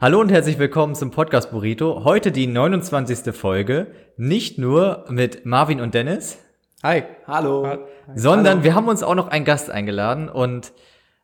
[0.00, 2.04] Hallo und herzlich willkommen zum Podcast Burrito.
[2.04, 3.34] Heute die 29.
[3.34, 3.88] Folge.
[4.16, 6.38] Nicht nur mit Marvin und Dennis,
[6.84, 7.02] Hi.
[7.26, 7.66] Hallo.
[8.14, 10.72] sondern wir haben uns auch noch einen Gast eingeladen und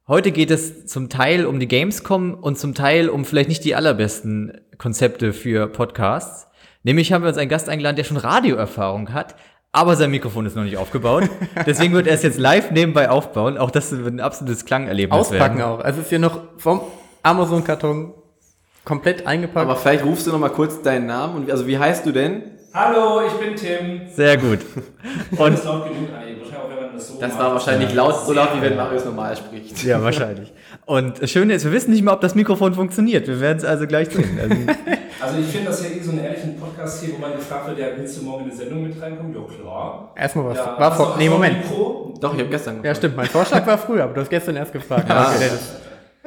[0.08, 3.76] heute geht es zum Teil um die Gamescom und zum Teil um vielleicht nicht die
[3.76, 6.48] allerbesten Konzepte für Podcasts.
[6.82, 9.36] Nämlich haben wir uns einen Gast eingeladen, der schon Radioerfahrung hat,
[9.70, 11.30] aber sein Mikrofon ist noch nicht aufgebaut.
[11.64, 13.56] Deswegen wird er es jetzt live nebenbei aufbauen.
[13.56, 15.70] Auch das wird ein absolutes Klangerlebnis Auspacken werden.
[15.70, 15.78] auch.
[15.78, 16.80] Also ist hier noch vom
[17.22, 18.14] Amazon-Karton
[18.84, 19.66] komplett eingepackt.
[19.68, 22.42] Aber vielleicht rufst du noch mal kurz deinen Namen und also wie heißt du denn?
[22.72, 24.00] Hallo, ich bin Tim.
[24.12, 24.58] Sehr gut.
[25.38, 26.40] Und ist laut genug eigentlich.
[26.40, 29.04] Wahrscheinlich auch, wenn man das so Das war wahrscheinlich laut, so laut, wie wenn Marius
[29.04, 29.84] normal spricht.
[29.84, 30.52] Ja, wahrscheinlich.
[30.84, 33.28] Und das Schöne ist, wir wissen nicht mal, ob das Mikrofon funktioniert.
[33.28, 34.38] Wir werden es also gleich sehen.
[34.42, 34.56] Also,
[35.20, 37.78] Also ich finde das ja eh so einen ehrlichen Podcast hier, wo man gefragt wird,
[37.78, 39.32] ja, willst du morgen in die Sendung mit reinkommen?
[39.32, 40.12] Ja, klar.
[40.16, 40.58] Erstmal was.
[40.58, 41.58] Ja, war vor, nee, Moment.
[42.20, 42.96] Doch, ich habe gestern Ja, gefragt.
[42.98, 43.16] stimmt.
[43.16, 45.08] Mein Vorschlag war früher, aber du hast gestern erst gefragt.
[45.08, 45.28] Ja.
[45.28, 45.76] Okay, das-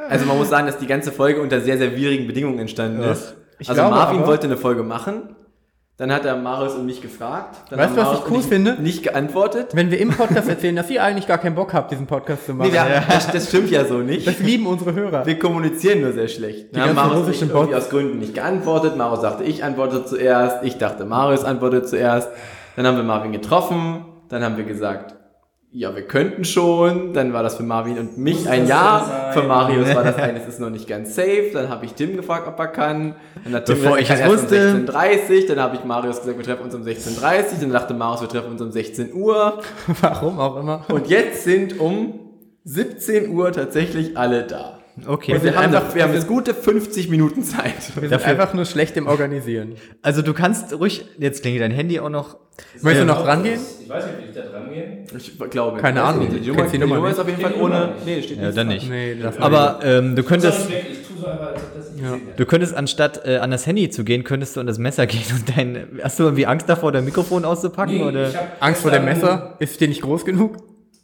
[0.10, 3.36] Also man muss sagen, dass die ganze Folge unter sehr, sehr widrigen Bedingungen entstanden ist.
[3.60, 5.36] Ich also glaube Marvin wollte eine Folge machen.
[5.98, 7.58] Dann hat er Marius und mich gefragt.
[7.72, 8.80] Dann Weißt du, was ich cool finde?
[8.80, 9.70] Nicht geantwortet.
[9.74, 12.54] Wenn wir im Podcast erzählen, dass ihr eigentlich gar keinen Bock habt, diesen Podcast zu
[12.54, 12.70] machen.
[12.72, 12.78] Nee,
[13.10, 14.28] das, das stimmt ja so nicht.
[14.28, 15.26] das lieben unsere Hörer.
[15.26, 16.68] Wir kommunizieren nur sehr schlecht.
[16.68, 18.96] Haben ganzen Marius russischen irgendwie aus Gründen nicht geantwortet.
[18.96, 20.64] Marius sagte, ich antworte zuerst.
[20.64, 22.30] Ich dachte, Marius antwortet zuerst.
[22.76, 24.06] Dann haben wir Marvin getroffen.
[24.30, 25.16] Dann haben wir gesagt,
[25.72, 27.14] ja, wir könnten schon.
[27.14, 29.32] Dann war das für Marvin und mich Muss ein Ja.
[29.34, 31.50] Für Marius war das ein, es ist noch nicht ganz safe.
[31.54, 33.16] Dann habe ich Tim gefragt, ob er kann.
[33.44, 34.72] Dann hat Tim Bevor gesagt, ich es wusste.
[34.72, 38.22] um 16.30 Dann habe ich Marius gesagt, wir treffen uns um 16.30 Dann dachte Marius,
[38.22, 39.60] wir treffen uns um 16 Uhr.
[40.02, 40.86] Warum auch immer.
[40.90, 42.20] Und jetzt sind um
[42.64, 44.77] 17 Uhr tatsächlich alle da.
[45.06, 45.34] Okay.
[45.36, 47.74] Und wir haben, einfach- wir haben jetzt gute 50 Minuten Zeit.
[47.96, 49.76] Wir sind Dafür- einfach nur schlecht im Organisieren.
[50.02, 52.38] Also du kannst ruhig, jetzt klingelt dein Handy auch noch.
[52.82, 53.60] Möchtest du noch rangehen?
[53.84, 55.06] Ich weiß nicht, wie ich da dran gehe.
[55.16, 55.80] Ich glaube.
[55.80, 56.28] Keine Ahnung.
[56.30, 57.88] Die Nummer, die Nummer ist auf jeden Fall ohne.
[57.94, 58.06] nicht.
[58.06, 58.58] Nee, steht Ja, nicht.
[58.58, 58.90] dann nicht.
[58.90, 60.86] Nee, das Aber ähm, du könntest, weg.
[60.92, 62.18] Ich tue so einfach, als ob das nicht Ja.
[62.36, 65.22] du könntest anstatt äh, an das Handy zu gehen, könntest du an das Messer gehen
[65.36, 66.00] und dein.
[66.02, 67.96] Hast du irgendwie Angst davor, dein Mikrofon auszupacken?
[67.98, 68.30] Nee, oder?
[68.30, 69.56] ich hab Angst vor dem Messer?
[69.60, 70.58] Ist dir nicht groß genug?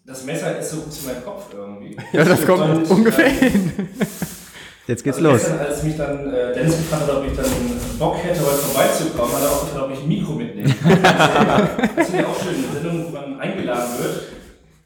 [0.05, 1.72] Das Messer ist so zu meinem Kopf irgendwie.
[2.11, 3.71] Ja, das kommt Und, ungefähr äh, hin.
[4.87, 5.39] Jetzt geht's also los.
[5.41, 7.45] Gestern, als mich dann äh, Dennis gefragt hat, ob ich dann
[7.99, 10.69] Bock hätte, heute vorbeizukommen, hat er auch gefragt, ob ich ein Mikro mitnehme.
[11.95, 14.23] das ist ja auch schön, eine Sendung, wo man eingeladen wird.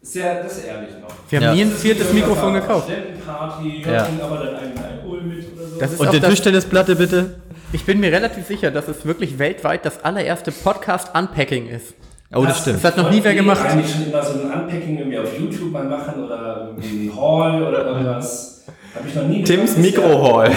[0.01, 1.09] Ist ja, das ist ehrlich noch.
[1.29, 1.53] Wir haben Ja.
[1.56, 2.88] nie ein viertes Mikrofon gekauft.
[2.90, 4.07] Studentenparty, Ja.
[4.22, 5.79] aber dann einen Alkohol mit oder so.
[5.79, 7.41] Das ist Und das, Tischtennisplatte bitte?
[7.74, 11.95] ich bin mir relativ sicher, dass es wirklich weltweit das allererste Podcast-Unpacking ist.
[12.35, 12.83] Oh, das stimmt.
[12.83, 13.65] Das hat noch nie wer gemacht.
[13.65, 17.63] Eigentlich schon immer so ein Unpacking irgendwie auf YouTube mal machen oder irgendwie ein Haul
[17.63, 18.65] oder irgendwas.
[18.95, 19.91] Habe ich noch nie Tims gemacht.
[19.93, 20.51] Ja- Mikrohall.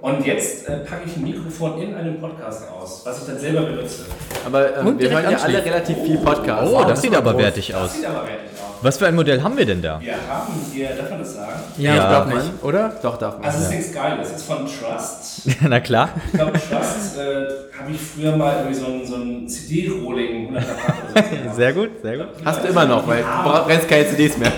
[0.00, 3.62] Und jetzt äh, packe ich ein Mikrofon in einem Podcast aus, was ich dann selber
[3.62, 4.06] benutze.
[4.46, 6.72] Aber ähm, wir hören ja alle relativ viel Podcast.
[6.72, 7.42] Oh, das ist sieht aber groß.
[7.42, 7.92] wertig Das aus.
[7.94, 8.53] sieht aber wertig aus.
[8.84, 9.98] Was für ein Modell haben wir denn da?
[9.98, 11.52] Wir haben hier, darf man das sagen?
[11.78, 12.36] Ja, Ja, Mann.
[12.36, 12.92] nicht, oder?
[13.02, 13.46] Doch, darf man.
[13.46, 15.40] Also das Ding ist geil, das ist von Trust.
[15.62, 16.10] Na klar.
[16.26, 20.64] Ich glaube, Trust äh, habe ich früher mal irgendwie so ein, so ein CD-Rolling 100
[20.86, 21.54] Pack oder so.
[21.56, 22.26] Sehr gut, sehr gut.
[22.44, 24.52] Hast du immer noch, weil du brennst keine CDs mehr.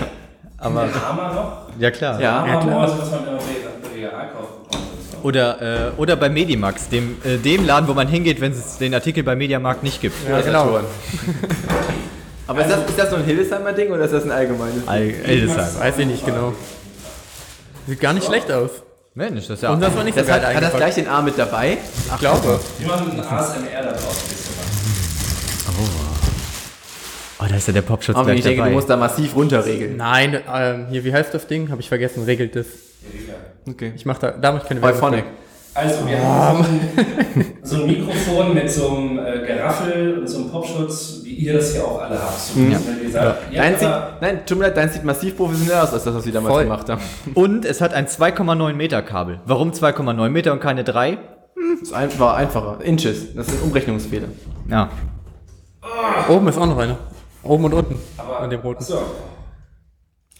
[0.57, 1.79] Aber Der Hammer noch?
[1.79, 2.19] ja klar.
[2.19, 2.41] Ja.
[2.45, 2.81] Hammer, klar.
[2.81, 3.39] also was man immer
[3.95, 5.23] Real kaufen.
[5.23, 8.93] Oder, äh, oder bei Medimax, dem, äh, dem Laden, wo man hingeht, wenn es den
[8.93, 10.15] Artikel bei Mediamarkt nicht gibt.
[10.27, 10.79] Ja, genau.
[12.47, 14.87] Aber ist, das, ist das so ein Hildesheimer Ding oder ist das ein allgemeines?
[14.87, 15.79] All, Ältesheim.
[15.79, 16.53] Weiß ich nicht genau.
[17.87, 18.69] Sieht gar nicht schlecht aus.
[19.13, 19.71] Mensch, das ist ja.
[19.71, 21.77] Und das war nicht so Das geil hat, hat das gleich den A mit dabei?
[22.13, 22.59] Ich glaube.
[22.77, 24.23] Wir machen ein ASMR da drauf.
[25.65, 27.39] was.
[27.39, 28.69] oh, da ist ja der Popschutz Aber gleich ich denke, dabei.
[28.69, 29.97] du musst da massiv runterregeln.
[29.97, 31.69] Nein, ähm, hier, wie heißt das Ding?
[31.71, 32.67] Habe ich vergessen, regelt das.
[33.67, 33.93] Okay.
[33.95, 35.25] Ich mache da, da mache ich keine Werbung Euphonic.
[35.73, 36.69] Also, wir haben so
[37.01, 41.73] ein, so ein Mikrofon mit so einem äh, Geraffel und so einem Popschutz, ihr das
[41.73, 42.39] hier auch alle habt.
[42.39, 42.79] So, Ja.
[42.85, 43.89] Wenn ihr sagt, ihr Dein sieht,
[44.21, 46.63] nein, tut mir leid, dein sieht massiv professionell aus, als das, was sie damals Voll.
[46.63, 47.01] gemacht haben.
[47.33, 49.39] Und es hat ein 2,9 Meter Kabel.
[49.45, 51.17] Warum 2,9 Meter und keine 3?
[51.81, 52.77] Das ein- war einfacher.
[52.83, 54.27] Inches, das sind Umrechnungsfehler.
[54.69, 54.89] Ja.
[56.29, 56.97] Oben ist auch noch einer.
[57.43, 57.95] Oben und unten.
[58.17, 58.79] aber, an dem roten.
[58.83, 58.99] Achso,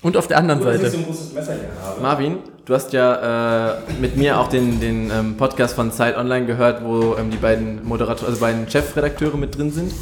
[0.02, 0.98] Und auf der anderen gut, dass ich so Seite.
[1.00, 2.02] ein großes Messer hier habe.
[2.02, 6.46] Marvin, du hast ja äh, mit mir auch den, den ähm, Podcast von Zeit Online
[6.46, 9.94] gehört, wo ähm, die beiden Moderatoren, also beiden Chefredakteure mit drin sind.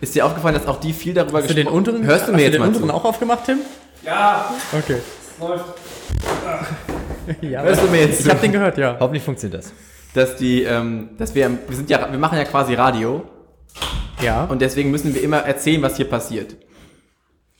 [0.00, 2.36] Ist dir aufgefallen, dass auch die viel darüber Hast du den unteren, Hörst du hast
[2.36, 2.94] mir jetzt den mal unteren zu?
[2.94, 3.58] auch aufgemacht, Tim?
[4.04, 4.96] Ja, Okay.
[5.40, 5.64] läuft.
[7.40, 8.96] Ja, Hörst du mir jetzt ich habe den gehört, ja.
[9.00, 9.72] Hoffentlich funktioniert das.
[10.14, 13.24] Dass die, ähm, dass wir, wir sind ja, wir machen ja quasi Radio
[14.22, 14.44] Ja.
[14.44, 16.54] und deswegen müssen wir immer erzählen, was hier passiert.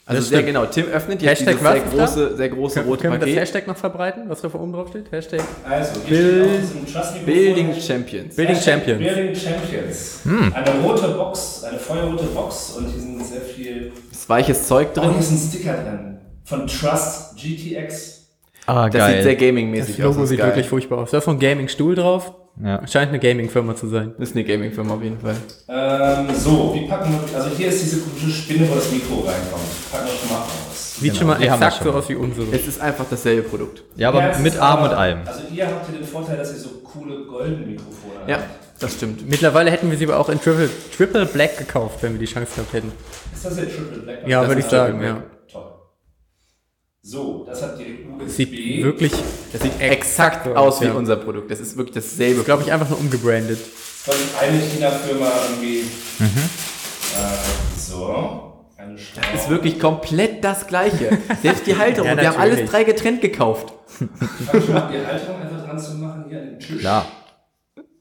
[0.09, 0.67] Also Das sehr genau.
[0.67, 1.97] Tim öffnet jetzt Hashtag dieses was sehr da?
[2.29, 3.41] große, sehr große Können, rote können wir das Paket.
[3.41, 5.11] Hashtag noch verbreiten, was da oben drauf steht?
[5.11, 8.37] Hashtag Also, hier Bild- steht auf diesem Trust-Mikrofon- Building Champions.
[8.37, 8.99] Building Hashtag Champions.
[9.15, 10.21] Building Champions.
[10.55, 13.93] Eine rote Box, eine feuerrote Box und hier sind sehr viel.
[14.13, 15.19] Ist weiches Zeug Oh, hier drin.
[15.19, 16.19] ist ein Sticker drin.
[16.45, 18.29] Von Trust GTX.
[18.67, 20.11] Ah, Das sieht sehr gaming-mäßig Das aus.
[20.15, 20.53] Logo das sieht ist geil.
[20.55, 21.11] wirklich furchtbar aus.
[21.11, 22.33] Da ist so ein Gaming-Stuhl drauf.
[22.63, 22.87] Ja.
[22.87, 24.15] Scheint eine Gaming-Firma zu sein.
[24.19, 25.37] Ist eine Gaming-Firma auf jeden Fall.
[25.69, 27.37] Ähm, so, wie packen wir.
[27.39, 29.63] Also hier ist diese komische Spinne, wo das Mikro reinkommt.
[29.93, 30.95] Packen wir schon mal aus.
[30.99, 32.47] Sieht Genau, schon mal exakt so aus wie unsere.
[32.57, 33.83] Es ist einfach dasselbe Produkt.
[33.97, 35.19] Ja, aber es mit Arm und allem.
[35.27, 38.45] Also ihr habt ja den Vorteil, dass ihr so coole goldene Mikrofone Ja, habt.
[38.81, 39.29] das stimmt.
[39.29, 42.53] Mittlerweile hätten wir sie aber auch in Triple, Triple Black gekauft, wenn wir die Chance
[42.55, 42.93] gehabt hätten.
[43.35, 44.27] Ist das jetzt Triple Black?
[44.27, 45.23] Ja, Das würde ich sagen, ja.
[47.09, 48.29] So, das hat die USB.
[48.29, 49.13] Sieht wirklich,
[49.53, 50.93] Das sieht exakt so aus aus, wie ja.
[50.95, 51.49] unser Produkt.
[51.53, 52.43] Das ist wirklich dasselbe.
[52.43, 53.59] glaube ich, einfach nur umgebrandet.
[53.61, 55.85] Von eine China-Firma irgendwie.
[56.19, 56.27] Mhm.
[56.27, 58.53] Äh, so.
[59.33, 61.17] Das ist wirklich komplett das gleiche.
[61.43, 62.09] Selbst die Halterung.
[62.11, 63.73] Ja, wir haben alles drei getrennt gekauft.
[64.01, 66.79] Ich fang schon mal die Halterung einfach dran zu machen hier an den Tisch.
[66.81, 67.07] Klar.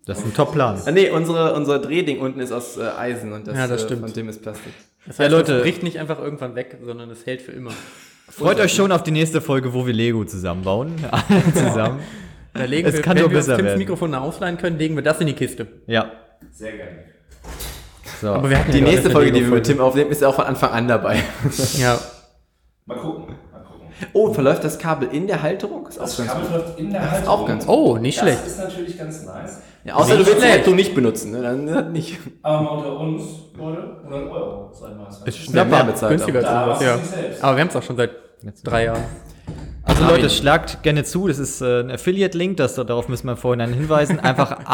[0.07, 0.81] Das ist ein Top-Plan.
[0.84, 3.86] Ah, nee, unsere, unser Drehding unten ist aus äh, Eisen und das, Ja, das äh,
[3.86, 4.02] stimmt.
[4.02, 4.74] von dem ist Plastik.
[5.06, 5.54] Das Ja, heißt, Leute.
[5.54, 7.72] das bricht nicht einfach irgendwann weg, sondern es hält für immer.
[8.30, 10.94] Freut euch schon auf die nächste Folge, wo wir Lego zusammenbauen.
[11.12, 12.00] Alle zusammen.
[12.54, 13.80] Da legen Es wir, kann wenn wir besser Tims werden.
[13.80, 15.68] Mikrofon ausleihen können, legen wir das in die Kiste.
[15.88, 16.12] Ja.
[16.51, 17.00] Sehr gerne.
[18.22, 18.30] So.
[18.30, 19.66] Aber wir hatten Die ja nächste Folge, die wir mit.
[19.66, 21.19] Tim aufnehmen, ist auch von Anfang an dabei.
[21.77, 22.00] Ja,
[22.86, 23.36] Mal gucken.
[23.51, 23.88] Mal gucken.
[24.13, 25.88] Oh, verläuft das Kabel in der Halterung?
[25.88, 26.51] Ist auch Das ganz Kabel gut.
[26.57, 27.28] läuft in der Halterung.
[27.39, 28.39] auch ganz Oh, nicht schlecht.
[28.42, 29.62] Das ist natürlich ganz nice.
[29.85, 30.53] Ja, außer du Nicht willst schlecht.
[30.53, 31.41] Halterung nicht benutzen, ne?
[31.43, 32.17] dann dann nicht.
[32.41, 33.23] Aber mal unter uns,
[33.55, 35.53] Leute, 100 Euro, sagen wir es.
[35.53, 36.47] Ja, mehr bezahlt günstiger als
[36.81, 36.99] ja.
[37.41, 38.09] Aber wir haben es auch schon seit
[38.63, 39.03] drei Jahren.
[39.83, 41.27] Also Leute, schlagt gerne zu.
[41.27, 44.65] Das ist äh, ein Affiliate-Link, das, darauf müssen wir vorhin hinein Einfach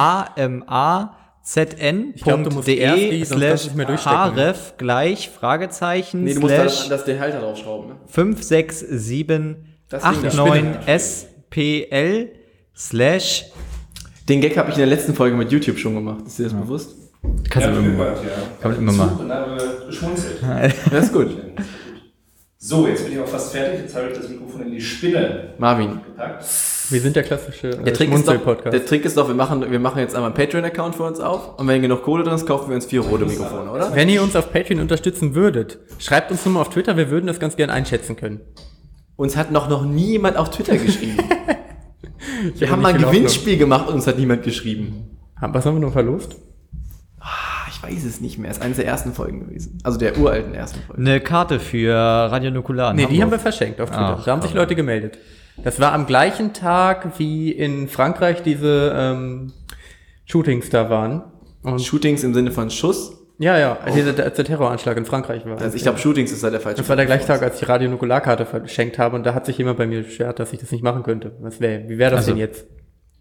[2.15, 3.27] Ich glaub, du musst erst die, amazn.de
[3.65, 3.69] slash
[4.35, 7.89] href gleich Fragezeichen Nee, du musst slash da, das den Halter draufschrauben.
[7.89, 7.95] Ne?
[9.89, 12.29] 56789SPL
[12.73, 13.45] slash
[14.29, 16.25] Den Gag habe ich in der letzten Folge mit YouTube schon gemacht.
[16.27, 16.95] Ist dir das bewusst?
[17.49, 18.15] Kannst Ja, du immer machen.
[18.25, 18.31] ja.
[18.61, 19.17] Kann man immer machen.
[19.19, 20.39] Und haben wir geschmunzelt.
[20.91, 21.29] Das ist gut.
[22.57, 23.81] So, jetzt bin ich auch fast fertig.
[23.81, 26.45] Jetzt habe ich das Mikrofon in die Spinne Marvin, gepackt.
[26.89, 29.71] Wir sind der klassische äh, der Trick, ist doch, der Trick ist doch, wir machen,
[29.71, 32.45] wir machen jetzt einmal einen Patreon-Account für uns auf und wenn genug Kohle drin ist,
[32.45, 33.95] kaufen wir uns vier rote Mikrofone, oder?
[33.95, 37.27] Wenn ihr uns auf Patreon unterstützen würdet, schreibt uns nur mal auf Twitter, wir würden
[37.27, 38.41] das ganz gern einschätzen können.
[39.15, 41.17] Uns hat noch, noch nie jemand auf Twitter geschrieben.
[42.55, 43.01] wir haben mal ein.
[43.01, 45.17] Gewinnspiel gemacht und uns hat niemand geschrieben.
[45.39, 46.35] Haben- Was haben wir noch verlost?
[47.19, 48.49] Ah, ich weiß es nicht mehr.
[48.51, 49.77] Ist eines der ersten Folgen gewesen.
[49.83, 51.01] Also der uralten ersten Folgen.
[51.05, 52.93] Eine Karte für Radio Nukular.
[52.93, 53.41] Nee, die haben wir Hamburg.
[53.41, 54.17] verschenkt auf Twitter.
[54.19, 55.17] Ach, da haben sich Leute gemeldet.
[55.63, 59.53] Das war am gleichen Tag, wie in Frankreich diese ähm,
[60.25, 61.23] Shootings da waren.
[61.63, 63.17] Und Shootings im Sinne von Schuss.
[63.41, 65.59] Ja, ja, dieser, der, der Terroranschlag in Frankreich war.
[65.59, 66.77] Also ich glaube, Shootings ist da der falsche.
[66.77, 69.57] das war der gleiche Tag, als ich die Radio-Nukularkarte verschenkt habe und da hat sich
[69.57, 71.31] jemand bei mir beschwert, dass ich das nicht machen könnte.
[71.41, 72.65] Was wäre, wie wäre das Also, denn jetzt?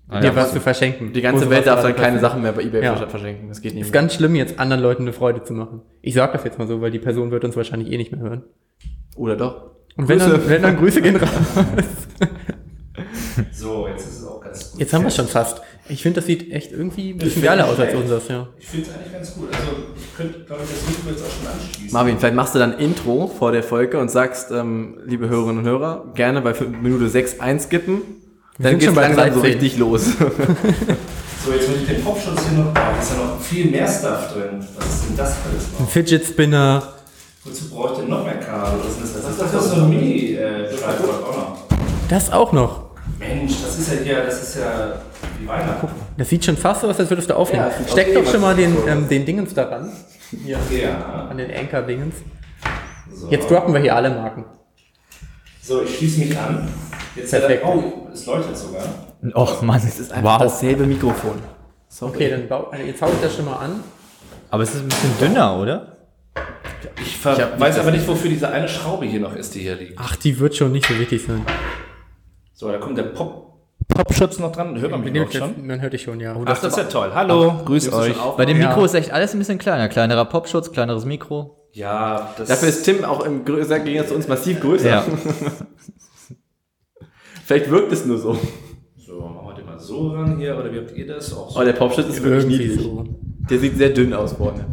[0.08, 0.37] Ah, dir ja.
[0.37, 1.12] was zu verschenken.
[1.12, 2.19] Die ganze Welt darf dann keine.
[2.19, 2.96] Sachen mehr bei eBay Ja.
[2.96, 3.49] verschenken.
[3.49, 4.00] Das geht nicht Ist mehr.
[4.02, 5.82] ganz schlimm, jetzt anderen Leuten eine Freude zu machen.
[6.02, 8.20] Ich sag das jetzt mal so, weil die Person wird uns wahrscheinlich eh nicht mehr
[8.20, 8.43] hören.
[9.16, 9.70] Oder doch?
[9.96, 11.28] Und wenn dann, wenn dann Grüße gehen raus.
[13.52, 14.81] So, jetzt ist es auch ganz gut.
[14.81, 15.62] Jetzt haben wir es schon fast.
[15.90, 18.46] Ich finde, das sieht echt irgendwie ein bisschen geiler aus als unseres, ja.
[18.58, 19.48] Ich finde es eigentlich ganz gut.
[19.52, 21.92] Also, ich könnte, glaube ich, das Mikro jetzt auch schon anschließen.
[21.92, 25.58] Marvin, vielleicht machst du dann ein Intro vor der Folge und sagst, ähm, liebe Hörerinnen
[25.58, 28.02] und Hörer, gerne bei Minute 6 einskippen.
[28.59, 29.42] Dann schon bei langsam so 13.
[29.42, 30.06] richtig los.
[31.42, 32.75] So, jetzt muss ich den Popschutz hier noch.
[32.75, 34.62] Da ist ja noch viel mehr Stuff drin.
[34.76, 35.90] Was ist denn das alles Ein noch?
[35.90, 36.82] Fidget Spinner.
[37.44, 38.78] Wozu brauche ich denn noch mehr Kabel?
[38.85, 39.38] Was ist das?
[39.38, 41.59] Das ist doch so ein Mini-Tripod auch noch.
[42.11, 42.90] Das auch noch.
[43.18, 45.00] Mensch, das ist ja hier, das ist ja
[45.47, 45.88] Weihnachten.
[46.16, 47.66] Das sieht schon fast so aus, als würdest du aufnehmen.
[47.66, 49.92] Ja, Steck wie doch schon mal den, ähm, den Dingens daran.
[50.44, 51.28] Hier, Ja.
[51.30, 52.16] an den Anchor-Dingens.
[53.12, 53.28] So.
[53.28, 54.44] Jetzt droppen wir hier alle Marken.
[55.62, 56.68] So, ich schließe mich an.
[57.16, 57.64] Jetzt Perfekt.
[57.66, 58.82] Oh, es leuchtet sogar.
[59.35, 60.42] Och Mann, Es ist einfach wow.
[60.42, 61.38] dasselbe Mikrofon.
[61.88, 62.12] Sorry.
[62.14, 63.82] Okay, dann bau, also jetzt hau ich das schon mal an.
[64.50, 65.97] Aber es ist ein bisschen dünner, oder?
[67.02, 69.75] Ich, ver- hab weiß aber nicht, wofür diese eine Schraube hier noch ist, die hier
[69.75, 69.94] liegt.
[69.99, 71.44] Ach, die wird schon nicht so wichtig sein.
[72.54, 73.50] So, da kommt der Pop
[73.90, 74.78] Popschutz noch dran.
[74.80, 75.66] Hört man mich überhaupt schon?
[75.66, 76.35] Man hört dich schon, ja.
[76.44, 77.11] Ach, das ist ja toll.
[77.14, 78.16] Hallo, grüß Nimmst du euch.
[78.37, 78.68] Bei dem Ja.
[78.68, 79.88] Mikro ist echt alles ein bisschen kleiner.
[79.88, 81.56] Kleinerer Popschutz, kleineres Mikro.
[81.73, 84.88] Ja, das Dafür ist Tim auch im Gegensatz zu uns massiv größer.
[84.88, 85.04] Ja.
[87.44, 88.37] Vielleicht wirkt es nur so.
[88.97, 91.56] So, machen wir den mal so ran hier, oder wie habt ihr das auch so?
[91.56, 92.82] Aber der Popschutz ist wirklich Irgendwie niedlich.
[92.82, 93.04] so.
[93.50, 94.66] Der sieht sehr dünn aus vorne.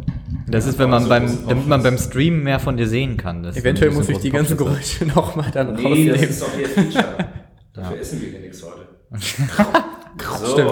[0.46, 3.42] Das ist, wenn man so beim, damit man beim Stream mehr von dir sehen kann.
[3.42, 4.56] Das Eventuell muss ich die ganzen.
[4.56, 6.30] Geräusche nochmal dann Nee, das rausnehmen.
[6.30, 7.16] ist doch hier Feature.
[7.74, 8.87] Dafür essen wir hier nichts heute.
[9.12, 10.70] So, Stimmt.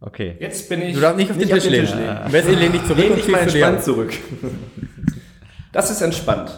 [0.00, 0.36] Okay.
[0.40, 0.94] jetzt bin ich.
[0.94, 1.86] Du darfst nicht auf den Nicht auf Tisch den lehnen.
[1.86, 2.16] Tisch lehnen.
[2.18, 3.82] Am besten lehn dich zurück Lehn und mal entspannt an.
[3.82, 4.12] zurück.
[5.72, 6.50] Das ist entspannt.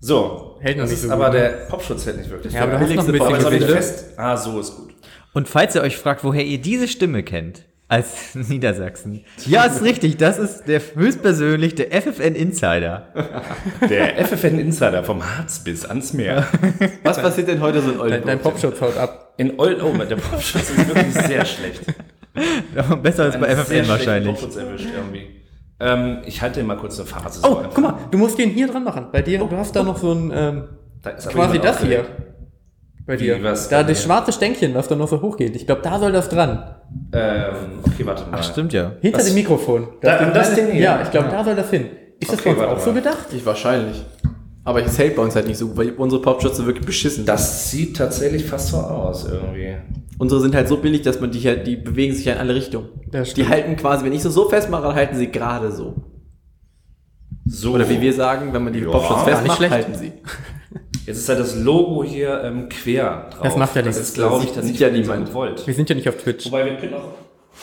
[0.00, 1.40] So, Hält noch das nicht so aber gut, ne?
[1.40, 2.52] der Popschutz hält nicht wirklich.
[2.52, 3.70] Ja, aber du hast noch ein bisschen aber Gewicht.
[3.70, 4.04] fest.
[4.16, 4.94] Ah, so ist gut.
[5.34, 9.24] Und falls ihr euch fragt, woher ihr diese Stimme kennt, als Niedersachsen.
[9.46, 10.16] Ja, ist richtig.
[10.16, 13.08] Das ist der höchstpersönlich der FFN Insider.
[13.88, 16.46] Der FFN Insider vom Harz bis ans Meer.
[17.02, 18.26] Was passiert denn heute so in Dein, Oldenburg?
[18.26, 19.34] dein Popschutz haut ab.
[19.36, 21.82] In Old, oh, der Popschutz ist wirklich sehr schlecht.
[23.02, 24.38] Besser als bei FFN wahrscheinlich.
[25.78, 27.40] Ähm, ich halte mal kurz eine Phase.
[27.42, 29.08] Oh, guck mal, du musst den hier dran machen.
[29.12, 30.64] Bei dir, du hast da noch so ein, ähm,
[31.02, 32.04] Da quasi das hier.
[33.06, 33.40] Bei dir.
[33.42, 35.54] was da das schwarze Stänkchen, was da noch so hochgeht.
[35.54, 36.74] Ich glaube, da soll das dran.
[37.12, 38.38] Ähm, okay, warte mal.
[38.38, 38.92] Ach, stimmt ja.
[39.00, 39.26] Hinter Was?
[39.26, 39.88] dem Mikrofon.
[40.00, 40.82] Da- Das, das Ding hier?
[40.82, 41.86] Ja, ich glaube, da soll das hin.
[42.18, 42.96] Ist das Okay, bei uns auch so mal.
[43.00, 43.26] gedacht?
[43.34, 44.04] Ich wahrscheinlich.
[44.64, 47.28] Aber es hält bei uns halt nicht so, gut, weil unsere Popschutze wirklich beschissen sind.
[47.28, 49.76] Das sieht tatsächlich fast so aus irgendwie.
[50.18, 52.54] Unsere sind halt so billig, dass man die halt, die bewegen sich ja in alle
[52.56, 52.88] Richtungen.
[53.12, 55.94] Das Die halten quasi, wenn ich so so festmache, dann halten sie gerade so.
[57.44, 57.74] So.
[57.74, 60.12] Oder wie wir sagen, wenn man die Ja, Popschutz festmacht, halten sie.
[61.06, 63.42] Jetzt ist halt das Logo hier ähm, quer drauf.
[63.42, 64.08] Das macht ja Das nichts.
[64.10, 65.26] ist, glaube Das ich, dann sieht ja niemand.
[65.28, 65.66] gewollt.
[65.66, 66.46] Wir sind ja nicht auf Twitch.
[66.46, 67.14] Wobei wir können auch.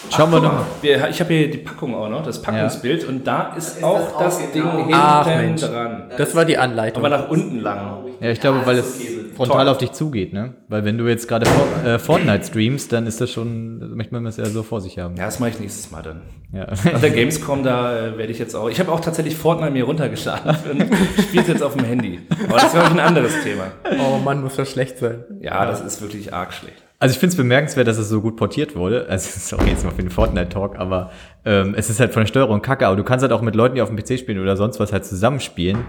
[0.10, 3.54] Schauen wir noch mal, ich habe hier die Packung auch noch, das Packungsbild, und da
[3.56, 6.12] ist, auch das, Ding hinten Ach, dran.
[6.18, 7.06] Das war die Anleitung.
[7.06, 8.00] Aber nach unten lang.
[8.20, 9.00] Ja, ich glaube, weil es
[9.36, 10.56] frontal auf dich zugeht, ne?
[10.68, 14.14] Weil wenn du jetzt gerade For- äh, Fortnite streamst, dann ist das schon, da möchte
[14.14, 15.16] man das ja so vor sich haben.
[15.18, 16.22] Ja, das mache ich nächstes Mal dann.
[16.52, 16.68] Ja.
[16.92, 18.70] Nach der Gamescom, da äh, werde ich jetzt auch.
[18.70, 20.86] Ich habe auch tatsächlich Fortnite mir runtergeladen und
[21.22, 22.20] spiele jetzt auf dem Handy.
[22.48, 23.72] Aber das ist, glaube ich, ein anderes Thema.
[24.00, 25.24] oh Mann, muss das schlecht sein.
[25.42, 26.78] Ja, das ist wirklich arg schlecht.
[27.00, 29.08] Also ich finde es bemerkenswert, dass es so gut portiert wurde.
[29.10, 31.12] Also sorry jetzt mal für den Fortnite-Talk, aber
[31.44, 33.76] ähm, es ist halt von der Steuerung kacke, aber du kannst halt auch mit Leuten,
[33.76, 35.80] die auf dem PC spielen oder sonst was halt zusammenspielen,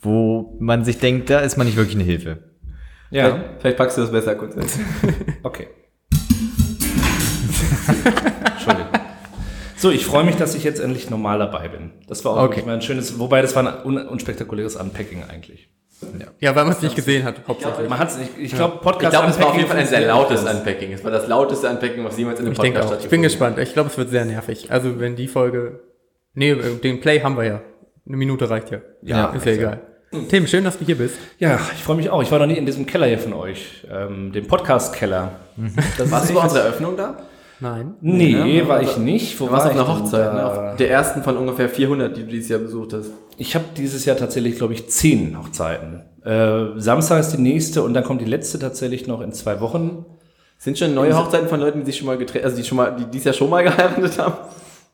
[0.00, 2.38] wo man sich denkt, da ist man nicht wirklich eine Hilfe.
[3.12, 4.78] Ja, Vielleicht, vielleicht packst du das besser kurz jetzt.
[5.42, 5.68] okay.
[8.52, 8.88] Entschuldigung.
[9.76, 11.90] So, ich freue mich, dass ich jetzt endlich normal dabei bin.
[12.08, 12.62] Das war auch Okay.
[12.64, 15.68] mal ein schönes, wobei das war ein un unspektakuläres Unpacking eigentlich.
[16.40, 17.88] Ja, weil man es nicht gesehen hat, hauptsächlich.
[17.88, 20.00] Man hat's nicht, ich glaube, Ich Podcast glaube, es war auf jeden Fall ein sehr
[20.06, 20.42] lautes.
[20.42, 20.92] Unpacking.
[20.92, 22.98] Es war das lauteste Unpacking, was jemals in einem Ich Podcast auch.
[22.98, 23.58] Ich bin stattgefunden gespannt.
[23.58, 24.70] Ich glaube, es wird sehr nervig.
[24.72, 25.80] Also, wenn die Folge.
[26.34, 27.60] Nee, den Play haben wir ja.
[28.06, 28.78] Eine Minute reicht ja.
[29.02, 29.68] Ja, ist ja reicht ja.
[29.68, 29.80] egal.
[30.28, 31.16] Tim, schön, dass du hier bist.
[31.38, 32.22] Ja, ich freue mich auch.
[32.22, 35.32] Ich war noch nie in diesem Keller hier von euch, ähm, dem Podcast-Keller.
[35.96, 37.16] Das Warst du bei unserer Eröffnung da?
[37.60, 37.94] Nein.
[38.00, 39.40] Nee, Ja, war ich nicht.
[39.40, 40.40] Wo Du warst war auf einer Hochzeit, ne?
[40.40, 40.70] da?
[40.72, 43.10] Auf der ersten von ungefähr 400, die du dieses Jahr besucht hast.
[43.38, 46.02] Ich habe dieses Jahr tatsächlich, glaube ich, zehn Hochzeiten.
[46.24, 50.04] Äh, Samstag ist die nächste und dann kommt die letzte tatsächlich noch in zwei Wochen.
[50.58, 52.94] Sind schon neue Hochzeiten von Leuten, die sich schon mal getrennt, also die schon mal,
[52.96, 54.34] die dieses Jahr schon mal geheiratet haben?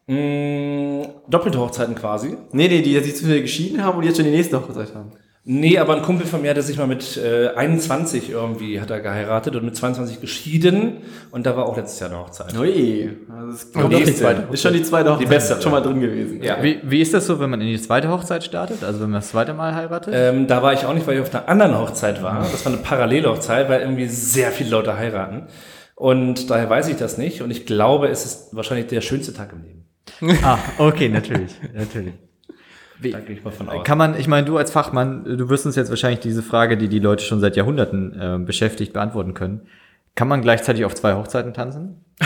[0.08, 2.36] Mm, doppelte Hochzeiten quasi.
[2.52, 5.12] Nee, nee, die sich zu viel geschieden haben und jetzt schon die nächste Hochzeit haben.
[5.50, 9.00] Nee, aber ein Kumpel von mir hatte sich mal mit äh, 21 irgendwie hat er
[9.00, 10.98] geheiratet und mit 22 geschieden
[11.30, 12.58] und da war auch letztes Jahr eine Hochzeit.
[12.58, 15.26] Ui, das ist, Und die die zweite ist schon die zweite Hochzeit.
[15.26, 15.62] Die bessere.
[15.62, 16.42] Schon mal drin gewesen.
[16.42, 16.62] Ja.
[16.62, 18.84] Wie, wie ist das so, wenn man in die zweite Hochzeit startet?
[18.84, 20.12] Also wenn man das zweite Mal heiratet?
[20.14, 22.40] Ähm, da war ich auch nicht, weil ich auf einer anderen Hochzeit war.
[22.40, 25.46] Das war eine Parallelhochzeit, weil irgendwie sehr viele Leute heiraten.
[25.94, 27.40] Und daher weiß ich das nicht.
[27.40, 29.77] Und ich glaube, es ist wahrscheinlich der schönste Tag im Leben.
[30.42, 32.14] Ah, okay, natürlich, natürlich.
[33.00, 33.84] Da gehe ich mal von aus.
[33.84, 36.88] Kann man, ich meine, du als Fachmann, du wirst uns jetzt wahrscheinlich diese Frage, die
[36.88, 39.68] die Leute schon seit Jahrhunderten äh, beschäftigt, beantworten können.
[40.14, 42.04] Kann man gleichzeitig auf zwei Hochzeiten tanzen?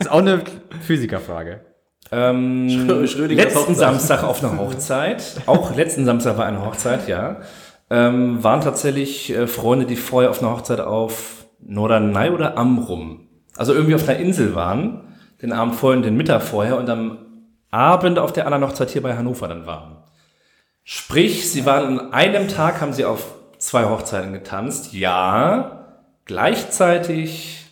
[0.00, 0.42] ist auch eine
[0.80, 1.60] Physikerfrage.
[2.12, 3.76] Ähm, letzten Hochzeit.
[3.76, 7.40] Samstag auf einer Hochzeit, auch letzten Samstag war eine Hochzeit, ja,
[7.90, 13.26] ähm, waren tatsächlich äh, Freunde, die vorher auf einer Hochzeit auf Norderney oder Amrum,
[13.56, 15.05] also irgendwie auf einer Insel waren,
[15.42, 17.18] den Abend vorher und den Mittag vorher und am
[17.70, 19.96] Abend auf der anderen Hochzeit hier bei Hannover dann waren.
[20.84, 25.86] Sprich, sie waren an einem Tag, haben sie auf zwei Hochzeiten getanzt, ja,
[26.24, 27.66] gleichzeitig,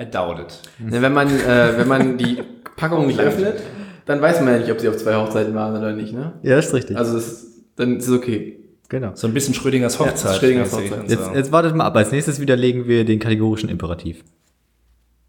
[0.00, 0.60] I doubt it.
[0.78, 2.42] Wenn, man, äh, wenn man die
[2.76, 3.60] Packung nicht öffnet,
[4.06, 6.32] dann weiß man ja nicht, ob sie auf zwei Hochzeiten waren oder nicht, ne?
[6.42, 6.96] Ja, ist richtig.
[6.96, 8.58] Also es, dann ist es okay.
[8.88, 9.12] genau.
[9.14, 10.36] So ein bisschen Schrödingers Ja, Hochzeit.
[10.36, 11.10] Schrödingers mäßig Hochzeit.
[11.10, 11.96] Jetzt, jetzt wartet mal ab.
[11.96, 14.24] Als nächstes widerlegen wir den kategorischen Imperativ.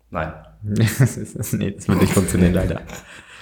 [0.09, 0.33] Nein.
[1.53, 2.81] nee, das wird nicht funktionieren, leider.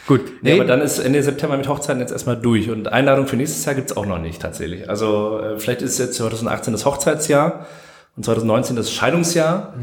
[0.05, 0.21] Gut.
[0.41, 2.69] Nee, aber dann ist Ende September mit Hochzeiten jetzt erstmal durch.
[2.69, 4.89] Und Einladung für nächstes Jahr gibt's auch noch nicht tatsächlich.
[4.89, 7.65] Also äh, vielleicht ist jetzt 2018 das Hochzeitsjahr
[8.17, 9.73] und 2019 das Scheidungsjahr.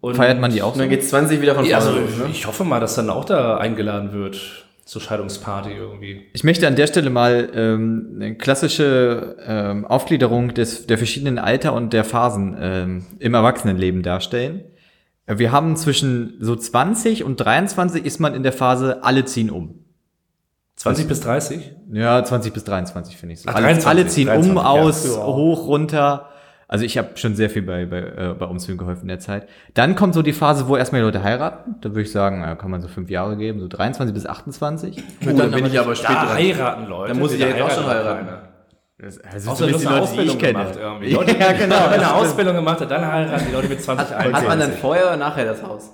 [0.00, 0.80] Und feiert man die auch Und so?
[0.80, 2.30] dann geht 20 wieder von Ja, vorne also los, ne?
[2.30, 6.22] ich hoffe mal, dass dann auch da eingeladen wird zur Scheidungsparty irgendwie.
[6.34, 11.72] Ich möchte an der Stelle mal ähm, eine klassische ähm, Aufgliederung des, der verschiedenen Alter
[11.72, 14.64] und der Phasen ähm, im Erwachsenenleben darstellen.
[15.26, 19.50] Äh, Wir haben zwischen so 20 und 23 ist man in der Phase, alle ziehen
[19.50, 19.78] um.
[20.76, 21.72] 20 bis 30?
[21.92, 23.48] Ja, 20 bis 23 finde ich so.
[23.48, 25.26] Alle, 23, alle ziehen 23, um, aus, Ja.
[25.26, 26.28] hoch, runter.
[26.66, 29.46] Also ich habe schon sehr viel bei, bei, äh, bei Umzügen geholfen in der Zeit.
[29.74, 31.74] Dann kommt so die Phase, wo erstmal die Leute heiraten.
[31.82, 34.96] Da würde ich sagen, ja, kann man so fünf Jahre geben, so 23 bis 28.
[34.96, 37.12] Uh, dann bin ich aber spät Da heiraten Leute.
[37.12, 38.51] Dann muss ich ja jetzt auch schon heiraten heiraten.
[39.02, 41.10] Also Außer du hast eine Ausbildung gemacht irgendwie.
[41.12, 42.14] Leute, Ja, genau, Wenn das eine.
[42.14, 44.80] Ausbildung gemacht hat, dann heiraten die Leute mit 20, Hat man dann 21.
[44.80, 45.90] vorher oder nachher das Haus?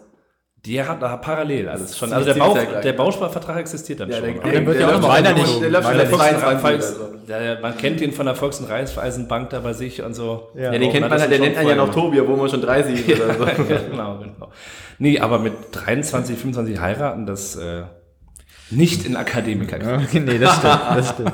[0.66, 2.12] Die hat da parallel alles schon.
[2.12, 2.92] Also der, Bau, der.
[2.92, 4.26] Bausparvertrag existiert dann Ja, schon.
[4.34, 5.60] der, Aber dann wird ja auch läuft noch schon- einer der nicht.
[5.70, 7.16] läuft schon der Volks- 22 Volks- oder so.
[7.28, 10.48] der, man kennt den von der Volks- und Raiffeisenbank da bei sich und so.
[10.56, 10.72] Ja.
[10.72, 13.08] Ja, den kennt man halt, der nennt einen ja noch Tobi, obwohl man schon 30
[13.08, 13.44] ist oder so.
[13.90, 14.48] genau, genau.
[14.98, 17.84] Nee, aber mit 23, 25 heiraten, das äh,
[18.70, 19.78] nicht in Akademiker.
[19.78, 21.32] nee, das stimmt, das stimmt.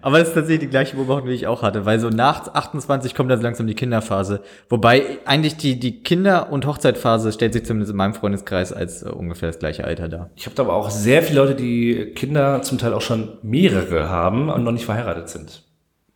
[0.00, 3.14] Aber das ist tatsächlich die gleiche Beobachtung, wie ich auch hatte, weil so nach 28
[3.14, 4.42] kommt dann so langsam die Kinderphase.
[4.68, 9.08] Wobei eigentlich die, die Kinder- und Hochzeitphase stellt sich zumindest in meinem Freundeskreis als äh,
[9.08, 10.30] ungefähr das gleiche Alter dar.
[10.36, 14.08] Ich habe da aber auch sehr viele Leute, die Kinder zum Teil auch schon mehrere
[14.08, 15.62] haben und noch nicht verheiratet sind.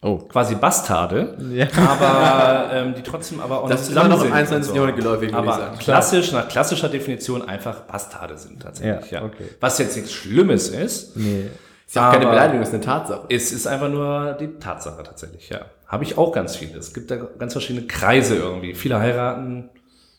[0.02, 0.18] Oh.
[0.18, 1.66] Quasi Bastarde, Ja.
[1.76, 4.70] aber ähm, die trotzdem aber auch Das noch ist zusammen noch im sind 21.
[4.70, 5.78] und Jahrhundert geläufig, aber sagen.
[5.78, 9.10] klassisch, nach klassischer Definition einfach Bastarde sind tatsächlich.
[9.10, 9.44] Ja, Ja, okay.
[9.60, 11.46] Was jetzt nichts Schlimmes ist, Nee.
[11.86, 13.26] Ist ja auch keine Beleidigung, ist eine Tatsache.
[13.30, 15.60] es ist einfach nur die Tatsache tatsächlich, ja.
[15.86, 16.78] Habe ich auch ganz viele.
[16.78, 18.74] Es gibt da ganz verschiedene Kreise irgendwie.
[18.74, 19.70] Viele heiraten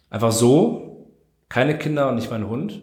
[0.09, 1.11] einfach so,
[1.49, 2.81] keine Kinder und nicht mal einen Hund.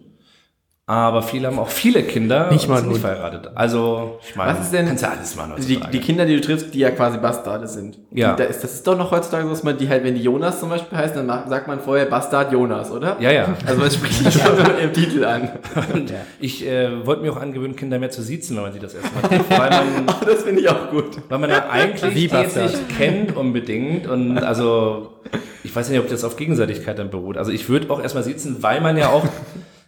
[0.87, 3.49] Aber viele haben auch viele Kinder Nicht und mal sind einen nicht verheiratet.
[3.55, 6.35] Also, ich meine, Was ist denn- kannst ja alles machen Also die, die Kinder, die
[6.35, 7.97] du triffst, die ja quasi Bastarde sind.
[8.11, 8.33] Ja.
[8.33, 10.21] Die, da ist, das ist doch noch heutzutage so, dass man die halt, wenn die
[10.21, 13.17] Jonas zum Beispiel heißt, dann macht- sagt man vorher Bastard Jonas, oder?
[13.19, 13.47] Ja, ja.
[13.65, 15.49] Also man spricht die schon im Titel an.
[15.91, 18.93] Und ich äh, wollte mir auch angewöhnen, Kinder mehr zu siezen, wenn man sie das
[18.93, 21.17] erstmal trifft, weil man, Das finde ich auch gut.
[21.29, 22.65] weil man ja eigentlich die jetzt Bastard.
[22.71, 25.13] nicht kennt unbedingt und also
[25.63, 27.37] ich weiß nicht, ob das auf Gegenseitigkeit dann beruht.
[27.39, 29.25] Also ich würde auch erstmal siezen, weil man ja auch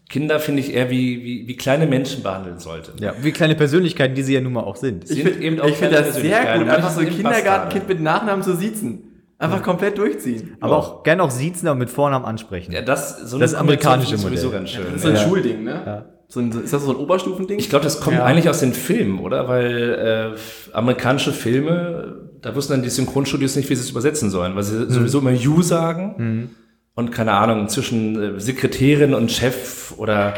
[0.09, 2.93] Kinder, finde ich, eher wie, wie, wie kleine Menschen behandeln sollte.
[2.99, 5.09] Ja, wie kleine Persönlichkeiten, die sie ja nun mal auch sind.
[5.09, 9.03] Ich finde find das sehr gut, einfach so ein Kindergartenkind mit Nachnamen zu siezen.
[9.39, 10.57] Einfach komplett durchziehen.
[10.61, 12.71] Aber auch gerne auch siezen, aber mit Vornamen ansprechen.
[12.71, 14.59] Ja, das, so Das amerikanische ist sowieso Modell.
[14.61, 14.85] ganz schön.
[14.85, 15.21] Das ist so ein ja.
[15.21, 16.05] Schulding, ne?
[16.27, 17.59] So ein, ist das so ein Oberstufending?
[17.59, 19.47] Ich glaube, das kommt eigentlich aus den Filmen, oder?
[19.47, 24.55] Weil äh, amerikanische Filme, da wussten dann die Synchronstudios nicht, wie sie es übersetzen sollen,
[24.55, 26.49] weil sie sowieso immer You sagen
[26.97, 30.33] und keine Ahnung, zwischen äh, Sekretärin und Chef oder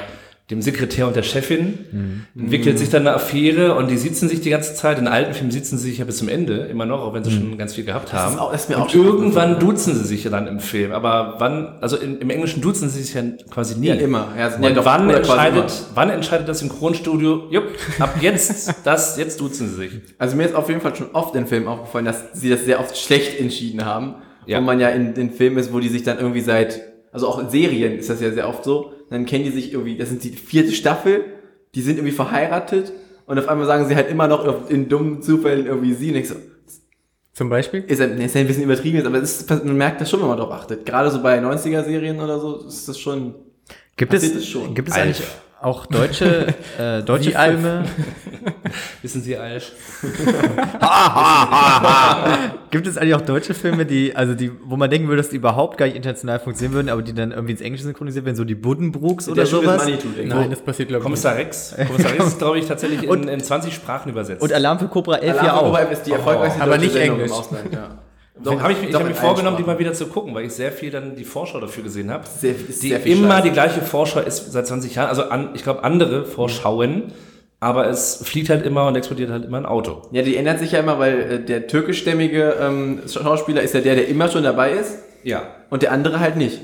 [0.52, 1.78] dem Sekretär und der Chefin
[2.36, 4.98] entwickelt sich dann eine Affäre und die sitzen sich die ganze Zeit.
[4.98, 7.30] In alten Filmen sitzen sie sich ja bis zum Ende, immer noch, auch wenn sie
[7.30, 8.34] schon ganz viel gehabt haben.
[8.34, 10.92] ist auch- das ist mir und auch irgendwann duzen sie sich ja dann im Film.
[10.92, 13.90] Aber wann, also in, im Englischen duzen sie sich ja quasi nie.
[13.90, 14.30] Ja, immer.
[14.40, 17.66] Ja, sind ja und doch- wann entscheidet, wann entscheidet das Synchronstudio, jupp,
[18.00, 19.92] ab jetzt, das, jetzt duzen sie sich.
[20.18, 22.80] Also mir ist auf jeden Fall schon oft in Filmen aufgefallen, dass sie das sehr
[22.80, 24.16] oft schlecht entschieden haben.
[24.50, 24.60] Ja.
[24.60, 26.82] Wo man ja in den Filmen ist, wo die sich dann irgendwie seit,
[27.12, 29.98] also auch in Serien ist das ja sehr oft so, dann kennen die sich irgendwie,
[29.98, 31.24] das sind die vierte Staffel,
[31.76, 32.92] die sind irgendwie verheiratet
[33.26, 36.30] und auf einmal sagen sie halt immer noch in dummen Zufällen irgendwie sie und ich
[36.30, 36.36] so,
[37.34, 37.84] Zum Beispiel?
[37.88, 40.28] ist ja, nee, ist ein bisschen übertrieben jetzt, aber ist, man merkt das schon, wenn
[40.30, 40.86] man drauf achtet.
[40.86, 43.36] Gerade so bei 90er-Serien oder so ist das schon,
[43.98, 44.74] Gibt es, es schon.
[44.74, 45.22] gibt es eigentlich
[45.62, 46.48] auch deutsche,
[46.80, 47.32] äh, deutsche.
[47.32, 47.84] Filme?
[49.02, 49.72] Wissen Sie, Alf?
[52.72, 55.36] Gibt es eigentlich auch deutsche Filme, die, also die, wo man denken würde, dass die
[55.36, 58.46] überhaupt gar nicht international funktionieren würden, aber die dann irgendwie ins Englische synchronisiert werden, so
[58.46, 59.88] die Buddenbrooks oder sowas?
[60.24, 61.04] Nein, das passiert, glaube ich.
[61.04, 61.76] Kommissar Rex.
[61.88, 64.42] Kommissar Rex ist, glaube ich, tatsächlich in, in 20 Sprachen übersetzt.
[64.42, 65.64] Und Alarm für Cobra 11 Alarm ja für auch.
[65.66, 67.32] Cobra ist die erfolgreichste aber deutsche nicht Sendung Englisch.
[67.32, 67.90] im Ausland, ja.
[68.44, 70.72] Doch, hab ich, ich habe mir vorgenommen, die mal wieder zu gucken, weil ich sehr
[70.72, 72.24] viel dann die Vorschau dafür gesehen habe.
[72.28, 73.44] Sehr- die sehr viel immer Scheiße.
[73.44, 75.10] die gleiche Vorschau ist seit 20 Jahren.
[75.10, 77.12] Also an, ich glaube andere Vorschauen,
[77.60, 80.04] aber es fliegt halt immer und explodiert halt immer ein Auto.
[80.12, 83.96] Ja, die ändert sich ja immer, weil äh, der türkischstämmige ähm, Schauspieler ist ja der,
[83.96, 85.44] der immer schon dabei ist Ja.
[85.70, 86.62] und der andere halt nicht.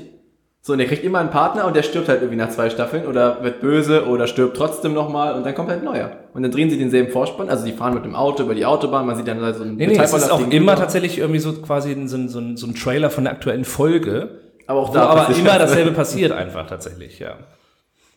[0.66, 3.06] So, und der kriegt immer einen Partner und der stirbt halt irgendwie nach zwei Staffeln
[3.06, 6.10] oder wird böse oder stirbt trotzdem nochmal und dann kommt halt ein neuer.
[6.34, 9.06] Und dann drehen sie denselben Vorspann, also die fahren mit dem Auto über die Autobahn,
[9.06, 11.52] man sieht dann halt so ein Nee, nee, es ist auch immer tatsächlich irgendwie so
[11.52, 14.40] quasi so ein, so ein, so ein Trailer von der aktuellen Folge.
[14.66, 17.34] Aber auch da aber immer dasselbe passiert einfach tatsächlich, ja.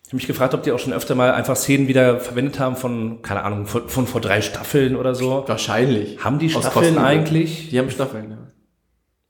[0.01, 2.75] Ich habe mich gefragt, ob die auch schon öfter mal einfach Szenen wieder verwendet haben
[2.75, 5.43] von, keine Ahnung, von, von vor drei Staffeln oder so.
[5.45, 6.23] Wahrscheinlich.
[6.23, 7.69] Haben die Staffeln eigentlich?
[7.69, 8.37] Die haben Staffeln, ja.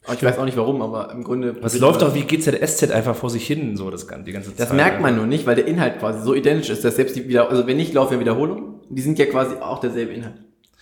[0.10, 1.54] Aber ich weiß auch nicht warum, aber im Grunde.
[1.62, 4.60] Das läuft doch wie GZSZ einfach vor sich hin, so das, gan- die ganze Zeit.
[4.60, 7.28] Das merkt man nur nicht, weil der Inhalt quasi so identisch ist, dass selbst die
[7.30, 8.82] wieder, also wenn nicht, laufen ja Wiederholungen.
[8.90, 10.34] Die sind ja quasi auch derselbe Inhalt.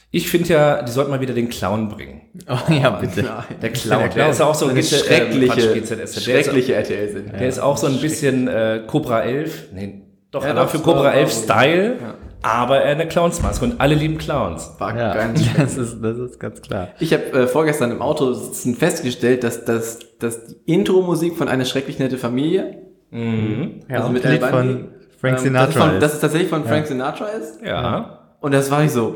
[0.10, 2.22] Ich finde ja, die sollten mal wieder den Clown bringen.
[2.48, 3.26] Oh, ja, bitte.
[3.62, 4.30] Der Clown, der, Clown.
[4.32, 6.16] ist auch so Eine GZ, schreckliche, Quatsch, GZSZ.
[6.16, 7.34] Der schreckliche RTL sind.
[7.34, 10.80] der ist auch so ein bisschen äh, Cobra 11, nee, doch, Ja, aber doch, für
[10.80, 12.14] Cobra 11 so- Style, Ja.
[12.54, 14.72] Aber er eine Clownsmaske und alle lieben Clowns.
[14.80, 16.90] War Ja, ganz das ist, das ist ganz klar.
[17.00, 21.66] Ich habe äh, vorgestern im Auto sitzen festgestellt, dass, dass, dass die Intro-Musik von Eine
[21.66, 22.78] schrecklich nette Familie,
[23.12, 24.88] Ja, also mit Lied Bandi, von
[25.20, 26.02] Frank ähm, das, ist Sinatra von, ist.
[26.04, 27.62] das ist tatsächlich von Frank Sinatra ist.
[27.66, 28.36] Ja.
[28.42, 29.16] Und das war ich so,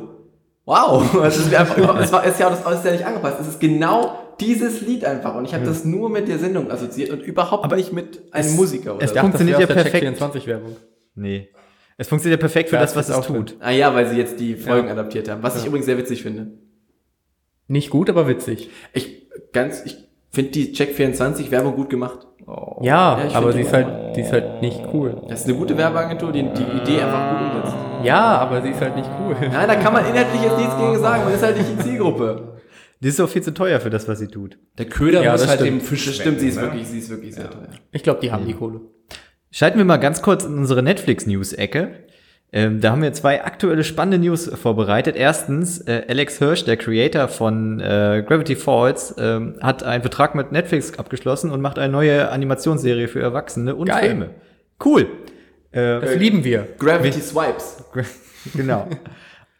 [0.66, 3.38] wow, es ist, einfach, überhaupt- es war, es ist ja, das ist ja nicht angepasst.
[3.42, 5.36] Es ist genau dieses Lied einfach.
[5.36, 8.96] Und ich habe das nur mit der Sendung assoziiert und überhaupt nicht mit einem Musiker
[8.96, 10.20] oder es funktioniert ja aus der perfekt.
[10.20, 10.76] Check24-Werbung.
[11.16, 11.50] Nee.
[12.02, 13.58] Es funktioniert ja perfekt für Ja, das, das was es auch tut.
[13.60, 15.44] Ah ja, weil sie jetzt die Folgen adaptiert haben.
[15.44, 16.48] Was ich übrigens sehr witzig finde.
[17.68, 18.72] Nicht gut, aber witzig.
[18.92, 19.98] Ich ganz, ich
[20.32, 22.26] finde die Check24 Werbung gut gemacht.
[22.48, 25.22] Ja, Ja, ich aber sie die ist halt, sie ist halt nicht cool.
[25.30, 27.78] Das ist eine gute Werbeagentur, die die Idee einfach gut umsetzt.
[28.04, 29.36] Ja, aber sie ist halt nicht cool.
[29.40, 32.58] Nein, da kann man inhaltlich jetzt nichts gegen sagen, man ist halt nicht die Zielgruppe.
[33.00, 34.58] Die ist auch viel zu teuer für das, was sie tut.
[34.80, 35.82] Der Köder Ja, muss halt stimmt.
[35.82, 37.70] dem Fisch Das stimmt, sie ist wirklich, sie ist wirklich sehr teuer.
[37.92, 38.82] Ich glaube, die haben die Kohle.
[39.52, 41.92] Schalten wir mal ganz kurz in unsere Netflix-News-Ecke.
[42.54, 45.16] Ähm, da haben wir zwei aktuelle spannende News vorbereitet.
[45.16, 50.52] Erstens, äh, Alex Hirsch, der Creator von äh, Gravity Falls, ähm, hat einen Vertrag mit
[50.52, 54.10] Netflix abgeschlossen und macht eine neue Animationsserie für Erwachsene und Geil.
[54.10, 54.30] Filme.
[54.84, 55.08] Cool.
[55.72, 56.68] Äh, Das lieben wir.
[56.80, 57.84] Gravity Swipes.
[58.54, 58.88] genau.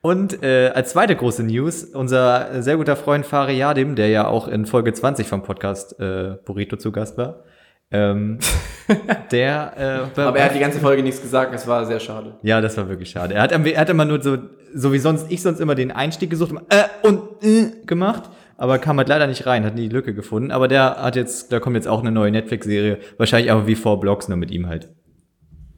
[0.02, 4.48] Und äh, als zweite große News, unser sehr guter Freund Fari Yadim, der ja auch
[4.48, 7.44] in Folge 20 vom Podcast äh, Burrito zu Gast war,
[7.92, 8.40] ähm,
[9.32, 12.36] der äh, Aber er hat die ganze Folge nichts gesagt, es war sehr schade.
[12.42, 13.34] Ja, das war wirklich schade.
[13.36, 14.38] Er hat, er hat immer nur so,
[14.74, 18.98] so wie sonst, ich sonst immer den Einstieg gesucht, äh, und äh, gemacht, aber kam
[18.98, 20.52] halt leider nicht rein, hat nie die Lücke gefunden.
[20.52, 24.00] Aber der hat jetzt, da kommt jetzt auch eine neue Netflix-Serie, wahrscheinlich aber wie Four
[24.00, 24.90] Blocks, nur mit ihm halt.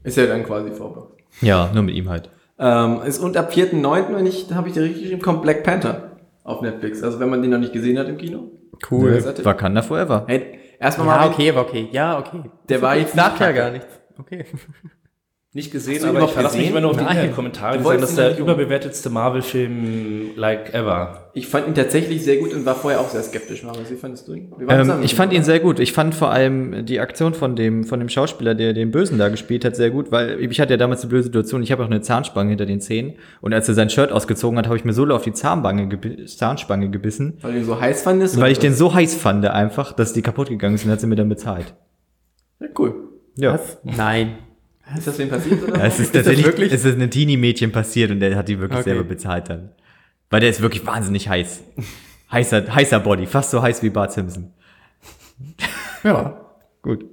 [0.04, 1.02] Ist ja dann quasi vorbei.
[1.40, 2.30] Ja, nur mit ihm halt.
[2.58, 6.12] Ähm, ist und ab 4.9., wenn ich, habe ich dir richtig geschrieben, kommt Black Panther
[6.44, 7.02] auf Netflix.
[7.02, 8.50] Also wenn man den noch nicht gesehen hat im Kino.
[8.90, 9.24] Cool.
[9.42, 10.24] Wakanda Forever.
[10.28, 11.88] Hey, erstmal Ja, mal, okay, aber okay.
[11.90, 12.42] Ja, okay.
[12.68, 14.00] der war jetzt Sagt ja gar nichts.
[14.18, 14.44] Okay.
[15.56, 17.12] Nicht gesehen, Hast du ihn aber ich verlasse mich immer nur auf die Nein.
[17.12, 21.30] Internetkommentare, die sagen, das ist der überbewertetste Marvel-Film like ever.
[21.32, 23.62] Ich fand ihn tatsächlich sehr gut und war vorher auch sehr skeptisch.
[23.62, 24.52] Marius, wie fandest du ihn?
[24.68, 25.78] Ähm, ich fand ihn sehr gut.
[25.78, 29.28] Ich fand vor allem die Aktion von dem, von dem Schauspieler, der den Bösen da
[29.28, 31.88] gespielt hat, sehr gut, weil ich hatte ja damals die blöde Situation, ich habe auch
[31.88, 34.92] eine Zahnspange hinter den Zähnen und als er sein Shirt ausgezogen hat, habe ich mir
[34.92, 38.40] so auf die Zahnbange gebi Zahnspange gebissen, Weil du ihn so heiß fandest?
[38.40, 41.06] weil ich den so heiß fand einfach, dass die kaputt gegangen ist und hat sie
[41.06, 41.74] mir dann bezahlt.
[42.58, 42.94] Ja, cool.
[43.36, 43.54] Ja.
[43.54, 43.78] Was?
[43.84, 44.38] Nein.
[44.96, 45.62] Ist das wem passiert?
[45.62, 45.78] Oder?
[45.78, 46.72] Ja, es ist, Ist das tatsächlich, wirklich?
[46.72, 48.90] es ist ein Teenie-Mädchen passiert und der hat die wirklich Okay.
[48.90, 49.70] selber bezahlt dann.
[50.30, 51.62] Weil der ist wirklich wahnsinnig heiß.
[52.30, 54.52] Heißer, heißer Body, fast so heiß wie Bart Simpson.
[56.02, 56.40] Ja.
[56.82, 57.04] Gut.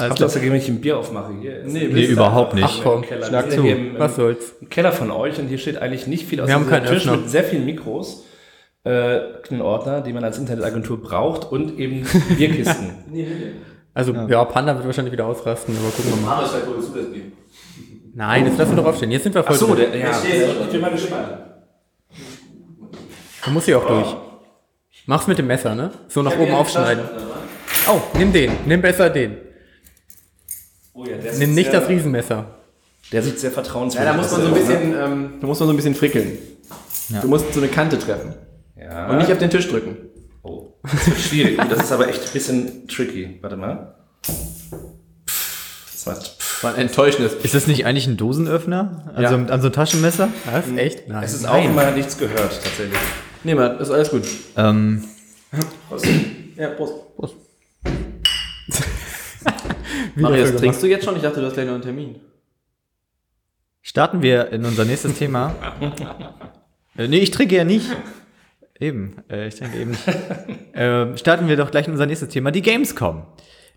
[0.00, 1.64] Ach, dass ihr wenn ich ein Bier aufmache hier.
[1.66, 2.64] Nee, Nee, überhaupt nicht.
[2.64, 3.26] Ach komm, Keller.
[3.26, 3.62] schlag zu.
[3.62, 4.54] hier im, Was soll's?
[4.60, 6.98] im Keller von euch und hier steht eigentlich nicht viel aus Wir haben keinen Tisch
[7.08, 7.16] Öffner.
[7.16, 8.24] mit sehr vielen Mikros,
[8.84, 8.90] äh,
[9.50, 12.90] einen Ordner, den man als Internetagentur braucht und eben Bierkisten.
[13.94, 14.44] Also, ja.
[14.44, 16.36] Panda wird wahrscheinlich wieder ausrasten, aber gucken wir mal.
[16.36, 17.22] Marius, vielleicht holst du das Bier.
[18.14, 19.10] Nein, jetzt lass ihn doch aufstehen.
[19.10, 21.28] Jetzt sind wir voll Ach so, der, ja, ich bin mal gespannt.
[23.44, 24.16] Du musst hier auch durch.
[25.06, 25.90] Mach's mit dem Messer, ne?
[26.08, 27.04] So nach oben aufschneiden.
[27.88, 28.52] Oh, nimm den.
[28.66, 29.38] Nimm besser den.
[30.92, 32.44] Oh ja, der Nimm nicht sehr, das Riesenmesser.
[33.12, 35.66] Der sieht sehr Ja, vertrauenswürdig da muss man so ein bisschen, ähm, da muss man
[35.68, 36.38] so ein bisschen frickeln.
[37.22, 38.34] Du musst so eine Kante treffen.
[38.76, 39.08] Ja.
[39.08, 39.96] Und nicht auf den Tisch drücken.
[40.92, 41.58] Das wird schwierig.
[41.68, 43.38] Das ist aber echt ein bisschen tricky.
[43.40, 43.94] Warte mal.
[45.92, 46.36] Das macht.
[46.38, 47.34] Das war ein enttäuschendes.
[47.34, 49.12] Ist das nicht eigentlich ein Dosenöffner?
[49.14, 49.46] Also Ja.
[49.52, 50.28] an so ein Taschenmesser?
[50.50, 50.64] Was?
[50.76, 51.08] Echt?
[51.08, 51.22] Nein.
[51.22, 52.98] Es ist auch immer nichts gehört, tatsächlich.
[53.44, 54.24] Nee, Mann, ist alles gut.
[54.56, 55.04] Ähm,
[56.56, 56.94] Ja, Prost.
[57.16, 57.34] Prost.
[60.16, 61.16] Marius, trinkst du jetzt schon?
[61.16, 62.16] Ich dachte, du hast gleich noch einen Termin.
[63.82, 65.54] starten wir in unser nächstes Thema.
[66.96, 67.86] äh, nee, ich trinke ja nicht.
[68.80, 70.02] Eben, äh, ich trinke eben nicht.
[70.74, 73.22] äh, starten wir doch gleich in unser nächstes Thema, die Gamescom.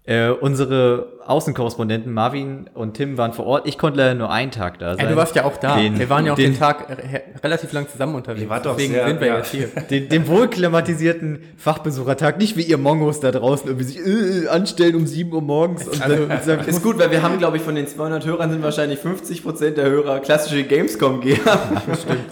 [0.03, 3.67] Äh, unsere Außenkorrespondenten Marvin und Tim waren vor Ort.
[3.67, 5.05] Ich konnte leider nur einen Tag da sein.
[5.05, 5.77] Ja, du warst ja auch da.
[5.77, 8.49] Den- wir waren ja auch den, den- Tag re relativ lang zusammen unterwegs.
[8.49, 9.37] Wart doch Deswegen sehr- sind wir ja.
[9.37, 9.67] jetzt hier.
[9.91, 15.05] den, den wohlklimatisierten Fachbesuchertag, nicht wie ihr Mongos da draußen irgendwie sich äh, anstellen um
[15.05, 17.75] 7 Uhr morgens und Also, dann sagen, Ist gut, weil wir haben, glaube ich, von
[17.75, 21.37] den 200 Hörern sind wahrscheinlich 50% der Hörer klassische Gamescom-Geher.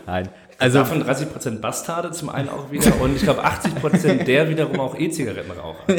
[0.07, 0.29] nein.
[0.59, 4.99] Also Davon 30% Bastarde zum einen auch wieder und ich glaube 80% der wiederum auch
[4.99, 5.95] E-Zigaretten rauchen.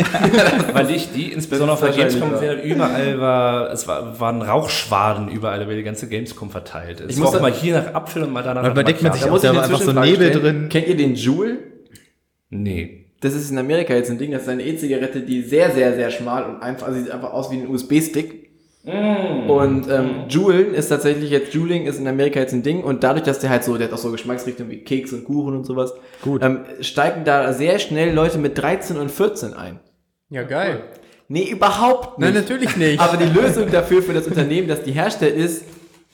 [0.75, 5.63] Weil ich die, insbesondere auf der Gamescom, sehr überall war, es war, waren Rauchschwaden überall
[5.63, 7.01] über die ganze Gamescom verteilt.
[7.01, 9.03] Es muss war auch da- mal hier nach Apfel und mal danach Man nach überdenkt
[9.03, 10.43] man sich auch, muss ich da war einfach so Nebel stellen.
[10.43, 10.69] drin.
[10.69, 11.57] Kennt ihr den Joule?
[12.51, 13.07] Nee.
[13.23, 16.11] Das ist in Amerika jetzt ein Ding, das ist eine E-Zigarette, die sehr, sehr, sehr
[16.11, 18.40] schmal und einfach, also sieht einfach aus wie ein USB-Stick.
[18.83, 23.25] Und ähm, Juulen ist tatsächlich jetzt, Juuling ist in Amerika jetzt ein Ding und dadurch,
[23.25, 25.93] dass der halt so, der hat auch so Geschmacksrichtungen wie Keks und Kuchen und sowas,
[26.23, 26.43] Gut.
[26.43, 29.81] Ähm, steigen da sehr schnell Leute mit 13 und 14 ein.
[30.31, 30.85] Ja, geil.
[31.29, 32.33] Nee, überhaupt nicht.
[32.33, 33.01] Nein, natürlich nicht.
[33.01, 35.65] Aber die Lösung dafür für das Unternehmen, das die herstellt, ist,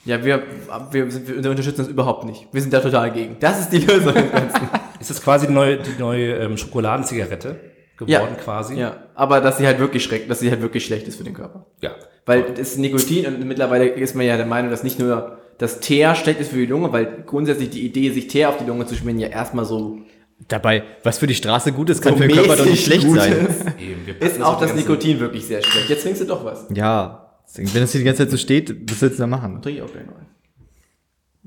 [0.03, 0.43] ja, wir,
[0.91, 2.47] wir, sind, wir unterstützen das überhaupt nicht.
[2.51, 3.37] Wir sind da total gegen.
[3.39, 4.69] Das ist die Lösung des Ganzen.
[4.99, 7.59] Ist das quasi die neue, die neue ähm, Schokoladenzigarette
[7.97, 8.75] geworden quasi?
[8.75, 11.35] Ja, aber dass sie halt wirklich schreckt, dass sie halt wirklich schlecht ist für den
[11.35, 11.67] Körper.
[11.81, 11.91] ja.
[12.27, 15.79] Weil das ist Nikotin und mittlerweile ist man ja der Meinung, dass nicht nur das
[15.79, 18.85] Teer schlecht ist für die Lunge, weil grundsätzlich die Idee, sich Teer auf die Lunge
[18.85, 19.99] zu schmieren, ja erstmal so
[20.47, 23.09] Dabei, was für die Straße gut ist, kann so für den Körper doch nicht schlecht
[23.09, 23.31] sein.
[23.47, 25.89] Ist, Eben, ist auch das Nikotin wirklich sehr schlecht.
[25.89, 26.67] Jetzt trinkst du doch was.
[26.71, 29.61] Ja, wenn es hier die ganze Zeit so steht, was willst du da machen?
[29.63, 30.15] Trink ich auch gleich noch.
[30.15, 30.27] einen.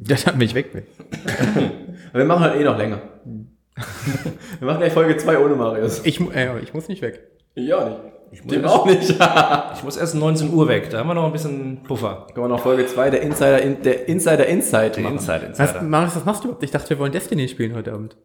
[0.08, 0.70] Ja, dann bin ich weg.
[2.12, 3.00] Aber wir machen halt eh noch länger.
[4.58, 6.00] wir machen gleich Folge 2 ohne Marius.
[6.04, 7.20] Ich, äh, ich muss nicht weg.
[7.54, 8.00] Ich auch nicht.
[8.32, 9.10] Ich Dem muss, auch nicht.
[9.74, 12.26] ich muss erst 19 Uhr weg, da haben wir noch ein bisschen Puffer.
[12.32, 15.16] Kommen wir noch Folge 2, der Insider, in, der Insider Insight machen.
[15.16, 15.82] Inside, Was, Insider.
[15.82, 16.62] Marius, was machst du überhaupt?
[16.62, 18.16] Ich dachte, wir wollen Destiny spielen heute Abend.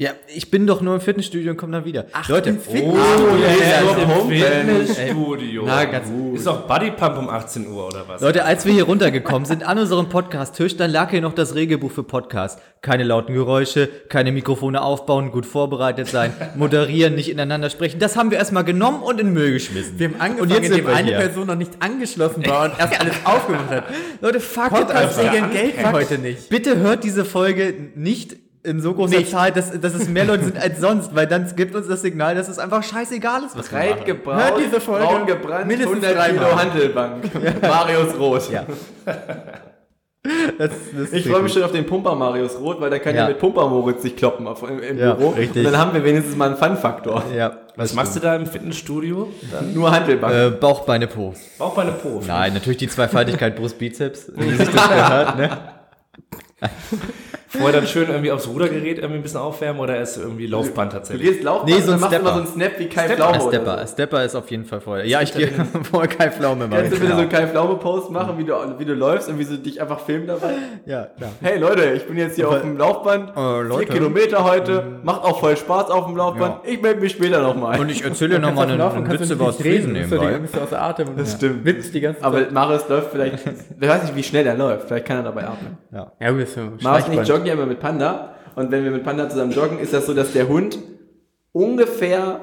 [0.00, 2.06] Ja, ich bin doch nur im Fitnessstudio und komme dann wieder.
[2.26, 4.30] Leute, Oh, der der ist ist so im pumpen.
[4.38, 5.62] Fitnessstudio.
[5.66, 8.22] Na, ganz Ist doch Buddy Pump um 18 Uhr oder was?
[8.22, 11.90] Leute, als wir hier runtergekommen sind an unserem Podcast-Tisch, dann lag hier noch das Regelbuch
[11.92, 12.60] für Podcast.
[12.80, 17.98] Keine lauten Geräusche, keine Mikrofone aufbauen, gut vorbereitet sein, moderieren, nicht ineinander sprechen.
[18.00, 19.98] Das haben wir erstmal genommen und in den Müll geschmissen.
[19.98, 21.18] Wir haben angefangen, und jetzt indem eine hier.
[21.18, 23.84] Person noch nicht angeschlossen war und erst alles aufgemacht hat.
[24.22, 24.70] Leute, fuck.
[24.70, 26.48] Podcast-Regeln gelten heute nicht.
[26.48, 29.30] Bitte hört diese Folge nicht in so großer Nicht.
[29.30, 32.34] Zahl, dass, dass es mehr Leute sind als sonst, weil dann gibt uns das Signal,
[32.34, 34.04] dass es einfach scheißegal ist, was wir Breit machen.
[34.04, 36.56] gebraut, Hört diese Folge braun gebrannt, mindestens 100 Kilo.
[36.58, 37.24] Handelbank.
[37.62, 38.50] Marius Roth.
[38.50, 38.64] Ja.
[40.58, 43.22] Das, das Ich freue mich schon auf den Pumper Marius Roth, weil der kann ja,
[43.22, 43.28] Ja.
[43.28, 45.30] mit Pumper Moritz sich kloppen auf, im, im Ja, Büro.
[45.30, 45.64] richtig.
[45.64, 47.24] Und dann haben wir wenigstens mal einen Fun-Faktor.
[47.34, 49.28] Ja, was machst du da im Fitnessstudio?
[49.50, 50.34] Dann Nur Handelbank.
[50.34, 51.32] Äh, Bauch, Beine, Po.
[51.58, 52.20] auch bei einer Po.
[52.26, 55.58] Nein, natürlich die Zweifaltigkeit Brust, Bizeps, wie sich das gehört, ne?
[57.52, 60.96] Vorher dann schön irgendwie aufs Rudergerät irgendwie ein bisschen aufwärmen oder erst irgendwie Laufband du
[60.98, 61.28] tatsächlich?
[61.30, 62.46] gehst laufen Nee, und so ein machst du immer Stepper.
[62.46, 63.14] so einen Snap wie Kai Stepper.
[63.16, 63.34] Pflaume.
[63.34, 63.92] Ein oder Stepper, so.
[63.92, 65.06] Stepper ist auf jeden Fall vorher.
[65.06, 65.48] Ja, ich gehe
[65.90, 66.80] vorher kein Pflaume machen.
[66.80, 67.20] Kannst du bitte so genau.
[67.22, 69.98] einen Kai Pflaume Post machen, wie du, wie du läufst und wie sie dich einfach
[69.98, 70.52] filmen dabei?
[70.86, 71.30] Ja, klar.
[71.40, 73.30] Hey Leute, ich bin jetzt hier auf dem Laufband.
[73.30, 73.92] Äh, Vier Leute.
[73.92, 74.84] Kilometer heute.
[75.02, 76.58] Macht auch voll Spaß auf dem Laufband.
[76.64, 77.80] Ich melde mich später nochmal.
[77.80, 80.38] Und ich erzähle dir nochmal einen, einen Witz über das Wesen nebenbei.
[80.38, 81.16] Bist du Atem.
[81.16, 81.64] Das stimmt.
[81.64, 82.26] Witz die ganze Zeit.
[82.26, 83.34] Aber Marius läuft vielleicht,
[83.80, 84.86] ich weiß nicht, wie schnell er läuft.
[84.86, 85.78] Vielleicht kann er dabei atmen.
[85.92, 86.12] Ja.
[86.20, 87.28] ja, ist ja Marius und ich Schleichband.
[87.40, 88.34] Joggen ja immer mit Panda.
[88.56, 90.78] Und wenn wir mit Panda zusammen joggen, ist das so, dass der Hund
[91.52, 92.40] ungefähr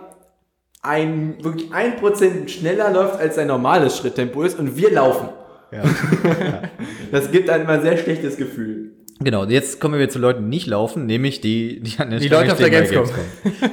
[0.82, 5.30] ein, wirklich ein Prozent schneller läuft, als sein normales Schritttempo ist und wir laufen.
[5.72, 5.84] Ja.
[7.10, 8.92] Das gibt einem immer ein sehr schlechtes Gefühl.
[9.22, 12.28] Genau, jetzt kommen wir zu Leuten, die nicht laufen, nämlich die, die an der Die
[12.28, 13.06] Stange Leute auf der bei Gamescom.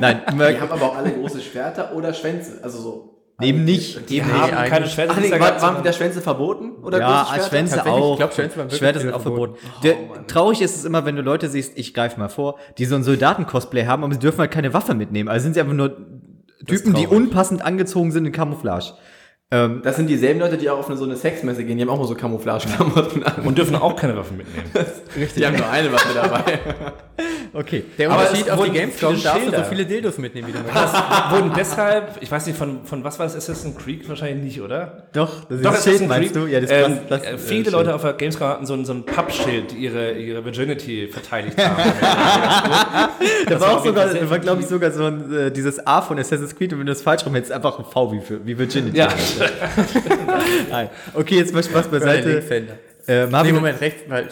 [0.00, 2.60] Nein, Die haben aber auch alle große Schwerter oder Schwänze.
[2.62, 3.13] Also so.
[3.40, 4.08] Eben nicht.
[4.08, 4.70] Die Eben haben nicht.
[4.70, 5.14] keine Schwänze.
[5.16, 6.72] Ach nee, war, waren wieder Schwänze verboten?
[6.82, 7.26] Oder Ja?
[7.48, 8.12] Schwänze Tatsächlich, auch.
[8.12, 9.54] ich glaub, Schwänze waren Schwerter sind auch verboten.
[9.56, 9.82] verboten.
[9.82, 12.94] Der, traurig ist es immer, wenn du Leute siehst, ich greife mal vor, die so
[12.94, 15.28] ein Soldaten-Cosplay haben, aber sie dürfen halt keine Waffe mitnehmen.
[15.28, 15.96] Also sind sie einfach nur
[16.66, 18.92] Typen, die unpassend angezogen sind in Camouflage.
[19.50, 21.76] Ähm, Das sind dieselben Leute, die auch auf eine, so eine Sexmesse gehen.
[21.76, 23.42] Die haben auch mal so Camouflage-Klamotten an.
[23.44, 24.70] Und dürfen auch keine Waffen mitnehmen.
[25.36, 26.58] Die haben nur eine Waffe dabei.
[27.52, 27.84] okay.
[27.98, 30.58] Der Aber Unterschied auf die Gamescom viele darfst du so viele Dildos mitnehmen, wie du
[30.60, 30.94] möchtest.
[30.94, 34.08] Das wurden deshalb, ich weiß nicht, von, von was war das Assassin's Creed?
[34.08, 35.04] Wahrscheinlich nicht, oder?
[35.12, 36.42] Doch, das ist Doch, das Schild, Assassin's meinst Creed.
[36.42, 36.48] du?
[36.50, 37.72] Ja, das ähm, das, äh, äh, Viele Schild.
[37.72, 41.58] Leute auf der Gamescom hatten so ein, so ein Pappschild, die ihre, ihre Virginity verteidigt
[41.58, 41.92] haben.
[43.46, 46.18] Da war war auch sogar, war glaube ich sogar so ein, äh, dieses A von
[46.18, 48.58] Assassin's Creed und wenn du es falsch rum hättest, einfach ein V wie, für, wie
[48.58, 48.96] Virginity.
[48.98, 49.08] ja,
[50.70, 50.88] Nein.
[51.12, 52.42] Okay, jetzt mal Spaß beiseite.
[53.06, 54.28] Äh, Nee, Marvin, Moment, rechts, weil,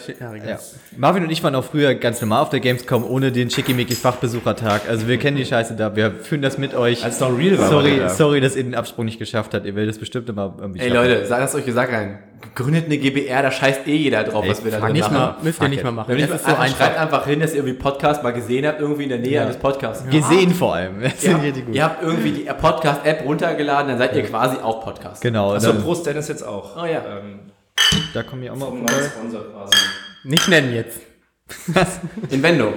[0.47, 0.59] ja.
[0.97, 4.89] Marvin und ich waren auch früher ganz normal auf der Gamescom, ohne den Schickimickis Fachbesuchertag.
[4.89, 7.03] Also wir kennen die Scheiße da, wir führen das mit euch.
[7.03, 7.65] als es noch real war.
[7.65, 8.09] war sorry, da.
[8.09, 9.67] sorry, dass ihr den Absprung nicht geschafft habt.
[9.67, 11.07] Ihr werdet es bestimmt immer irgendwie Ey schaffen.
[11.07, 12.17] Leute, sag das euch gesagt rein.
[12.55, 15.13] Gründet eine GBR, da scheißt eh jeder drauf, Ey, was wir da Nicht machen.
[15.13, 16.09] mal, müsst ihr nicht mal machen.
[16.09, 16.77] Wenn ich ist so einfach, einfach.
[16.77, 19.45] schreibt einfach hin, dass ihr irgendwie Podcast mal gesehen habt, irgendwie in der Nähe Ja.
[19.45, 20.03] des Podcasts.
[20.09, 21.01] Gesehen vor allem.
[21.01, 21.73] Das Ihr habt, guten.
[21.73, 25.21] ihr habt irgendwie die Podcast-App runtergeladen, dann seid ihr quasi auch Podcast.
[25.21, 26.75] Genau, dann, Prost Dennis jetzt auch.
[26.81, 27.01] Oh ja.
[27.19, 27.39] Ähm,
[28.13, 28.73] da kommen wir auch mal auf.
[29.15, 29.75] Sponsor quasi.
[30.25, 30.99] Nicht nennen jetzt.
[32.29, 32.73] Invendo.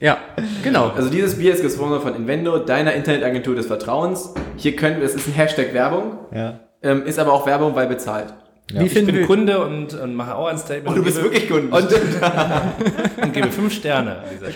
[0.00, 0.18] Ja,
[0.62, 0.90] genau.
[0.94, 4.32] Also dieses Bier ist gesponsert von Invendo, deiner Internetagentur des Vertrauens.
[4.56, 6.60] Hier können wir, es ist ein Hashtag Werbung, Ja.
[6.82, 8.32] ähm, ist aber auch Werbung, weil bezahlt.
[8.72, 8.80] Ja.
[8.82, 10.88] Wie Ich finden bin wir, Kunde und, und mache auch ein Statement.
[10.88, 11.74] Und du bist gebe, wirklich Kunde.
[11.74, 11.88] Und,
[13.22, 14.22] und gebe fünf Sterne.
[14.36, 14.54] Stelle.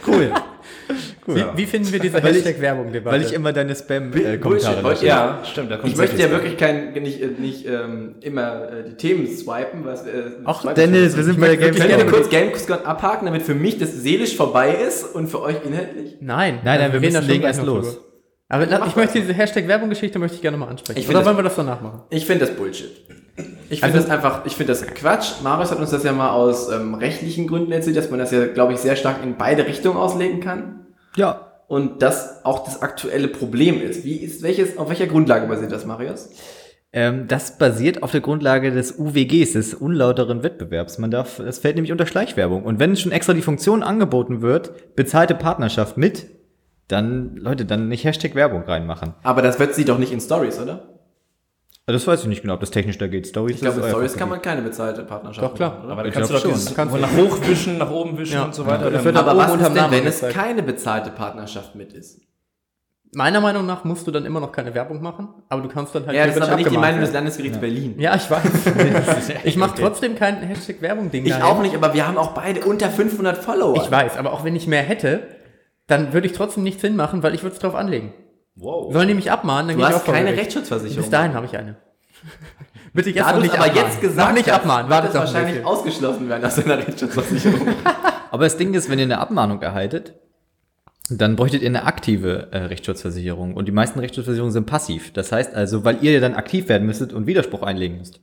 [1.27, 1.35] Cool.
[1.35, 3.17] wie, wie finden wir diese Hashtag-Werbung-Debatte?
[3.17, 5.71] Weil ich immer deine Spam-Kommentare heute- Ja, stimmt.
[5.71, 9.27] Da kommt Ich möchte ja wirklich kein, nicht, äh, nicht ähm, immer äh, die Themen
[9.29, 9.85] swipen.
[9.85, 12.11] Was, äh, Ach, swipen Dennis, wir sind bei der Ich möchte Gamescom.
[12.13, 16.17] kurz Gamescom abhaken, damit für mich das seelisch vorbei ist und für euch inhaltlich.
[16.21, 17.87] Nein, Nein, nein, wir da müssen legen gleich erst los.
[17.95, 18.07] drüber.
[18.51, 20.99] Aber ich möchte diese Hashtag-Werbung-Geschichte möchte ich gerne nochmal ansprechen.
[21.01, 22.03] Ich Oder finde wollen wir das danach machen?
[22.11, 22.91] Ich finde das Bullshit.
[23.71, 25.41] Ich finde Also- das einfach, ich finde das Quatsch.
[25.43, 28.47] Marius hat uns das ja mal aus ähm, rechtlichen Gründen erzählt, dass man das ja,
[28.47, 30.87] glaube ich, sehr stark in beide Richtungen auslegen kann.
[31.17, 31.49] Ja.
[31.69, 34.05] Und das auch das aktuelle Problem ist.
[34.05, 36.29] Wie ist welches, auf welcher Grundlage basiert das, Marius?
[36.93, 40.99] Ähm, das basiert auf der Grundlage des UWGs, des unlauteren Wettbewerbs.
[40.99, 42.65] Man darf, das fällt nämlich unter Schleichwerbung.
[42.65, 46.27] Und wenn schon extra die Funktion angeboten wird, bezahlte Partnerschaft mit,
[46.89, 49.15] dann, Leute, dann nicht Hashtag Werbung reinmachen.
[49.23, 50.92] Aber das wird sie doch nicht in Stories, oder?
[51.85, 53.27] Also Das weiß ich nicht genau, ob das technisch da geht.
[53.27, 55.71] Stories Ich glaube, euer Stories kann man keine bezahlte Partnerschaft Doch, klar.
[55.71, 55.93] machen, oder?
[55.93, 56.77] Aber da Ich kannst du doch glaub dieses, schon.
[56.77, 58.45] Kannst nach hoch wischen, nach oben wischen Ja.
[58.45, 58.85] und so weiter.
[58.85, 62.21] Ja, Dann- wird Aber was unterm ist denn, wenn es keine bezahlte Partnerschaft mit ist?
[63.15, 66.07] Meiner Meinung nach musst du dann immer noch keine Werbung machen, aber du kannst dann
[66.07, 67.13] halt Ja, das ist aber nicht die Meinung des.
[67.13, 67.97] Landesgerichts Berlin.
[67.99, 68.41] Ja, ich weiß.
[69.45, 71.27] ich mache trotzdem kein Hashtag-Werbung-Ding.
[71.27, 71.45] Ich dahin.
[71.45, 73.77] auch nicht, aber wir haben auch beide unter 500 Follower.
[73.77, 75.25] Ich weiß, aber auch wenn ich mehr hätte,
[75.89, 78.15] dann würde ich trotzdem nichts hinmachen, weil ich würde es drauf anlegen.
[78.55, 78.93] Wow.
[78.93, 80.41] Sollen die mich abmahnen, dann Du hast keine Gericht.
[80.41, 81.03] Rechtschutzversicherung.
[81.03, 81.77] Bis dahin habe ich eine.
[82.93, 83.89] Bitte jetzt Da noch nicht aber abmahnen.
[83.89, 84.91] jetzt gesagt noch nicht hast, abmahnen.
[84.91, 87.69] wird Warte es doch ein wahrscheinlich ausgeschlossen werden aus deiner Rechtsschutzversicherung.
[88.31, 90.15] Aber das Ding ist, wenn ihr eine Abmahnung erhaltet,
[91.11, 93.55] dann bräuchtet ihr eine aktive äh, Rechtsschutzversicherung.
[93.55, 95.13] Und die meisten Rechtsschutzversicherungen sind passiv.
[95.13, 98.21] Das heißt also, weil ihr dann aktiv werden müsstet und Widerspruch einlegen müsst.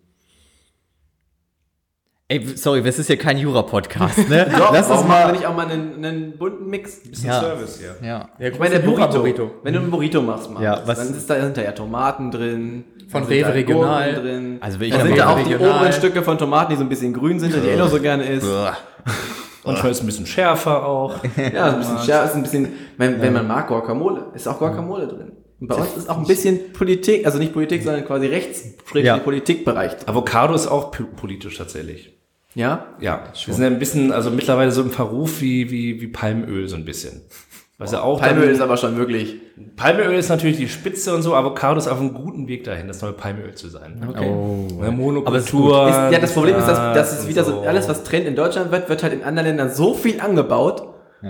[2.32, 4.48] Ey, sorry, das ist hier kein Jura-Podcast, ne?
[4.58, 5.32] Doch, Lass uns mal.
[5.32, 7.02] nicht auch mal einen, einen bunten Mix?
[7.02, 7.40] Bisschen Ja.
[7.42, 8.08] Service hier.
[8.08, 8.30] Ja.
[8.40, 11.18] Der Ich meine, der große Burrito, Wenn du einen Burrito machst, Mann, Ja, was- dann
[11.18, 12.84] ist da, sind da ja Tomaten drin.
[13.10, 14.14] Von Rewe Regional.
[14.14, 14.58] Drin.
[14.62, 15.78] Also wenn ich da sind da auch Rewe die Regional.
[15.78, 18.48] oberen Stücke von Tomaten, die so ein bisschen grün sind, die Elo so gerne isst.
[19.66, 21.16] Manchmal ist es ein bisschen schärfer auch.
[21.52, 25.08] Ja, ein bisschen schärf, ist ein bisschen, wenn, wenn man mag, Guacamole, ist auch Guacamole
[25.08, 25.32] drin.
[25.60, 28.64] Und bei uns ist auch ein bisschen Politik, also nicht Politik, sondern quasi rechts,
[28.94, 29.18] Ja.
[29.18, 29.94] Politikbereich.
[30.06, 32.16] Avocado ist auch po- politisch tatsächlich.
[32.56, 32.88] Ja?
[33.00, 36.68] Ja, wir sind ja ein bisschen, also mittlerweile so im Verruf wie, wie, wie Palmöl
[36.68, 37.22] so ein bisschen.
[37.78, 39.36] Was ja auch Palmöl dann- ist aber schon wirklich.
[39.78, 43.02] Palmöl ist natürlich die Spitze und so, Avocado ist auf einem guten Weg dahin, das
[43.02, 44.06] neue Palmöl zu sein.
[44.20, 44.68] Oh.
[44.84, 45.88] Ja, Monokultur.
[45.88, 48.72] Ist, ja, das Problem ist, dass, dass es wieder so, alles, was Trend in Deutschland
[48.72, 50.84] wird, wird halt in anderen Ländern so viel angebaut,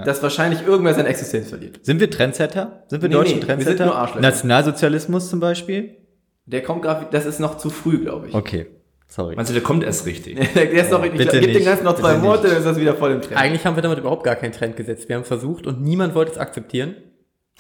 [0.06, 1.80] dass wahrscheinlich irgendwer seine Existenz verliert.
[1.84, 2.84] Sind wir Trendsetter?
[2.88, 3.86] Sind wir Nee, deutschen nee, wir sind Trendsetter?
[3.86, 4.22] nur Arschlöcher.
[4.22, 5.98] Nationalsozialismus zum Beispiel?
[6.46, 8.34] Der kommt gerade, das ist noch zu früh, glaube ich.
[8.36, 8.68] Okay,
[9.10, 9.36] sorry.
[9.36, 10.36] Meinst du, der kommt erst richtig?
[10.54, 11.66] Der ist noch, ich bitte gib den nicht.
[11.66, 13.38] ganzen noch zwei Bitte Monate, dann ist das wieder voll im Trend.
[13.38, 15.10] Eigentlich haben wir damit überhaupt gar keinen Trend gesetzt.
[15.10, 16.96] Wir haben versucht und niemand wollte es akzeptieren.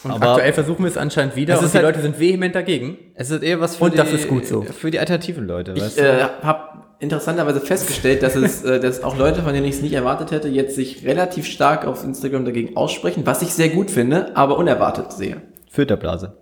[0.03, 2.19] Und Aber- aktuell versuchen wir es anscheinend wieder Es und ist die halt- Leute sind
[2.21, 2.97] vehement dagegen.
[3.15, 4.61] Es ist eher was für Und die, das ist gut so.
[4.61, 6.09] Für die alternativen Leute, weißt Ich du?
[6.09, 9.93] äh, habe interessanterweise festgestellt, dass es, äh, dass auch Leute, von denen ich es nicht
[9.93, 14.35] erwartet hätte, jetzt sich relativ stark auf Instagram dagegen aussprechen, was ich sehr gut finde,
[14.37, 15.41] aber unerwartet sehe.
[15.69, 16.37] Filterblase.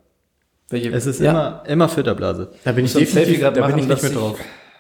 [0.69, 1.31] Welche, Es ist ja.
[1.31, 2.51] immer, immer Filterblase.
[2.63, 4.37] Da bin ich Selfie definitiv, gerade da bin ich nicht ich- drauf.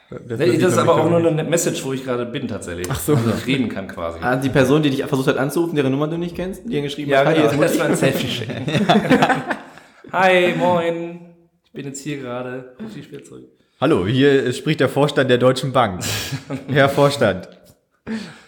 [0.09, 2.87] Das, Nee, das ist aber auch nur eine Message, wo ich gerade bin tatsächlich.
[2.89, 3.15] Ach so.
[3.15, 4.19] Also ich reden kann quasi.
[4.21, 7.11] Ah, die Person, die dich versucht hat anzurufen, deren Nummer du nicht kennst, die geschrieben
[7.11, 7.61] Ja, hat, hi, genau.
[7.61, 8.65] Das war ein Selfie schicken.
[10.13, 11.19] Hi, moin.
[11.65, 12.75] Ich bin jetzt hier gerade.
[12.81, 13.43] Ruf dich wieder zurück.
[13.81, 16.01] Hallo, hier spricht der Vorstand der Deutschen Bank.
[16.69, 17.49] Herr Vorstand.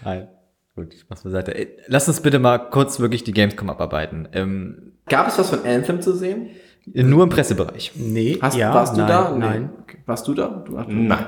[0.04, 0.30] Nein.
[0.76, 1.54] Gut, ich mach's beiseite.
[1.54, 4.30] Ey, Lass uns bitte mal kurz wirklich die Gamescom abarbeiten.
[4.32, 6.52] Ähm, Gab es was von Anthem zu sehen?
[6.94, 7.92] Nur im Pressebereich.
[7.96, 9.32] Nee, Hast, ja, warst du nein, da?
[9.32, 9.40] Nee.
[9.40, 9.70] Nein.
[9.84, 9.98] Okay.
[10.06, 10.48] Warst du da?
[10.66, 10.84] Du, du.
[10.92, 11.26] Nein.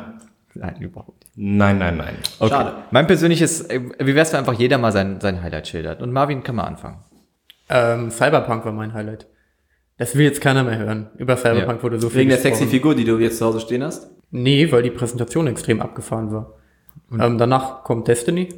[0.54, 1.32] Nein, überhaupt nicht.
[1.38, 2.16] Nein, nein, nein.
[2.40, 2.50] Okay.
[2.50, 2.74] Schade.
[2.92, 6.02] Mein persönliches, äh, wie wär's, wenn einfach jeder mal sein, sein Highlight schildert?
[6.02, 7.00] Und Marvin kann mal anfangen.
[7.70, 9.28] Ähm, Cyberpunk war mein Highlight.
[9.98, 11.10] Das will jetzt keiner mehr hören.
[11.18, 11.84] Über Cyberpunk Ja.
[11.84, 12.66] wurde so viel Wegen der sexy.
[12.68, 14.10] Figur, die du jetzt zu Hause stehen hast?
[14.32, 16.54] Nee, weil die Präsentation extrem abgefahren war.
[17.18, 18.50] Ähm, danach kommt Destiny.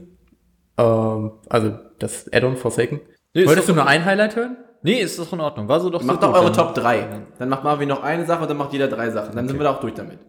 [0.78, 3.02] Ähm, also das Add-on Forsaken.
[3.34, 4.58] Nee, Wolltest du nur ein Highlight hören?
[4.84, 5.68] Nee, ist doch in Ordnung.
[5.68, 7.08] War so doch Macht so doch gut, eure dann- Top 3.
[7.40, 9.36] Dann macht Marvin noch eine Sache und dann macht jeder drei Sachen.
[9.36, 10.20] Dann sind wir da auch durch damit.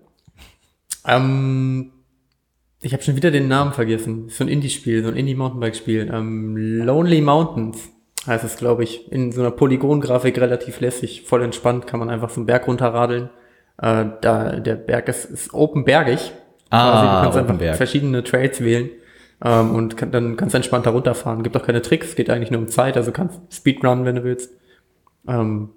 [1.06, 1.92] Ähm,
[2.82, 4.28] ich habe schon wieder den Namen vergessen.
[4.28, 6.10] So ein Indie-Spiel, so ein Indie-Mountainbike-Spiel.
[6.12, 7.90] Ähm, Lonely Mountains
[8.26, 9.10] heißt es, glaube ich.
[9.12, 13.30] In so einer Polygon-Grafik relativ lässig, voll entspannt, kann man einfach so einen Berg runterradeln.
[13.78, 16.32] Äh, da der Berg ist, ist open bergig.
[16.70, 17.76] Ah, Quasi, du kannst Open einfach Berg.
[17.76, 18.90] verschiedene Trails wählen.
[19.44, 21.42] Ähm, und kann, dann kannst du entspannt da runterfahren.
[21.42, 24.50] Gibt auch keine Tricks, geht eigentlich nur um Zeit, also kannst Speedrun, wenn du willst.
[25.28, 25.70] Ähm,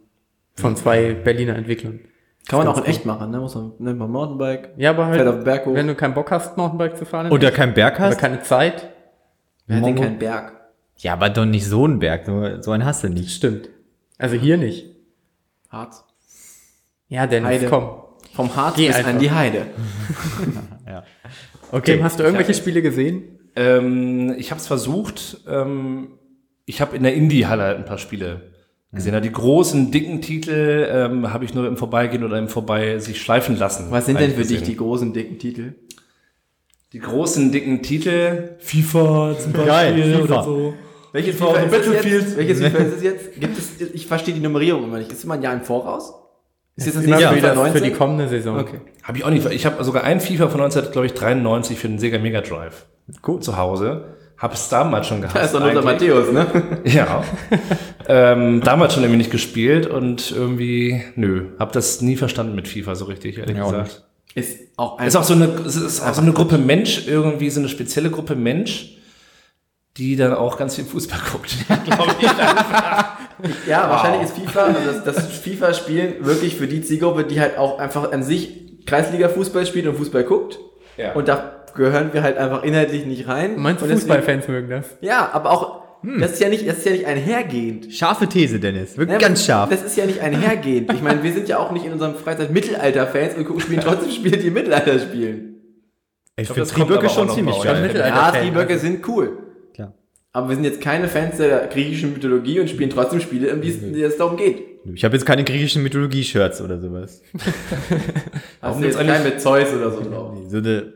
[0.56, 2.00] von zwei Berliner Entwicklern.
[2.48, 3.40] Kann man auch in echt machen, ne?
[3.40, 4.70] Muss man, nimmt man Mountainbike.
[4.78, 5.76] Ja, aber Fährt auf halt, den Berg hoch.
[5.76, 8.18] wenn du keinen Bock hast, Mountainbike zu fahren, Oder keinen Berg oder hast?
[8.20, 8.90] keine Zeit,
[9.68, 10.54] Wer hat denn keinen Berg?
[11.00, 12.26] Ja, aber doch nicht so ein Berg.
[12.26, 13.32] So, so einen hast du nicht.
[13.32, 13.70] stimmt.
[14.18, 14.96] Also hier nicht.
[15.70, 16.06] Harz.
[17.10, 17.68] Ja, Dennis, Heide.
[17.68, 17.90] komm.
[18.34, 19.12] Vom Harz Geh bis einfach.
[19.12, 19.66] an die Heide.
[21.72, 23.37] Okay, hast du irgendwelche Spiele gesehen?
[23.58, 25.42] Ähm, ich habe es versucht.
[25.48, 26.10] Ähm,
[26.66, 28.54] ich habe in der Indie-Halle halt ein paar Spiele
[28.94, 29.14] gesehen.
[29.14, 33.22] Ja, Die großen, dicken Titel ähm, habe ich nur im Vorbeigehen oder im Vorbei sich
[33.22, 33.88] schleifen lassen.
[33.90, 34.72] Was sind denn für eigentlich dich gesehen.
[34.74, 35.74] die großen, dicken Titel?
[36.94, 38.56] die großen, dicken Titel?
[38.60, 40.24] FIFA zum Beispiel Geil, FIFA.
[40.24, 40.74] oder so.
[41.12, 42.22] Welches FIFA FIFA ist es Battlefield.
[42.24, 42.38] jetzt?
[42.38, 43.34] Welches FIFA ist es jetzt?
[43.40, 45.12] Gibt es, ich verstehe die Nummerierung immer nicht.
[45.12, 46.14] Ist es immer ein Jahr im Voraus?
[46.76, 47.84] Ist jetzt das Immer nächste für, FIFA das, für 19?
[47.84, 48.60] die kommende Saison.
[48.60, 48.80] Okay.
[49.04, 49.46] Habe ich auch nicht.
[49.52, 52.86] Ich habe sogar ein FIFA von 1993 für den Sega Mega Drive
[53.22, 53.44] Gut.
[53.44, 54.06] zu Hause.
[54.38, 55.36] Habe es damals schon gehabt.
[55.36, 56.46] Da ist doch Lothar Matthäus, ne?
[56.84, 57.24] Ja.
[58.08, 62.94] ähm, damals schon irgendwie nicht gespielt und irgendwie, nö, hab das nie verstanden mit FIFA
[62.96, 64.04] so richtig, ehrlich Ja, gesagt.
[64.36, 67.60] Ist auch Es ist auch so eine, ist auch so eine Gruppe Mensch, irgendwie so
[67.60, 68.98] eine spezielle Gruppe Mensch,
[69.98, 71.56] die dann auch ganz viel Fußball guckt.
[73.68, 77.80] Ja, wahrscheinlich ist FIFA, also das, das FIFA-Spielen wirklich für die Zielgruppe, die halt auch
[77.80, 80.60] einfach an sich Kreisliga-Fußball spielt und Fußball guckt.
[80.98, 81.14] Ja.
[81.14, 83.52] Und da gehören wir halt einfach inhaltlich nicht rein.
[83.58, 84.86] Meinst du, Fußballfans mögen das?
[85.02, 85.82] Ja, aber auch,
[86.20, 87.94] das ist ja nicht, das ist ja nicht einhergehend.
[87.94, 88.98] Scharfe These, Dennis.
[88.98, 89.70] Wirklich Ja, ganz scharf.
[89.70, 90.92] Das ist ja nicht einhergehend.
[90.94, 94.12] Ich meine, wir sind ja auch nicht in unserem Freizeit Mittelalter-Fans und gucken, spielen trotzdem
[94.12, 95.56] Spiele, die im Mittelalter spielen.
[96.36, 97.92] Ich glaub, finde Trieböcke schon ziemlich geil.
[97.96, 99.38] Ja, Trieböcke sind cool.
[99.74, 99.94] Klar.
[100.34, 103.70] Aber wir sind jetzt keine Fans der griechischen Mythologie und spielen trotzdem Spiele, in die
[103.70, 104.64] es- in die es darum geht.
[104.94, 107.22] Ich habe jetzt keine griechischen Mythologie-Shirts oder sowas.
[108.62, 110.38] Hast du jetzt keinen mit Zeus oder so drauf?
[110.48, 110.94] So eine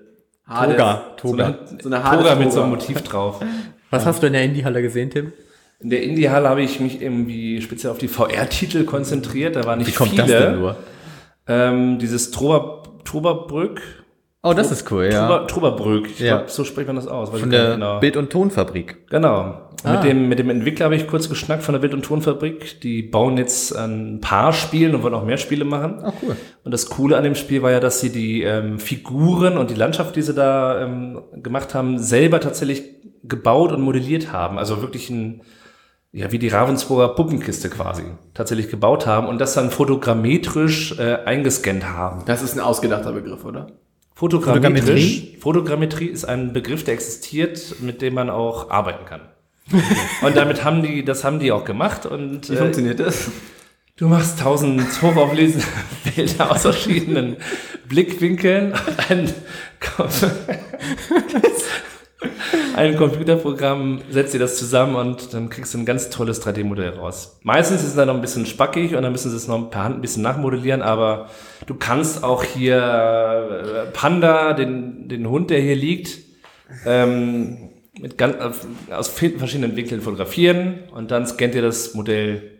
[0.52, 0.76] Hades.
[0.76, 1.02] Toga.
[1.22, 1.46] So Toga.
[1.46, 2.62] eine, So eine Hades Toga mit so Toga.
[2.64, 3.40] einem Motiv drauf.
[3.90, 5.34] Was hast du in der Indie-Halle gesehen, Tim?
[5.80, 9.56] In der Indie-Halle habe ich mich irgendwie speziell auf die VR-Titel konzentriert.
[9.56, 10.24] Da waren nicht Wie kommt viele.
[10.24, 10.76] das denn nur?
[11.48, 13.82] Ähm, dieses Trober, Troberbrück.
[14.44, 15.28] Oh, das ist cool, ja.
[15.28, 16.10] Trober, Troberbrück.
[16.10, 16.38] Ich Ja.
[16.38, 17.32] glaube, so spricht man das aus.
[17.32, 18.00] weiß Von der genau.
[18.00, 19.08] Bild- und Tonfabrik.
[19.10, 19.56] Genau.
[19.84, 19.94] Ah.
[19.94, 22.82] Mit, dem, mit dem Entwickler habe ich kurz geschnackt von der Bild- und Tonfabrik.
[22.82, 26.00] Die bauen jetzt ein paar Spiele und wollen auch mehr Spiele machen.
[26.04, 26.36] Ah, cool.
[26.64, 29.76] Und das Coole an dem Spiel war ja, dass sie die ähm, Figuren und die
[29.76, 32.84] Landschaft, die sie da ähm, gemacht haben, selber tatsächlich
[33.24, 34.58] gebaut und modelliert haben.
[34.58, 35.42] Also wirklich ein,
[36.12, 41.86] ja, wie die Ravensburger Puppenkiste quasi tatsächlich gebaut haben und das dann fotogrammetrisch äh, eingescannt
[41.88, 42.24] haben.
[42.26, 43.68] Das ist ein ausgedachter Begriff, oder?
[44.22, 45.40] Fotogrammetrisch.
[45.40, 49.22] Fotogrammetrie ist ein Begriff, der existiert, mit dem man auch arbeiten kann.
[50.22, 53.32] und damit haben die, das haben die auch gemacht und Wie äh, funktioniert das?
[53.96, 55.66] Du machst tausend hochauflösende
[56.16, 57.38] Bilder aus verschiedenen
[57.90, 58.76] Blickwinkeln.
[59.10, 59.34] Ein,
[62.76, 67.40] ein Computerprogramm setzt dir das zusammen und dann kriegst du ein ganz tolles 3D-Modell raus.
[67.44, 69.84] Meistens ist es dann noch ein bisschen spackig und dann müssen sie es noch per
[69.84, 71.30] Hand ein bisschen nachmodellieren, aber
[71.66, 76.20] du kannst auch hier äh, Panda, den, den Hund, der hier liegt,
[76.86, 77.70] ähm,
[78.00, 78.38] mit ganz,
[78.90, 82.51] aus verschiedenen Winkeln fotografieren und dann scannt dir das Modell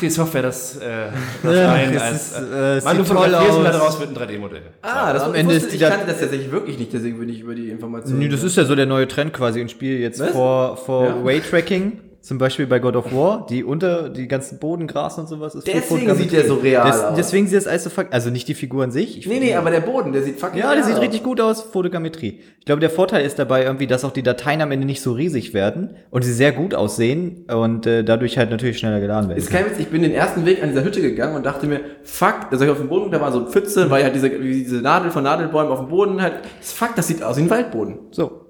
[0.00, 1.08] die Software, das, äh,
[1.42, 3.72] das Ja, ein, es als, ist, äh, äh, man, du sieht toll fotografierst und aus.
[3.72, 4.62] daraus wird ein 3D-Modell.
[4.82, 7.56] Ah, das am Ende ist ich kannte das tatsächlich wirklich nicht, deswegen bin ich über
[7.56, 8.20] die Informationen.
[8.20, 10.30] Nö, das ist ja so der neue Trend quasi im Spiel jetzt Was?
[10.30, 11.24] vor, vor Ja.
[11.24, 12.00] Waytracking.
[12.28, 16.14] Zum Beispiel bei God of War, die unter, die ganzen Bodengras und sowas ist Deswegen
[16.14, 17.14] sieht der so real Des, aus.
[17.16, 19.16] Deswegen sieht das alles so fuck, also nicht die Figur an sich.
[19.16, 21.62] Ich Nee, nee, aber der Boden, der sieht fucking Ja, der sieht richtig gut aus,
[21.62, 22.40] Fotogrammetrie.
[22.58, 25.12] Ich glaube, der Vorteil ist dabei irgendwie, dass auch die Dateien am Ende nicht so
[25.12, 29.38] riesig werden und sie sehr gut aussehen und äh, dadurch halt natürlich schneller geladen werden.
[29.38, 31.80] Ist kein Witz, ich bin den ersten Weg an dieser Hütte gegangen und dachte mir,
[32.02, 34.28] fuck, da soll ich auf dem Boden, da war so eine Pfütze, weil halt diese,
[34.28, 38.00] diese Nadel von Nadelbäumen auf dem Boden halt, fuck, das sieht aus wie ein Waldboden.
[38.10, 38.47] So.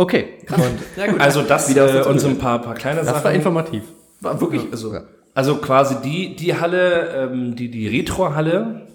[0.00, 0.28] Okay.
[0.48, 1.20] Und Ja gut.
[1.20, 3.34] Also das Wieder äh, so ein paar, paar kleine Das war Sachen.
[3.34, 3.82] informativ.
[4.20, 4.94] war wirklich, also,
[5.34, 8.86] Also quasi die, die Halle, ähm, die, die Retro-Halle,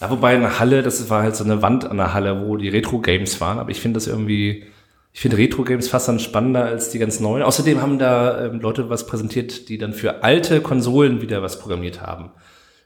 [0.00, 2.68] ja, wobei eine Halle, das war halt so eine Wand an der Halle, wo die
[2.68, 4.64] Retro-Games waren, aber ich finde das irgendwie,
[5.12, 7.44] ich finde Retro-Games fast dann spannender als die ganz neuen.
[7.44, 12.02] Außerdem haben da ähm, Leute was präsentiert, die dann für alte Konsolen wieder was programmiert
[12.02, 12.32] haben.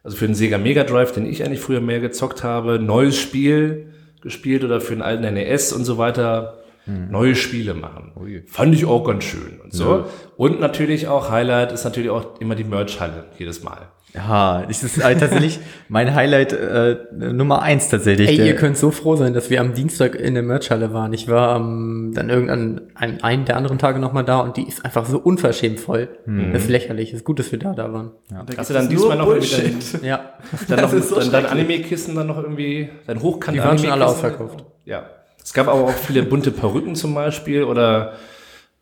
[0.04, 3.94] Also für den Sega Mega Drive, den ich eigentlich früher mehr gezockt habe, neues Spiel
[4.20, 8.12] gespielt oder für den alten NES und so weiter neue Spiele machen.
[8.46, 10.04] Fand ich auch ganz schön und so.
[10.36, 13.88] Und natürlich auch Highlight ist natürlich auch immer die Merch-Halle jedes Mal.
[14.14, 15.58] ja, das ist halt tatsächlich
[15.88, 18.28] mein Highlight äh, Nummer eins tatsächlich.
[18.38, 21.12] Ey, ihr könnt so froh sein, dass wir am Dienstag in der Merchhalle waren.
[21.12, 24.84] Ich war ähm, dann irgendwann an einen der anderen Tage nochmal da und die ist
[24.84, 26.08] einfach so unverschämt voll.
[26.52, 27.10] Das ist lächerlich.
[27.10, 28.12] Es ist gut, dass wir da da waren.
[28.56, 30.02] Hast du dann diesmal noch irgendwie Bullshit.
[30.02, 30.16] Ja.
[30.68, 31.46] dann, dann, Das noch, ist so dann, dann.
[31.46, 34.64] Anime-Kissen dann noch irgendwie, dann hochkant Die waren schon alle ausverkauft.
[34.84, 35.04] Ja.
[35.46, 38.14] Es gab aber auch viele bunte Perücken zum Beispiel oder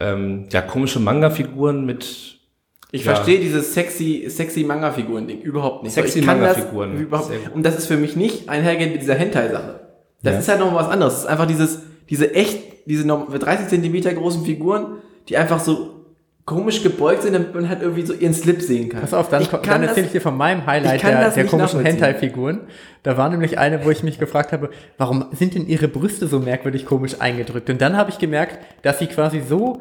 [0.00, 2.38] ähm, ja, komische Manga-Figuren mit
[2.90, 3.14] Ich Ja.
[3.14, 5.92] verstehe dieses sexy, sexy Manga-Figuren-Ding überhaupt nicht.
[5.92, 7.06] Sexy das Manga-Figuren.
[7.10, 7.20] gut.
[7.54, 9.80] Und das ist für mich nicht einhergehend mit dieser Hentai-Sache.
[10.22, 10.38] Das Ja.
[10.38, 11.12] ist halt noch was anderes.
[11.14, 14.98] Das ist einfach dieses, diese echt, diese noch- 30 Zentimeter großen Figuren,
[15.28, 15.93] die einfach so
[16.44, 19.00] komisch gebeugt sind, damit man halt irgendwie so ihren Slip sehen kann.
[19.00, 21.46] Pass auf, dann, kann dann erzähle das- ich dir von meinem Highlight der, das der
[21.46, 21.80] komischen.
[21.82, 22.60] Hentai-Figuren.
[23.02, 24.68] Da war nämlich eine, wo ich mich gefragt habe,
[24.98, 27.70] warum sind denn ihre Brüste so merkwürdig komisch eingedrückt?
[27.70, 29.80] Und dann habe ich gemerkt, dass sie quasi so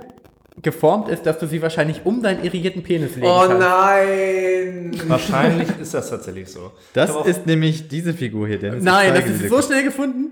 [0.62, 3.60] geformt ist, dass du sie wahrscheinlich um deinen irrigierten Penis legen Oh kannst.
[3.60, 4.92] nein!
[5.08, 6.72] Wahrscheinlich ist das tatsächlich so.
[6.94, 8.84] das ist nämlich diese Figur hier, Dennis.
[8.84, 10.32] Nein, das ist sie so schnell gefunden?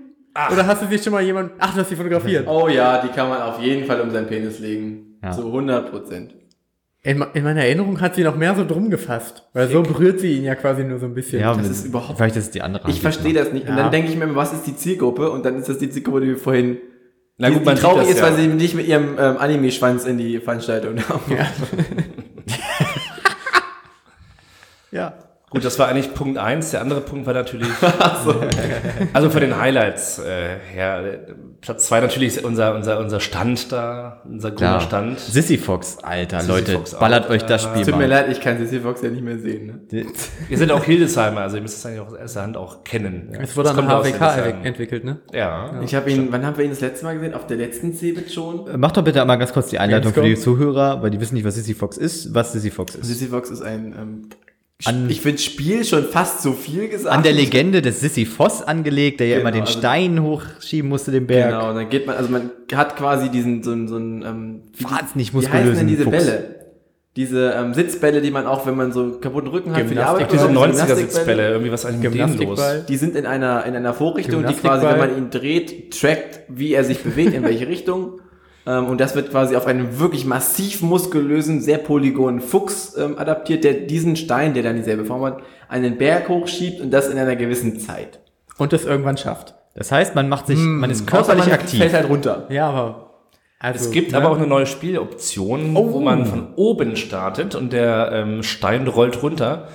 [0.50, 1.52] Oder hast du sie schon mal jemand...
[1.58, 2.46] Ach, du hast sie fotografiert.
[2.48, 5.11] Oh ja, die kann man auf jeden Fall um seinen Penis legen.
[5.22, 5.30] Ja.
[5.32, 6.34] Zu 100 Prozent.
[7.04, 9.48] In, in meiner Erinnerung hat sie noch mehr so drum gefasst.
[9.54, 11.40] Weil so berührt sie ihn ja quasi nur so ein bisschen.
[11.40, 12.88] Ja, Das ist überhaupt- Vielleicht ist es die andere.
[12.90, 13.64] Ich verstehe das nicht.
[13.68, 13.82] Und Ja.
[13.84, 15.30] dann denke ich mir, immer, was ist die Zielgruppe?
[15.30, 16.78] Und dann ist das die Zielgruppe, die wir vorhin
[17.38, 18.24] Na die, gut, die man sieht traurig das ist, ja.
[18.24, 21.20] weil sie nicht mit ihrem ähm, Anime-Schwanz in die Veranstaltung haben.
[21.36, 21.46] Ja.
[24.90, 25.14] Ja.
[25.52, 26.70] Gut, das war eigentlich Punkt eins.
[26.70, 27.68] Der andere Punkt war natürlich,
[29.12, 31.18] also von den Highlights äh, her, äh,
[31.60, 34.80] Platz zwei natürlich unser, unser, unser Stand da, unser grüner.
[34.80, 35.20] Stand.
[35.20, 37.00] Sissy Fox, Alter, Sissy Leute, Fox auch.
[37.00, 39.38] ballert euch das Äh, Spiel Tut mir leid, ich kann Sissy Fox ja nicht mehr
[39.38, 39.86] sehen.
[39.90, 40.06] Ne?
[40.48, 43.28] Ihr seid auch Hildesheimer, also ihr müsst es eigentlich auch aus erster Hand auch kennen.
[43.40, 45.18] Es wurde Das an aus HWK entwickelt, ne?
[45.32, 45.80] Ja.
[45.82, 47.34] Ich habe ihn, wann haben wir ihn das letzte Mal gesehen?
[47.34, 48.68] Auf der letzten Cebit schon?
[48.76, 50.36] Mach doch bitte einmal ganz kurz die Einleitung für die.
[50.36, 53.06] Zuhörer, weil die wissen nicht, was Sissy Fox ist, was Sissy Fox ist.
[53.06, 54.22] Sissy Fox ist ein, ähm,
[54.86, 57.14] An- ich finde Spiel schon fast so viel gesagt.
[57.14, 60.88] An der Legende des Sissy Foss angelegt, der ja Genau, immer den also- Stein hochschieben
[60.88, 61.50] musste, den Berg.
[61.50, 64.62] Genau, und dann geht man, also man hat quasi diesen, so ein, so ein, ähm,
[64.80, 66.16] Wahnsinnig wie heißen denn muskulösen diese Fuchs.
[66.16, 66.54] Bälle?
[67.14, 70.32] Diese ähm, Sitzbälle, die man auch, wenn man so kaputten Rücken hat, für die Arbeit
[70.32, 72.60] Diese benutzt, 90er-Sitzbälle, irgendwie was eigentlich mit denen los?
[72.88, 76.72] Die sind in einer, in einer Vorrichtung, die quasi, wenn man ihn dreht, trackt, wie
[76.72, 78.21] er sich bewegt, in welche Richtung.
[78.66, 83.64] Ähm, und das wird quasi auf einen wirklich massiv muskulösen, sehr polygonen Fuchs ähm, adaptiert,
[83.64, 87.36] der diesen Stein, der dann dieselbe Form hat, einen Berg hochschiebt und das in einer
[87.36, 88.20] gewissen Zeit.
[88.58, 89.54] Und das irgendwann schafft.
[89.74, 91.80] Das heißt, man macht sich, man ist körperlich man aktiv.
[91.80, 92.46] fällt halt runter.
[92.50, 93.08] Ja, aber.
[93.58, 94.18] Also, Es gibt ne?
[94.18, 99.22] aber auch eine neue Spieloption, wo man von oben startet und der ähm, Stein rollt
[99.22, 99.68] runter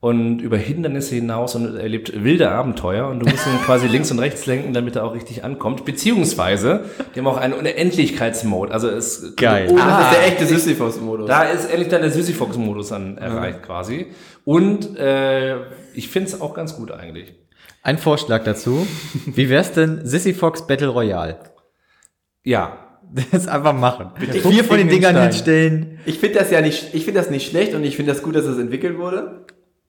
[0.00, 4.20] und über Hindernisse hinaus und erlebt wilde Abenteuer und du musst ihn quasi links und
[4.20, 5.84] rechts lenken, damit er auch richtig ankommt.
[5.84, 6.84] Beziehungsweise,
[7.14, 8.72] die haben auch einen Unendlichkeitsmode.
[8.72, 9.68] Also es Geil.
[9.70, 11.26] Oh, das ist der echte Sisyphos-Modus.
[11.26, 14.06] Da ist endlich dann der Sisyphos-Modus an erreicht quasi.
[14.44, 15.56] Und äh,
[15.94, 17.34] ich finde es auch ganz gut eigentlich.
[17.82, 18.86] Ein Vorschlag dazu.
[19.26, 21.38] Wie wär's denn Sissy Fox Battle Royale?
[22.44, 22.78] Ja,
[23.32, 24.10] Das einfach machen.
[24.16, 25.98] Fuchs Vier von den Dingern hinstellen.
[26.04, 28.36] Ich finde das ja nicht, ich finde das nicht schlecht und ich finde das gut,
[28.36, 29.46] dass es entwickelt wurde.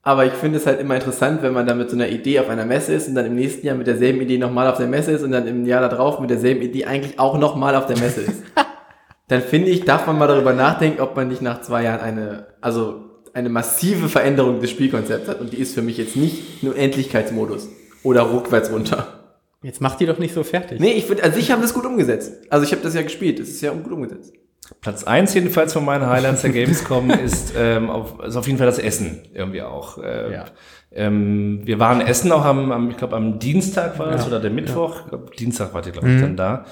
[0.09, 2.49] Aber ich finde es halt immer interessant, wenn man dann mit so einer Idee auf
[2.49, 5.11] einer Messe ist und dann im nächsten Jahr mit derselben Idee nochmal auf der Messe
[5.11, 8.21] ist und dann im Jahr darauf mit derselben Idee eigentlich auch nochmal auf der Messe
[8.21, 8.41] ist.
[9.27, 12.47] dann finde ich, darf man mal darüber nachdenken, ob man nicht nach zwei Jahren eine,
[12.59, 13.01] also
[13.35, 15.41] eine massive Veränderung des Spielkonzepts hat.
[15.41, 17.69] Und die ist für mich jetzt nicht nur Endlichkeitsmodus
[18.01, 19.35] oder rückwärts runter.
[19.61, 20.79] Jetzt macht die doch nicht so fertig.
[20.79, 22.33] Nee, ich finde, also ich habe das gut umgesetzt.
[22.49, 24.33] Also ich habe das ja gespielt, es ist ja gut umgesetzt.
[24.81, 28.67] Platz eins jedenfalls von meinen Highlights der Gamescom ist, ähm, auf, ist auf jeden Fall
[28.67, 29.97] das Essen irgendwie auch.
[29.97, 30.45] Äh, Ja.
[30.91, 34.51] ähm, wir waren essen auch am, am ich glaube am Dienstag war das oder der
[34.51, 35.01] Mittwoch.
[35.05, 36.65] Ich glaub, Dienstag war die glaube ich dann da.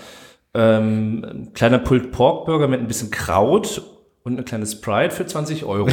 [0.54, 3.82] Ähm, ein kleiner Pulled Pork Burger mit ein bisschen Kraut
[4.24, 5.88] und eine kleine Sprite für 20 Euro.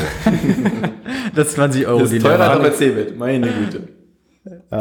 [1.35, 3.89] Das ist 20 Euro, Das ist teurer als auf Cebit, meine Güte.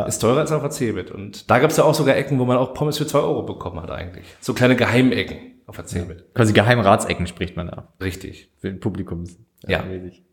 [0.08, 1.12] Ist teurer als auf der Cebit.
[1.12, 3.44] Und da gab es ja auch sogar Ecken, wo man auch Pommes für 2 Euro
[3.44, 4.26] bekommen hat eigentlich.
[4.42, 6.34] So kleine Geheimecken auf der Cebit.
[6.34, 7.94] Quasi Geheimratsecken spricht man da.
[8.02, 8.50] Richtig.
[8.60, 9.38] Für den Publikums.
[9.68, 9.84] Ja.
[9.84, 10.24] mäßig.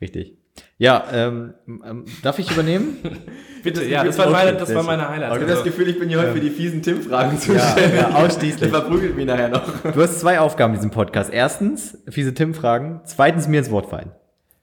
[0.00, 0.36] Richtig.
[0.78, 2.96] Ja, ähm, ähm, darf ich übernehmen?
[3.62, 5.34] Bitte, ja, das, war meine, das war meine Highlights.
[5.34, 7.76] Ich habe das Also, Gefühl, ich bin hier heute für die fiesen Tim-Fragen zuständig.
[7.76, 8.70] ja, Der ausschließlich.
[8.70, 9.62] verprügelt mich nachher noch.
[9.82, 11.30] Du hast zwei Aufgaben in diesem Podcast.
[11.32, 13.00] Erstens, fiese Tim-Fragen.
[13.04, 14.10] Zweitens, mir ins Wort fallen.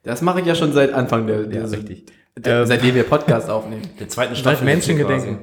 [0.02, 2.06] Das mache ich ja schon seit Anfang der, der, richtig.
[2.36, 3.82] der seitdem wir Podcast aufnehmen.
[4.00, 4.64] der zweiten Seit Staffel.
[4.64, 5.38] Menschengedenken.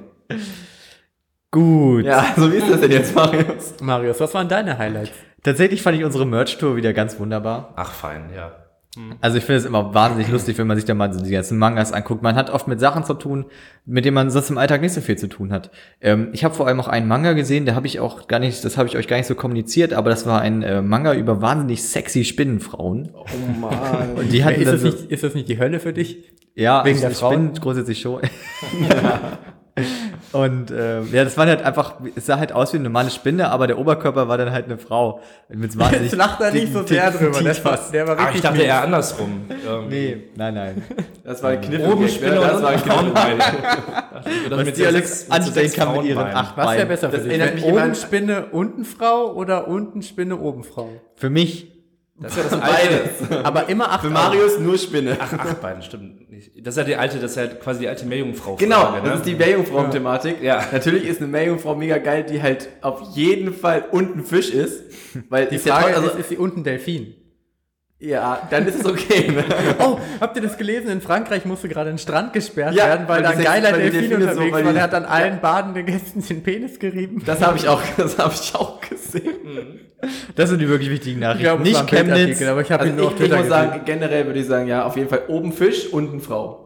[1.55, 2.03] Gut.
[2.03, 3.75] Ja, so wie ist das denn jetzt, Marius?
[3.81, 5.13] Marius, was waren deine Highlights?
[5.41, 7.71] Tatsächlich fand ich unsere Merch-Tour wieder ganz wunderbar.
[7.77, 8.51] Ach, fein, ja.
[9.21, 11.57] Also ich finde es immer wahnsinnig lustig, wenn man sich da mal so die ganzen
[11.57, 12.21] Mangas anguckt.
[12.23, 13.45] Man hat oft mit Sachen zu tun,
[13.85, 15.71] mit denen man sonst im Alltag nicht so viel zu tun hat.
[16.01, 18.65] Ähm, ich habe vor allem auch einen Manga gesehen, der habe ich auch gar nicht,
[18.65, 21.41] das habe ich euch gar nicht so kommuniziert, aber das war ein äh, Manga über
[21.41, 23.11] wahnsinnig sexy Spinnenfrauen.
[23.13, 23.25] Oh
[23.61, 24.13] Mann.
[24.17, 26.33] Und die hatten ist, das so, nicht, ist das nicht die Hölle für dich?
[26.53, 27.53] ja, wegen ich, der Frauen?
[27.53, 28.21] grundsätzlich schon.
[30.31, 33.49] Und äh, ja, das war halt einfach, es sah halt aus wie eine normale Spinne,
[33.49, 35.19] aber der Oberkörper war dann halt eine Frau.
[35.49, 37.41] Mit wahnsinnig Jetzt lacht er nicht so sehr drüber.
[37.41, 39.45] Das war, der war Ah, ich dachte eher andersrum.
[39.65, 39.95] Irgendwie.
[40.15, 40.83] Nee, nein, nein.
[41.25, 41.85] Das war ein Kniff.
[41.85, 42.79] Oben Spinne das war ein.
[42.79, 43.37] Frauenbein.
[44.49, 47.63] Was die alles anstellen kann mit ihren acht Was wäre besser für Das dich?
[47.63, 50.89] oben Spinne, unten Frau oder unten Spinne, oben Frau?
[51.15, 51.74] Für mich
[52.17, 53.09] Das ist ja das alte.
[53.29, 53.45] Beides.
[53.45, 55.17] Aber immer acht Für Marius nur Spinne.
[55.19, 56.51] Ach, Achtbein, stimmt nicht.
[56.65, 58.55] Das ist ja die alte, das ist ja quasi die alte Meerjungfrau.
[58.55, 59.15] Genau, Frage, das ne?
[59.15, 60.41] ist die Meerjungfrauen-Thematik.
[60.41, 60.63] Ja.
[60.71, 64.83] Natürlich ist eine Meerjungfrau mega geil, die halt auf jeden Fall unten Fisch ist.
[65.29, 67.15] Weil Die ist ja Frage toll, also, ist, ist sie unten Delfin?
[67.99, 69.31] Ja, dann ist es okay.
[69.31, 69.43] Ne?
[69.79, 70.89] Oh, habt ihr das gelesen?
[70.89, 73.91] In Frankreich musste gerade ein Strand gesperrt Ja, werden, weil weil da ein geiler Delfin
[74.09, 74.71] Delfine so- unterwegs weil war.
[74.71, 77.21] die- Der hat dann allen badenden Gästen den Penis gerieben.
[77.25, 79.79] Das habe ich auch, das habe ich auch gesehen.
[80.35, 81.43] Das sind die wirklich wichtigen Nachrichten.
[81.43, 82.41] glaube, es war nicht Chemnitz.
[82.43, 83.69] Aber ich habe Also ihn nur auf ich, ich Twitter muss gesehen.
[83.69, 86.64] sagen, generell würde ich sagen, ja, auf jeden Fall oben Fisch, unten Frau.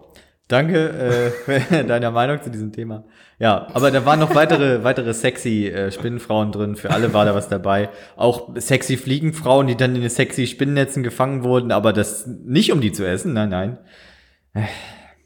[0.49, 1.29] Danke äh,
[1.61, 3.05] für deine Meinung zu diesem Thema.
[3.37, 6.75] Ja, aber da waren noch weitere, weitere sexy äh, Spinnenfrauen drin.
[6.75, 7.89] Für alle war da was dabei.
[8.17, 12.81] Auch sexy Fliegenfrauen, die dann in den sexy Spinnennetzen gefangen wurden, aber das nicht um
[12.81, 13.33] die zu essen.
[13.33, 13.77] Nein, nein.
[14.55, 14.63] Äh,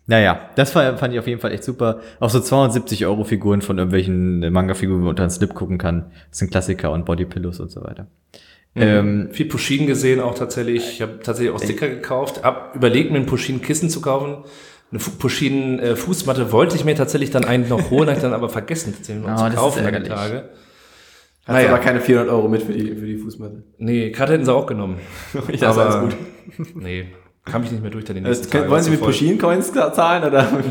[0.08, 2.02] Naja, das war, fand ich auf jeden Fall echt super.
[2.20, 6.12] Auch so 270 Euro Figuren von irgendwelchen Manga-Figuren, wo man unter einen Slip gucken kann.
[6.30, 8.08] Das sind Klassiker und Bodypillows und so weiter.
[8.76, 10.94] Ähm, Viel Pusheen gesehen auch tatsächlich.
[10.94, 12.44] Ich habe tatsächlich auch Sticker gekauft.
[12.44, 14.44] Hab überlegt, mir ein Pusheen-Kissen zu kaufen.
[14.94, 18.48] Eine Fu- Pusheen-Fußmatte wollte ich mir tatsächlich dann eigentlich noch holen, habe ich dann aber
[18.48, 20.04] vergessen tatsächlich noch Oh, zu kaufen an den.
[20.04, 20.50] Tage.
[21.46, 21.70] Hast Naja.
[21.70, 23.64] aber keine 400 Euro mit für die, für die Fußmatte.
[23.80, 25.00] Nee, Karte hätten sie auch genommen.
[25.50, 26.76] Ich dachte, aber alles gut.
[26.76, 27.08] nee,
[27.44, 28.72] kam ich nicht mehr durch dann die Das, nächsten können, Tage.
[28.72, 29.08] wollen Sie mit voll.
[29.10, 30.48] Pusheen-Coins zahlen oder?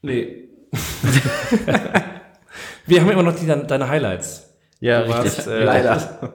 [0.00, 0.48] Nee.
[2.86, 4.54] Wir haben immer noch die, deine Highlights.
[4.80, 5.36] ja, Du richtig.
[5.38, 6.32] warst, äh, Leider.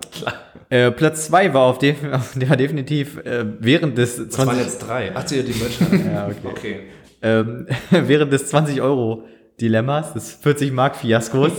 [0.73, 1.97] Äh, Platz zwei war auf def
[2.39, 5.11] ja, definitiv äh, während des Das waren 20, jetzt drei.
[5.13, 5.79] Ach, die Merch.
[6.05, 6.35] ja, okay.
[6.49, 6.79] Okay.
[7.21, 9.23] ähm, während des 20 Euro
[9.61, 11.51] Dilemmas, des 40 Mark Fiaskos.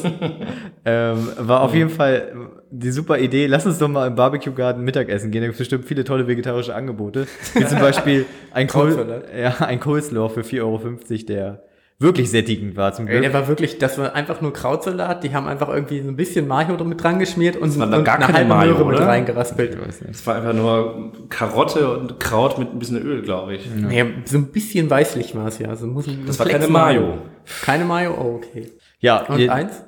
[0.84, 2.32] ähm, war auf jeden Fall
[2.72, 3.46] die super Idee.
[3.46, 5.42] Lass uns doch mal im Barbecue Garden Mittagessen gehen.
[5.42, 7.28] Da gibt es bestimmt viele tolle vegetarische Angebote.
[7.54, 10.80] Wie zum Beispiel ein, Kohl, ja, ein Coleslaw für 4,50 Euro,
[11.28, 11.62] der
[12.05, 13.22] wirklich sättigend war zum Ey, Glück.
[13.22, 15.24] der war wirklich, das war einfach nur Krautsalat.
[15.24, 18.28] Die haben einfach irgendwie so ein bisschen Mayo mit dran geschmiert und, und eine keine
[18.28, 19.09] halbe Mayo, Möhre mit oder?
[19.09, 19.76] reingeraspelt.
[20.09, 23.68] Es war einfach nur Karotte und Kraut mit ein bisschen Öl, glaube ich.
[23.74, 25.74] Nee, so ein bisschen weißlich war es ja.
[25.74, 27.18] So muss ein Das war keine Mayo.
[27.62, 28.14] Keine Mayo?
[28.16, 28.70] Oh, okay.
[29.00, 29.82] ja, Und je- eins?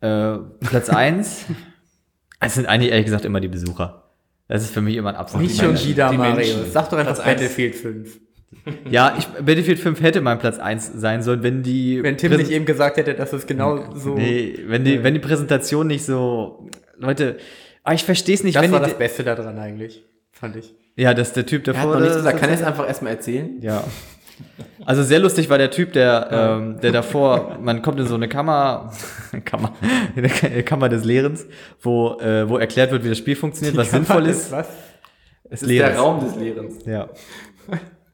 [0.00, 1.46] Äh, Platz eins.
[2.38, 4.04] Es sind eigentlich ehrlich gesagt immer die Besucher.
[4.48, 5.46] Das ist für mich immer ein absolut.
[5.46, 6.12] Nicht schon wieder.
[6.12, 6.70] Menschen.
[6.70, 7.24] Sag doch einfach Platz.
[7.24, 8.20] Battlefield 5.
[8.90, 12.02] Ja, ich, Battlefield 5 hätte mein Platz eins sein sollen, wenn die.
[12.02, 14.14] Wenn Tim Präsen- nicht eben gesagt hätte, dass es genau so.
[14.14, 16.68] Nee, wenn die, wenn die Präsentation nicht so.
[16.96, 17.38] Leute,
[17.82, 18.86] ah, ich verstehe es nicht, das wenn war die.
[18.86, 20.74] das Beste daran eigentlich, fand ich.
[20.96, 21.94] ja, dass der Typ Er hat davor.
[21.94, 22.38] noch nichts gesagt.
[22.38, 23.50] Kann er es einfach erstmal erzählen?
[23.60, 23.82] Ja.
[24.84, 28.28] Also sehr lustig war der Typ, der, ähm, der davor, man kommt in so eine
[28.28, 28.92] Kammer,
[29.44, 29.72] Kammer,
[30.16, 31.46] in eine Kammer des Lehrens,
[31.80, 34.50] wo, äh, wo erklärt wird, wie das Spiel funktioniert, was sinnvoll ist.
[34.50, 34.68] Was?
[35.44, 36.84] Es Das ist der Raum des Lehrens.
[36.86, 37.08] Ja.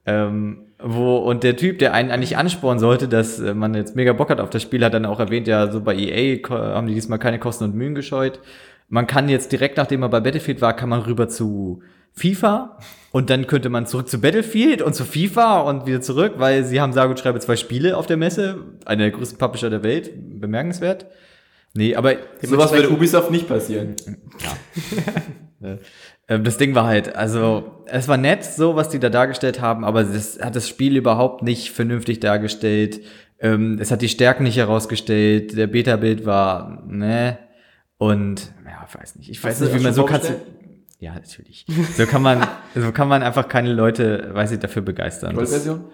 [0.09, 4.15] Ähm, wo, und der Typ, der einen eigentlich anspornen sollte, dass äh, man jetzt mega
[4.15, 6.95] Bock hat auf das Spiel, hat dann auch erwähnt, ja, so bei EA haben die
[6.95, 8.41] diesmal keine Kosten und Mühen gescheut.
[8.89, 11.83] Man kann jetzt direkt, nachdem man bei Battlefield war, kann man rüber zu
[12.15, 12.79] FIFA
[13.13, 16.81] und dann könnte man zurück zu Battlefield und zu FIFA und wieder zurück, weil sie
[16.81, 20.11] haben sage und schreibe zwei Spiele auf der Messe, einer der größten Publisher der Welt,
[20.41, 21.07] bemerkenswert.
[21.75, 23.95] Nee, aber Sowas würde Ubisoft nicht passieren.
[25.61, 25.79] Ähm,
[26.29, 30.05] das Ding war halt, also es war nett, so was die da dargestellt haben, aber
[30.05, 33.01] das hat das Spiel überhaupt nicht vernünftig dargestellt.
[33.41, 35.57] Ähm, es hat die Stärken nicht herausgestellt.
[35.57, 37.39] Der Beta-Bild war ne
[37.97, 39.31] und ja, ich weiß nicht.
[39.31, 40.21] Ich weiß nicht, wie man so kann.
[41.01, 41.65] Ja, natürlich.
[41.97, 45.35] So kann man, so kann man einfach keine Leute, weiß ich, dafür begeistern.
[45.35, 45.85] Goldversion?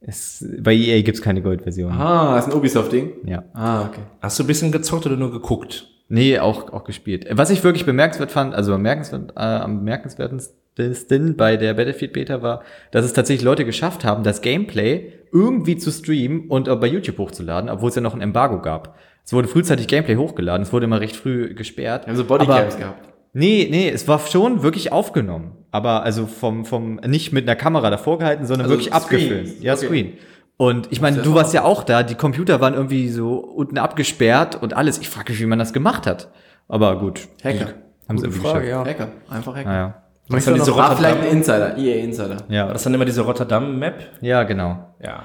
[0.00, 1.92] ist, bei EA gibt's keine Goldversion.
[1.92, 3.12] Ah, ist ein Ubisoft-Ding.
[3.26, 3.44] Ja.
[3.54, 4.02] Ah, okay.
[4.20, 5.88] Hast du ein bisschen gezockt oder nur geguckt?
[6.08, 7.26] Nee, auch, auch gespielt.
[7.30, 12.62] Was ich wirklich bemerkenswert fand, also bemerkenswert, äh, am bemerkenswertesten bei der Battlefield Beta war,
[12.90, 17.18] dass es tatsächlich Leute geschafft haben, das Gameplay irgendwie zu streamen und auch bei YouTube
[17.18, 18.96] hochzuladen, obwohl es ja noch ein Embargo gab.
[19.24, 22.06] Es wurde frühzeitig Gameplay hochgeladen, es wurde immer recht früh gesperrt.
[22.06, 23.08] Wir haben so Bodycams gehabt.
[23.32, 25.56] Nee, nee, es war schon wirklich aufgenommen.
[25.72, 29.60] Aber also vom, vom, nicht mit einer Kamera davor gehalten, sondern Also wirklich abgefilmt.
[29.60, 29.86] Ja, Okay.
[29.86, 30.12] Screen.
[30.56, 33.36] Und ich meine, Das du ist warst ja auch da, die Computer waren irgendwie so
[33.38, 34.98] unten abgesperrt und alles.
[34.98, 36.28] Ich frage mich, wie man das gemacht hat.
[36.68, 37.28] Aber gut.
[37.42, 37.70] Hacker.
[38.08, 38.66] Haben sie Frage, geschafft.
[38.68, 38.84] ja.
[38.84, 39.08] Hacker.
[39.28, 39.68] Einfach Hacker.
[39.68, 40.02] Naja.
[40.28, 41.76] Dann du diese noch, Ah, vielleicht ein Insider.
[41.76, 42.36] EA Insider.
[42.40, 43.94] War Ja, das dann immer diese Rotterdam-Map?
[44.22, 44.94] ja, genau.
[45.02, 45.24] Ja.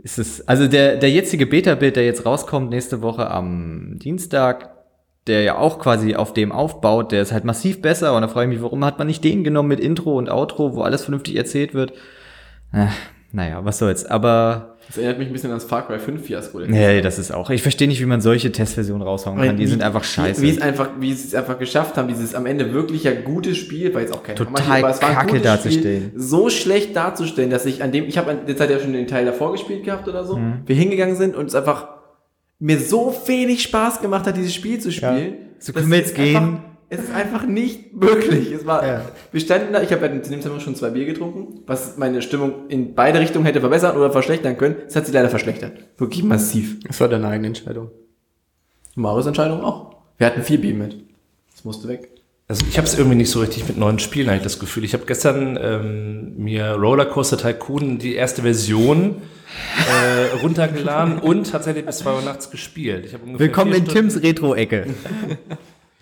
[0.00, 4.70] Ist es, also der, der jetzige Beta-Bild, der jetzt rauskommt nächste Woche am Dienstag,
[5.26, 8.48] der ja auch quasi auf dem aufbaut, der ist halt massiv besser und da frage
[8.50, 11.36] ich mich, warum hat man nicht den genommen mit Intro und Outro, wo alles vernünftig
[11.36, 11.92] erzählt wird.
[12.72, 12.86] Äh,
[13.32, 14.04] naja, was soll's.
[14.06, 16.60] Aber Das erinnert mich ein bisschen ans Far Cry 5 Fiasko.
[16.60, 17.50] nee, das ist auch.
[17.50, 19.56] Ich verstehe nicht, wie man solche Testversionen raushauen kann.
[19.56, 20.40] Die sind einfach scheiße.
[20.40, 23.58] Wie es einfach, wie sie es einfach geschafft haben, dieses am Ende wirklich ja gutes
[23.58, 26.08] Spiel, weil jetzt auch kein Total Hammer es kacke darzustellen.
[26.10, 28.92] Spiel, so schlecht darzustellen, dass ich an dem, ich habe an- jetzt hat ja schon
[28.94, 30.62] den Teil davor gespielt gehabt oder so, Mhm.
[30.66, 31.88] wir hingegangen sind und es einfach
[32.58, 35.34] mir so wenig Spaß gemacht hat, dieses Spiel zu spielen.
[35.58, 36.60] So dass können wir jetzt es gehen.
[36.90, 38.50] Es ist einfach nicht möglich.
[38.52, 39.02] Es war, Ja.
[39.30, 42.22] wir standen da, ich habe ja in dem Zimmer schon zwei Bier getrunken, was meine
[42.22, 44.76] Stimmung in beide Richtungen hätte verbessern oder verschlechtern können.
[44.86, 45.72] Es hat sie leider verschlechtert.
[45.98, 46.78] Wirklich massiv.
[46.86, 47.90] das war deine eigene Entscheidung.
[48.94, 49.96] Marius Entscheidung auch.
[50.16, 50.96] Wir hatten vier Bier mit.
[51.54, 52.08] Das musste weg.
[52.48, 54.82] Also ich habe es irgendwie nicht so richtig mit neuen Spielen eigentlich das Gefühl.
[54.84, 59.16] Ich habe gestern ähm, mir Rollercoaster Tycoon die erste Version
[59.86, 63.04] äh, runtergeladen und tatsächlich bis 2 Uhr nachts gespielt.
[63.04, 64.86] Ich hab ungefähr Willkommen in Stunden- Tims Retro-Ecke.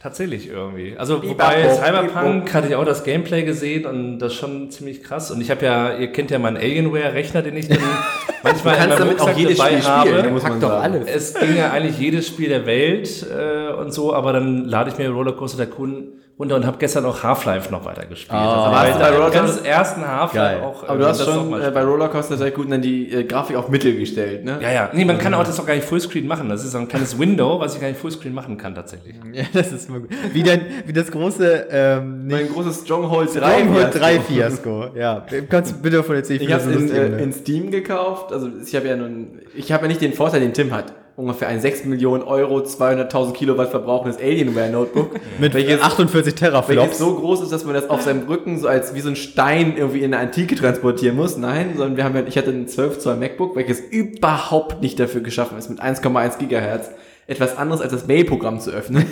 [0.02, 0.94] Tatsächlich irgendwie.
[0.96, 1.68] Also wobei.
[1.74, 5.30] Cyberpunk hatte ich auch das Gameplay gesehen und das ist schon ziemlich krass.
[5.30, 7.78] Und ich habe ja, ihr kennt ja meinen Alienware-Rechner, den ich dann
[8.42, 10.08] manchmal Du kannst in meinem damit auch jedes dabei Spiel habe.
[10.10, 11.08] spielen, muss man doch alles.
[11.08, 14.98] Es ging ja eigentlich jedes Spiel der Welt äh, und so, aber dann lade ich
[14.98, 18.38] mir Rollercoaster Tycoon runter und habe gestern auch Half-Life noch weiter gespielt.
[18.38, 20.62] also warst du bei Rollercoaster- ganz ersten Half-Life Geil.
[20.62, 20.86] auch.
[20.86, 23.70] Aber du hast schon mal äh, bei Rollercoaster sehr gut dann die äh, Grafik auf
[23.70, 24.58] Mittel gestellt, ne?
[24.60, 24.90] ja, ja.
[24.92, 26.50] Nee, man kann auch das auch gar nicht Fullscreen machen.
[26.50, 29.14] Das ist so ein kleines Window, was ich gar nicht Fullscreen machen kann tatsächlich.
[29.32, 30.10] ja, das ist gut.
[30.32, 33.38] Wie, dein, wie das große ähm, Mein großes Stronghold 3.
[33.38, 33.98] Stronghold Fiasko.
[33.98, 34.84] 3 Fiasko.
[34.94, 36.42] Ja, kannst du bitte davon erzählen?
[36.42, 38.32] Ich habe finde es in, äh, in Steam gekauft.
[38.32, 40.92] Also ich habe ja nun, ich habe ja nicht den Vorteil, den Tim hat.
[41.16, 45.18] Ungefähr ein 6 Millionen Euro, 200.000 Kilowatt verbrauchendes Alienware Notebook.
[45.38, 46.98] mit welches, 48 welches Teraflops.
[46.98, 49.78] so groß ist, dass man das auf seinem Rücken so als wie so ein Stein
[49.78, 51.38] irgendwie in eine Antike transportieren muss.
[51.38, 55.22] Nein, sondern wir haben ja, ich hatte ein 12 Zoll MacBook, welches überhaupt nicht dafür
[55.22, 56.90] geschaffen ist, mit 1,1 Gigahertz
[57.26, 59.06] etwas anderes als das Mail-Programm zu öffnen.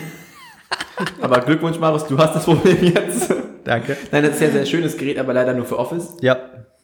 [1.21, 3.33] Aber Glückwunsch, Marius, du hast das Problem jetzt.
[3.63, 3.97] Danke.
[4.11, 6.15] Nein, das ist ja ein sehr schönes Gerät, aber leider nur für Office.
[6.21, 6.37] Ja.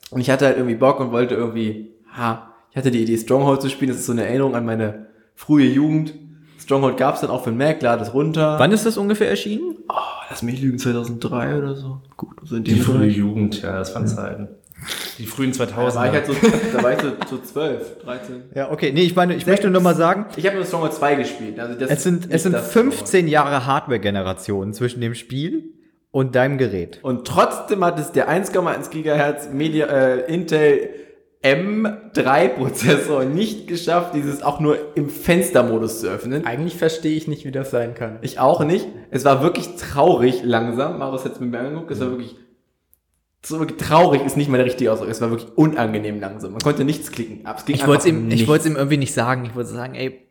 [0.09, 3.61] Und ich hatte halt irgendwie Bock und wollte irgendwie, ha, Ich hatte die Idee, Stronghold
[3.61, 3.89] zu spielen.
[3.91, 6.13] Das ist so eine Erinnerung an meine frühe Jugend.
[6.57, 8.55] Stronghold gab es dann auch für den Mac, lade es runter.
[8.57, 9.75] Wann ist das ungefähr erschienen?
[9.89, 9.95] Oh,
[10.29, 12.01] lass mich lügen, 2003 oder so.
[12.15, 13.17] Gut, so in Die dem frühe Bereich.
[13.17, 14.47] Jugend, ja, das waren Zeiten.
[15.17, 15.75] Die frühen 2000er.
[15.75, 16.33] Da war ich halt so,
[16.73, 18.43] da war ich so, so 12, 13.
[18.55, 18.91] Ja, okay.
[18.93, 21.59] Nee, ich meine, ich möchte nur mal sagen, Ich habe nur Stronghold 2 gespielt.
[21.59, 25.73] Also das es sind, es sind nicht das 15 Jahre Hardware-Generationen zwischen dem Spiel
[26.11, 26.99] und deinem Gerät.
[27.03, 30.89] Und trotzdem hat es der 1,1 Gigahertz Media, äh, Intel
[31.43, 36.45] M3 Prozessor nicht geschafft, dieses auch nur im Fenstermodus zu öffnen.
[36.45, 38.19] Eigentlich verstehe ich nicht, wie das sein kann.
[38.21, 38.87] Ich auch nicht.
[39.09, 40.99] Es war wirklich traurig langsam.
[40.99, 41.89] Marius hat es mir angeguckt.
[41.91, 42.35] Es war wirklich
[43.43, 45.09] so traurig ist nicht mal der richtige Ausdruck.
[45.09, 46.51] Es war wirklich unangenehm langsam.
[46.51, 47.43] Man konnte nichts klicken.
[47.65, 49.45] Ging Ich wollte es ihm, ich wollte ihm irgendwie nicht sagen.
[49.45, 50.27] Ich wollte sagen, ey,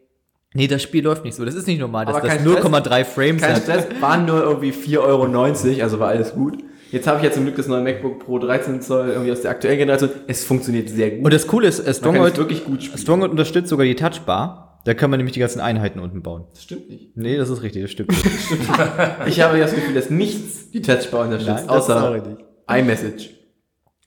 [0.54, 1.44] nee, das Spiel läuft nicht so.
[1.44, 2.64] Das ist nicht normal, dass Aber das kein Stress.
[2.64, 3.62] 0,3 Frames Kein hat.
[3.62, 6.58] Stress, waren nur irgendwie 4,90 Euro, also war alles gut.
[6.92, 9.52] Jetzt habe ich ja zum Glück das neue MacBook Pro 13 Zoll irgendwie aus der
[9.52, 10.10] aktuellen Generation.
[10.26, 11.24] Es funktioniert sehr gut.
[11.24, 12.98] Und das Coole ist, äh, Stronghold, wirklich gut spielen.
[12.98, 14.80] Stronghold unterstützt sogar die Touchbar.
[14.84, 16.46] Da kann man nämlich die ganzen Einheiten unten bauen.
[16.52, 17.16] Das stimmt nicht.
[17.16, 18.10] Nee, das ist richtig, das stimmt.
[18.10, 18.26] nicht.
[19.26, 22.49] Ich habe das Gefühl, dass nichts die Touchbar unterstützt, außer richtig.
[22.78, 23.30] iMessage.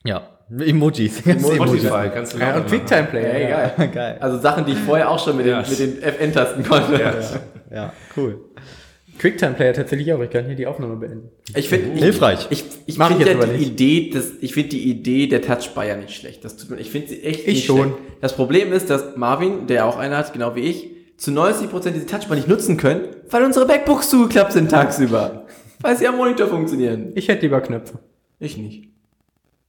[0.04, 1.18] Ja, Emojis.
[1.18, 3.38] Spotify, kannst du Ja, und Quicktime Player.
[3.38, 3.72] Ja, ja.
[3.76, 3.88] egal.
[3.94, 4.16] Geil.
[4.20, 5.64] Also Sachen, die ich vorher auch schon mit den, Ja.
[5.68, 7.00] mit den FN-Tasten konnte.
[7.72, 8.40] Ja, cool.
[9.18, 10.20] Quicktime Player tatsächlich auch.
[10.20, 11.30] Ich kann hier die Aufnahme beenden.
[11.54, 12.48] Ich finde Hilfreich.
[12.50, 13.66] Ich, ich ich finde jetzt ja die nicht.
[13.70, 16.44] Idee, das, ich finde die Idee der Touchbar ja nicht schlecht.
[16.44, 17.78] Das tut mir, ich finde sie echt Ich nicht schon.
[17.78, 17.94] schlecht.
[18.20, 22.06] Das Problem ist, dass Marvin, der auch eine hat, genau wie ich, zu 90% diese
[22.06, 25.46] Touchbar nicht nutzen können, weil unsere MacBooks zugeklappt sind tagsüber.
[25.80, 27.12] weil sie am Monitor funktionieren.
[27.14, 28.00] Ich hätte lieber Knöpfe.
[28.44, 28.88] Ich nicht.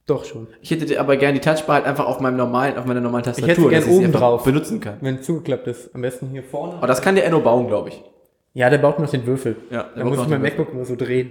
[0.06, 0.46] Doch schon.
[0.60, 3.48] Ich hätte aber gerne die Touchbar halt einfach auf meinem normalen, auf meiner normalen Tastatur,
[3.48, 4.44] hätte sie gern dass ich oben drauf.
[4.44, 4.98] benutzen kann.
[5.00, 5.94] Wenn es zugeklappt ist.
[5.94, 6.74] Am besten hier vorne.
[6.74, 8.04] Aber das kann der Enno bauen, glaube ich.
[8.54, 9.56] Ja, der baut noch den Würfel.
[9.70, 11.30] Ja, der da baut muss ich mein MacBook immer so drehen.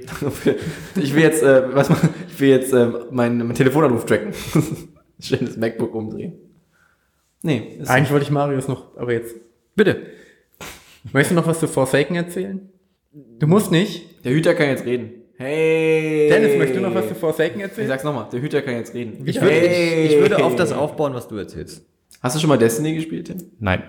[0.96, 4.34] Ich will jetzt, äh, was man, ich will jetzt äh, meinen mein Telefonanruf tracken.
[5.20, 6.34] Schön das MacBook umdrehen.
[7.42, 9.36] Nee, Eigentlich wollte ich Marius noch, aber jetzt.
[9.76, 10.02] Bitte.
[11.14, 12.70] Möchtest du noch was zu Forsaken erzählen?
[13.40, 14.26] Du musst nicht.
[14.26, 15.22] Der Hüter kann jetzt reden.
[15.38, 16.30] Hey.
[16.30, 17.88] Dennis, möchtest du noch was zu Forsaken Ich erzählen?
[17.90, 19.22] sag's nochmal, der Hüter kann jetzt reden.
[19.28, 20.06] Ich würde, Hey.
[20.06, 21.86] ich, ich würde auf das aufbauen, was du erzählst.
[22.22, 23.38] Hast du schon mal Destiny gespielt, Tim?
[23.60, 23.84] Nein.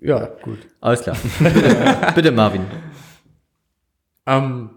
[0.00, 0.58] Ja, gut.
[0.80, 1.16] Alles klar.
[1.38, 1.76] Bitte,
[2.14, 2.62] bitte Marvin.
[4.26, 4.70] Ähm,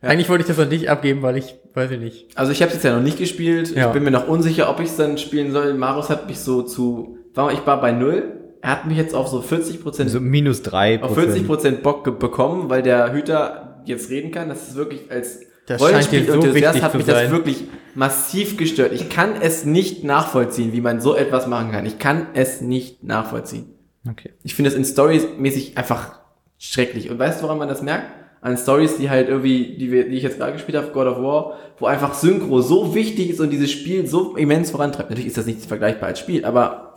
[0.00, 2.38] Eigentlich wollte ich das an dich abgeben, weil ich, weiß ich nicht.
[2.38, 3.74] Also ich habe jetzt ja noch nicht gespielt.
[3.74, 3.88] Ja.
[3.88, 5.74] Ich bin mir noch unsicher, ob ich es dann spielen soll.
[5.74, 8.37] Marius hat mich so zu, war, ich war bei null.
[8.60, 12.18] Er hat mich jetzt auf so 40 Prozent, So minus drei auf 40 Prozent Bock
[12.18, 14.48] bekommen, weil der Hüter jetzt reden kann.
[14.48, 17.30] Das ist wirklich als Das dir so wichtig hat mich das sein.
[17.30, 18.92] wirklich massiv gestört.
[18.92, 21.86] Ich kann es nicht nachvollziehen, wie man so etwas machen kann.
[21.86, 23.66] Ich kann es nicht nachvollziehen.
[24.08, 24.30] Okay.
[24.42, 26.18] Ich finde es in Stories mäßig einfach
[26.58, 27.10] schrecklich.
[27.10, 28.06] Und weißt du, woran man das merkt?
[28.40, 31.18] An Stories, die halt irgendwie, die, wir, die ich jetzt gerade gespielt habe, God of
[31.18, 35.10] War, wo einfach Synchro so wichtig ist und dieses Spiel so immens vorantreibt.
[35.10, 36.87] Natürlich ist das nicht vergleichbar als Spiel, aber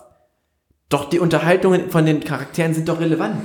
[0.92, 3.36] doch die Unterhaltungen von den Charakteren sind doch relevant.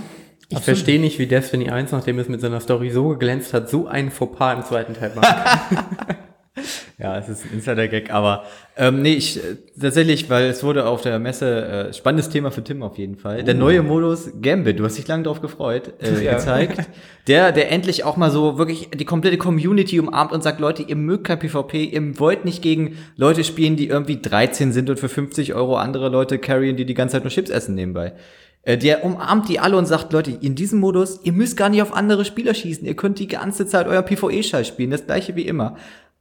[0.48, 3.86] Ich verstehe nicht, wie Destiny 1, nachdem es mit seiner Story so geglänzt hat, so
[3.88, 5.34] einen Fauxpas im zweiten Teil macht.
[6.98, 8.44] Ja, es ist ein Insider-Gag, aber
[8.74, 12.64] ähm, nee, ich äh, tatsächlich, weil es wurde auf der Messe äh, spannendes Thema für
[12.64, 13.44] Tim auf jeden Fall.
[13.44, 16.32] Der neue Modus Gambit, du hast dich lange drauf gefreut, äh, Ja.
[16.34, 16.88] gezeigt.
[17.26, 20.96] Der, der endlich auch mal so wirklich die komplette Community umarmt und sagt, Leute, ihr
[20.96, 25.10] mögt kein PvP, ihr wollt nicht gegen Leute spielen, die irgendwie 13 sind und für
[25.10, 28.14] 50 Euro andere Leute carryen, die die ganze Zeit nur Chips essen nebenbei.
[28.62, 31.82] Äh, Der umarmt die alle und sagt, Leute, in diesem Modus, ihr müsst gar nicht
[31.82, 35.46] auf andere Spieler schießen, ihr könnt die ganze Zeit euer PvE-Scheiß spielen, das gleiche wie
[35.46, 35.76] immer.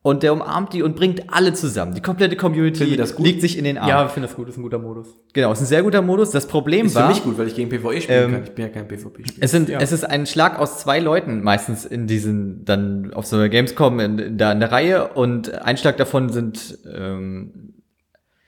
[0.05, 1.95] Und der umarmt die und bringt alle zusammen.
[1.95, 3.89] Die komplette Community das liegt sich in den Arm.
[3.89, 5.07] ja, ich finde das gut, ist ein guter Modus.
[5.33, 6.29] Genau, ist ein sehr guter Modus.
[6.29, 8.43] Das Problem Ist für war, mich gut, weil ich gegen PvE spielen Ähm, kann.
[8.43, 9.37] Ich bin ja kein PvP-Spieler.
[9.43, 9.79] es, sind, Ja.
[9.79, 13.99] es ist ein Schlag aus zwei Leuten meistens in diesen, dann auf so einer Gamescom
[13.99, 17.73] in, in, da in der Reihe und ein Schlag davon sind, ähm,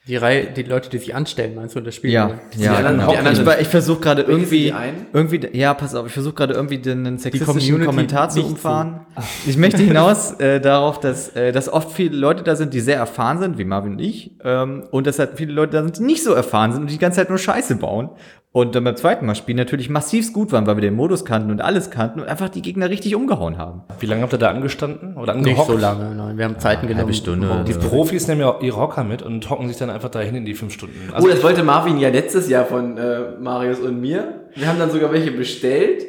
[0.07, 2.11] Die Reihe, die Leute, die sich anstellen, meinst du, und das Spiel?
[2.11, 2.39] ja, wollen?
[2.57, 3.11] ja, anderen- genau.
[3.11, 4.73] die anderen ich, ich versuche gerade irgendwie, die
[5.13, 9.01] irgendwie, ja, pass auf, ich versuche gerade irgendwie den, sexistischen Kommentar zu umfahren.
[9.45, 12.97] Ich möchte hinaus äh, darauf, dass, äh, dass oft viele Leute da sind, die sehr
[12.97, 16.03] erfahren sind, wie Marvin und ich, ähm, und dass halt viele Leute da sind, die
[16.03, 18.09] nicht so erfahren sind und die ganze Zeit nur Scheiße bauen.
[18.57, 21.51] Und dann beim zweiten Mal spielen natürlich massivst gut waren, weil wir den Modus kannten
[21.51, 23.83] und alles kannten und einfach die Gegner richtig umgehauen haben.
[23.99, 25.15] Wie lange habt ihr da angestanden?
[25.15, 25.69] Oder Nicht angehockt?
[25.69, 26.39] so lange, nein.
[26.39, 27.13] Wir haben Zeiten genommen.
[27.13, 27.65] Stunde.
[27.67, 30.43] Die Profis nehmen ja auch ihre Hocker mit und hocken sich dann einfach dahin in
[30.43, 30.95] die fünf Stunden.
[31.11, 34.47] Oh, Also das wollte Marvin ja letztes Jahr von äh, Marius und mir.
[34.55, 36.07] Wir haben dann sogar welche bestellt,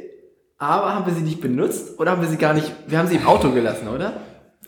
[0.57, 3.17] aber haben wir sie nicht benutzt oder haben wir sie gar nicht, wir haben sie
[3.17, 4.15] im Auto gelassen, oder?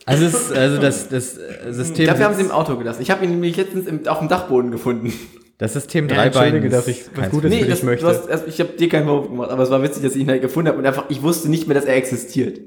[0.05, 2.77] Also, es ist, also das, das äh, System, Ich glaube, wir haben sie im Auto
[2.77, 3.01] gelassen.
[3.01, 5.15] Ich habe ihn nämlich letztens im, auf dem Dachboden gefunden.
[5.61, 6.27] Das System Ja, Dreibein.
[6.55, 8.05] entschuldige, dass ich was Gutes für für dich möchte.
[8.05, 10.23] Du hast, erst- ich habe dir keinen Vorwurf gemacht, aber es war witzig, dass ich
[10.23, 12.59] ihn halt gefunden habe und einfach, ich wusste nicht mehr, dass er existiert.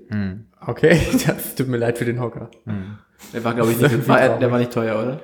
[0.66, 2.50] Okay, das tut mir leid für den Hocker.
[3.34, 5.20] Der war, glaube ich, nicht, Das ist war, der war nicht teuer, oder?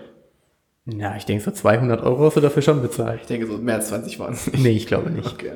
[0.98, 3.22] Ja, ich denke, so 200 Euro hast du dafür schon bezahlt.
[3.22, 4.52] Ich denke, so mehr als 20 waren es.
[4.54, 5.32] Nee, ich glaube nicht.
[5.34, 5.52] Okay.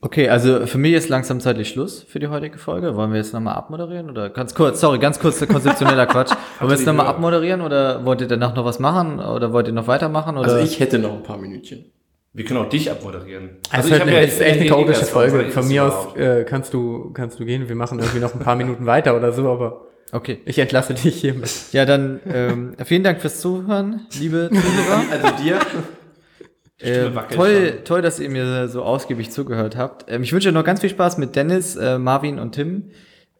[0.00, 2.94] Okay, also für mich ist langsam zeitlich Schluss für die heutige Folge.
[2.94, 6.30] Wollen wir jetzt nochmal abmoderieren oder ganz kurz, sorry, ganz kurz konzeptioneller Quatsch.
[6.60, 9.72] Wollen wir jetzt nochmal abmoderieren oder wollt ihr danach noch was machen oder wollt ihr
[9.72, 10.52] noch weitermachen oder?
[10.52, 11.86] Also ich hätte noch ein paar Minütchen.
[12.32, 13.56] Wir können auch dich abmoderieren.
[13.70, 15.50] Also ich es hab ist, ja echt eine chaotische Folge.
[15.50, 17.68] Von ich mir aus äh, kannst du kannst du gehen.
[17.68, 20.40] Wir machen irgendwie noch ein paar Minuten weiter oder so, aber okay.
[20.44, 21.50] ich entlasse dich hiermit.
[21.72, 25.04] Ja, dann ähm, vielen Dank fürs Zuhören, liebe Zuhörer.
[25.10, 25.60] Also dir.
[26.80, 30.04] Äh, toll, toll, dass ihr mir so ausgiebig zugehört habt.
[30.08, 32.90] Ähm, ich wünsche euch noch ganz viel Spaß mit Dennis, äh, Marvin und Tim.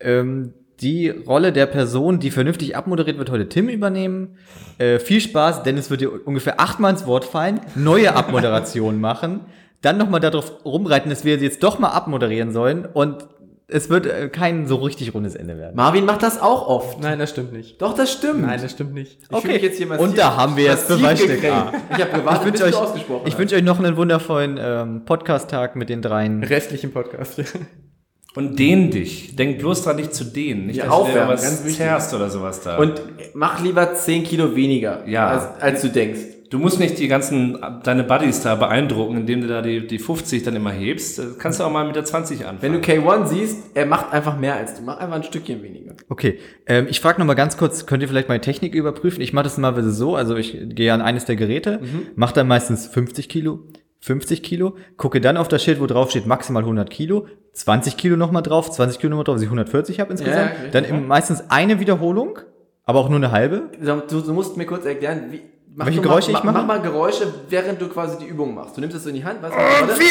[0.00, 4.38] Ähm, die Rolle der Person, die vernünftig abmoderiert wird, heute Tim übernehmen.
[4.78, 5.62] Äh, viel Spaß.
[5.62, 9.40] Dennis wird dir ungefähr achtmal ins Wort fallen, neue Abmoderationen machen,
[9.82, 13.26] dann nochmal darauf rumreiten, dass wir jetzt doch mal abmoderieren sollen und
[13.70, 15.76] es wird äh, kein so richtig rundes Ende werden.
[15.76, 17.00] Marvin macht das auch oft.
[17.00, 17.80] Nein, das stimmt nicht.
[17.82, 18.42] Doch, das stimmt.
[18.42, 19.18] Nein, das stimmt nicht.
[19.30, 21.56] Ich mich jetzt hier und da haben wir jetzt Beweisstück gekränkt.
[21.56, 21.72] A.
[21.94, 24.58] Ich habe gewartet, Ich bis wünsche du euch, ausgesprochen ich wünsche euch noch einen wundervollen
[24.60, 26.42] ähm, Podcast-Tag mit den dreien.
[26.42, 27.42] Restlichen Podcast.
[28.34, 29.34] Und dehn dich.
[29.36, 30.66] Denk bloß dran, dich zu dehnen.
[30.66, 32.78] Nicht, Ja, dass du was ganz zerrst oder sowas da.
[32.78, 33.02] Und
[33.34, 35.28] mach lieber 10 Kilo weniger, Ja.
[35.28, 36.20] als, als du denkst.
[36.50, 40.42] Du musst nicht die ganzen, deine Buddies da beeindrucken, indem du da die, die 50
[40.42, 41.18] dann immer hebst.
[41.18, 42.58] Das kannst du auch mal mit der 20 anfangen.
[42.60, 44.82] Wenn du K1 siehst, er macht einfach mehr als du.
[44.82, 45.94] Mach einfach ein Stückchen weniger.
[46.08, 49.20] Okay, ähm, ich frage noch mal ganz kurz, könnt ihr vielleicht meine Technik überprüfen?
[49.20, 51.80] Ich mache das mal so, also ich gehe an eines der Geräte,
[52.14, 53.60] mache dann meistens 50 Kilo,
[54.00, 58.16] 50 Kilo, gucke dann auf das Schild, wo drauf steht maximal 100 Kilo, 20 Kilo
[58.16, 60.50] nochmal drauf, 20 Kilo nochmal drauf, dass ich 140 habe insgesamt.
[60.72, 60.88] Ja, okay.
[60.88, 62.38] dann meistens eine Wiederholung,
[62.84, 63.70] aber auch nur eine halbe.
[63.80, 65.42] Du, du musst mir kurz erklären, wie.
[65.74, 66.56] Mach Welche doch mal, Geräusche ich mach, mache?
[66.58, 68.76] mach mal Geräusche, während du quasi die Übung machst.
[68.76, 69.58] Du nimmst es so in die Hand, weißt du?
[69.58, 70.02] warte.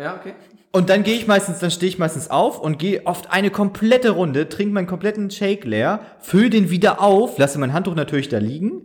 [0.00, 0.34] Ja, okay.
[0.70, 4.10] Und dann gehe ich meistens, dann stehe ich meistens auf und gehe oft eine komplette
[4.10, 8.38] Runde, trinke meinen kompletten Shake leer, fülle den wieder auf, lasse mein Handtuch natürlich da
[8.38, 8.82] liegen.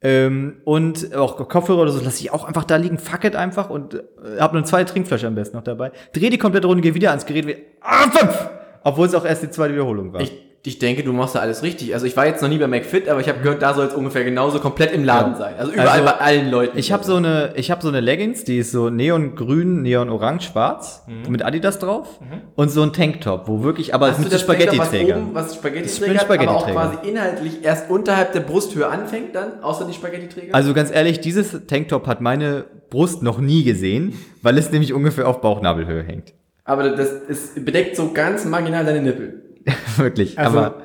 [0.00, 3.70] Ähm, und auch Kopfhörer oder so lasse ich auch einfach da liegen, fuck it einfach
[3.70, 5.92] und äh, habe eine zweite Trinkflasche am besten noch dabei.
[6.12, 8.48] Dreh die komplette Runde, gehe wieder ans Gerät, wie, ah, fünf!
[8.82, 10.20] Obwohl es auch erst die zweite Wiederholung war.
[10.20, 10.32] Ich,
[10.66, 11.92] ich denke, du machst da alles richtig.
[11.92, 13.92] Also ich war jetzt noch nie bei McFit, aber ich habe gehört, da soll es
[13.94, 15.54] ungefähr genauso komplett im Laden sein.
[15.58, 16.78] Also überall Also, bei allen Leuten.
[16.78, 21.04] Ich habe so eine, ich habe so eine Leggings, die ist so neongrün, neonorange, schwarz
[21.28, 22.18] mit Adidas drauf
[22.56, 25.30] und so ein Tanktop, wo wirklich, aber Hast mit so Spaghetti-Trägern.
[25.34, 26.72] Was, was Das Spaghetti-Träger hat, aber auch Spaghetti-Träger.
[26.96, 30.54] quasi inhaltlich erst unterhalb der Brusthöhe anfängt dann, außer die Spaghetti-Träger?
[30.54, 35.28] Also ganz ehrlich, dieses Tanktop hat meine Brust noch nie gesehen, weil es nämlich ungefähr
[35.28, 36.32] auf Bauchnabelhöhe hängt.
[36.64, 39.42] aber das ist, bedeckt so ganz marginal deine Nippel.
[39.96, 40.82] wirklich, Also- aber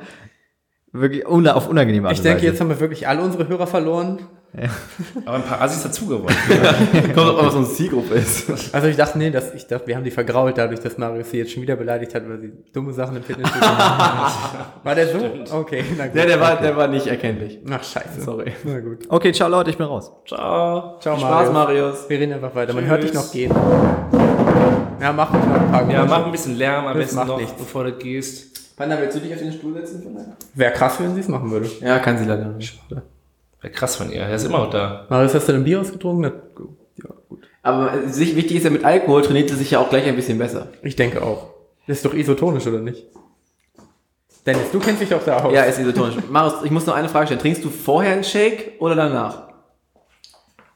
[0.91, 2.47] wirklich una auf unangenehme Art Ich denke, Weise.
[2.47, 4.19] jetzt haben wir wirklich alle unsere Hörer verloren.
[5.25, 6.25] Aber ein paar Assis dazu gewonnen.
[7.13, 8.49] Kommt auch, was unsere Zielgruppe ist.
[8.73, 11.37] Also ich dachte, nee, das, ich dachte, wir haben die vergrault dadurch, dass Marius sie
[11.37, 13.67] jetzt schon wieder beleidigt hat, weil sie dumme Sachen im Fitnessstudio.
[13.69, 15.19] War der so?
[15.55, 16.15] Okay, na gut.
[16.15, 17.59] Ja, der war, der war nicht erkennlich.
[17.69, 18.21] Ach, scheiße.
[18.21, 18.51] Sorry.
[18.63, 19.05] Na gut.
[19.09, 20.11] okay, ciao Leute, ich bin raus.
[20.27, 20.97] Ciao.
[20.99, 22.09] Ciao, Spaß, Marius.
[22.09, 22.73] Wir reden einfach weiter.
[22.73, 22.89] Man Tschüss.
[22.91, 23.53] hört dich noch gehen.
[24.99, 27.37] Ja, mach noch ein paar Ja, mach ein bisschen Lärm am Das besten macht noch,
[27.37, 27.53] nichts.
[27.53, 28.58] bevor du gehst.
[28.79, 30.15] Panda, willst du dich auf den Stuhl setzen?
[30.53, 31.69] Wäre krass, wenn sie es machen würde.
[31.81, 32.79] Ja, kann sie leider nicht.
[33.59, 34.21] Wäre krass von ihr.
[34.21, 35.05] Er ist immer noch da.
[35.09, 36.23] Marius, hast du denn Bier ausgetrunken?
[36.23, 37.41] Ja, gut.
[37.61, 40.37] Aber sich, wichtig ist ja, mit Alkohol trainiert sie sich ja auch gleich ein bisschen
[40.37, 40.67] besser.
[40.81, 41.49] Ich denke auch.
[41.87, 43.05] Das ist doch isotonisch, oder nicht?
[44.45, 45.53] Dennis, du kennst dich doch da aus.
[45.53, 46.15] Ja, ist isotonisch.
[46.29, 47.41] Marius, ich muss noch eine Frage stellen.
[47.41, 49.49] Trinkst du vorher einen Shake oder danach?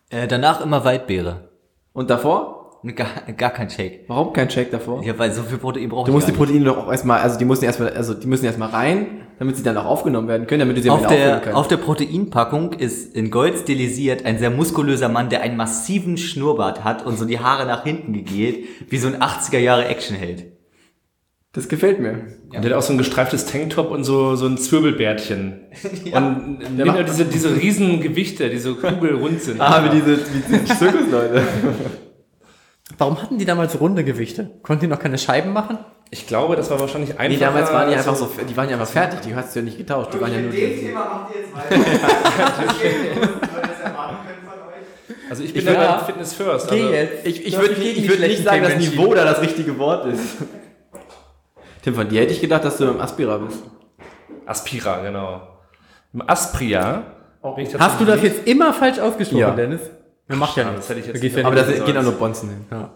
[0.10, 1.48] Äh, danach immer Waldbeere.
[1.94, 2.53] Und davor?
[2.96, 3.08] Gar,
[3.38, 4.02] gar kein Shake.
[4.08, 5.02] Warum kein Shake davor?
[5.06, 7.46] Ja, weil so viel Protein brauche Du musst die Proteine doch auch erstmal, also die
[7.46, 9.06] müssen erstmal, also die müssen erstmal rein,
[9.40, 11.56] damit sie dann auch aufgenommen werden können, damit du sie Auf der, kannst.
[11.58, 16.84] auf der Proteinpackung ist in Gold stilisiert ein sehr muskulöser Mann, der einen massiven Schnurrbart
[16.84, 20.46] hat und so die Haare nach hinten gegelt, wie so ein 80er Jahre Actionheld.
[21.54, 22.12] das gefällt mir.
[22.54, 25.62] Und der hat auch so ein gestreiftes Tanktop und so, so ein Zwirbelbärtchen.
[26.14, 29.62] Und nimmt macht- nur diese, diese riesen Gewichte, die so kugelrund sind.
[29.62, 31.42] Ah, wie diese, wie diese Zirkusleute.
[32.98, 34.52] Warum hatten die damals runde Gewichte?
[34.62, 35.78] Konnten die noch keine Scheiben machen?
[36.12, 37.30] Ich glaube, das war wahrscheinlich einfacher.
[37.30, 39.66] Nee, damals waren die einfach so, die waren ja einfach fertig, die hast du ja
[39.66, 40.50] nicht getauscht, die waren ja nur.
[40.50, 40.58] macht
[41.34, 41.80] ihr jetzt weiter.
[45.30, 46.70] Also ich bin Ich da Fitness First.
[46.70, 47.26] Geh Also, jetzt.
[47.26, 50.22] Ich, ich würde gegen würd nicht sagen, dass Niveau da das richtige Wort ist.
[51.82, 53.64] Tim, von dir hätte ich gedacht, dass du im Aspira bist.
[54.46, 55.42] Aspira, genau.
[56.14, 57.04] Im Aspria.
[57.80, 59.52] Hast du das jetzt immer falsch ausgesprochen, Ja.
[59.52, 59.82] Dennis?
[60.28, 60.82] Das macht ja nichts.
[60.82, 62.66] das hätte ich jetzt Du gehst nicht ja Aber da gehen auch nur Bonzen hin.
[62.72, 62.92] Ja.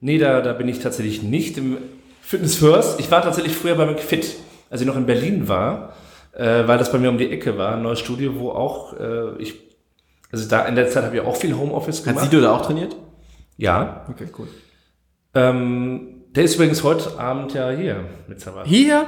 [0.00, 1.78] Nee, da, da bin ich tatsächlich nicht im
[2.20, 3.00] Fitness First.
[3.00, 4.36] Ich war tatsächlich früher bei McFit,
[4.70, 5.94] als ich noch in Berlin war,
[6.32, 9.36] äh, weil das bei mir um die Ecke war, ein neues Studio, wo auch äh,
[9.38, 9.54] ich,
[10.30, 12.30] also da in der Zeit habe ich auch viel Homeoffice Hat gemacht.
[12.30, 12.94] Sido da auch trainiert?
[13.56, 14.06] ja.
[14.10, 14.48] Okay, cool.
[15.34, 18.66] Ähm, der ist übrigens heute Abend ja hier mit Sabat.
[18.66, 19.06] Hier?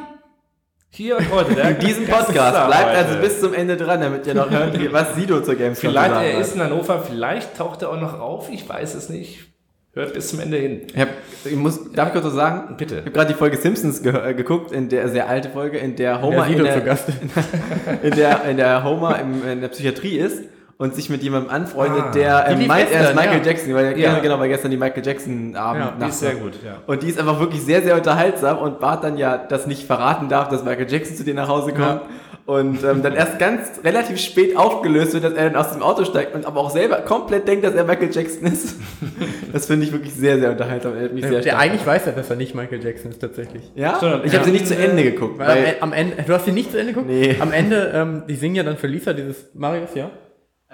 [0.92, 1.54] Hier und heute.
[1.54, 2.66] Der In diesem Podcast.
[2.66, 6.08] Bleibt also bis zum Ende dran, damit ihr noch hört, was Sido zur Gamescom Vielleicht,
[6.08, 9.08] zu sagen er ist in Hannover, vielleicht taucht er auch noch auf, ich weiß es
[9.08, 9.46] nicht.
[9.92, 10.82] Hört bis zum Ende hin.
[10.92, 11.08] Ich, hab,
[11.44, 12.76] ich muss, darf ich kurz was sagen?
[12.76, 12.96] Bitte.
[12.96, 15.96] Ich habe gerade die Folge Simpsons ge äh, geguckt, in der sehr alte Folge, in
[15.96, 16.98] der Homer in Sido zu der,
[18.02, 20.44] in der, in der Homer in der Psychiatrie ist
[20.80, 23.44] und sich mit jemandem anfreundet, Ah, der lief meint, er ist gestern, Michael ja.
[23.44, 24.12] Jackson, weil Ja.
[24.14, 24.18] ja.
[24.20, 26.40] genau, weil gestern die Michael Jackson Abend Ja, Die ist sehr war.
[26.40, 26.78] gut, ja.
[26.86, 30.28] Und die ist einfach wirklich sehr, sehr unterhaltsam und Bart dann ja das nicht verraten
[30.30, 32.00] darf, dass Michael Jackson zu dir nach Hause kommt.
[32.46, 36.04] Und ähm, dann erst ganz relativ spät aufgelöst wird, dass er dann aus dem Auto
[36.04, 38.76] steigt und aber auch selber komplett denkt, dass er Michael Jackson ist.
[39.52, 40.96] das finde ich wirklich sehr, sehr unterhaltsam.
[40.96, 43.10] Er hat mich sehr Der, der stark eigentlich weiß ja, dass er nicht Michael Jackson
[43.12, 43.70] ist, tatsächlich.
[43.76, 43.98] ja?
[44.00, 44.44] Sondern- ich habe ja.
[44.44, 45.38] sie nicht zu Ende geguckt.
[45.38, 47.08] Weil, Weil, am, am Ende, du hast sie nicht zu Ende geguckt?
[47.10, 47.36] Nee.
[47.38, 50.10] Am Ende, ähm, die singen ja dann für Lisa dieses Marius, ja?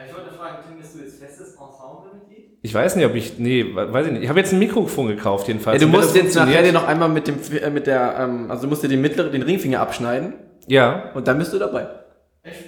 [0.04, 2.58] Ich wollte fragen, Tim, bist du jetzt festes Ensemblemitglied?
[2.62, 4.22] Ich weiß nicht, ob ich, nee, we- weiß ich nicht.
[4.24, 5.80] Ich habe jetzt ein Mikrofon gekauft jedenfalls.
[5.80, 8.62] Ja, du musst jetzt nachher dir noch einmal mit dem, äh, mit der, ähm, also
[8.64, 10.34] du musst dir den mittleren, den Ringfinger abschneiden
[10.66, 11.86] Ja, und dann bist du dabei.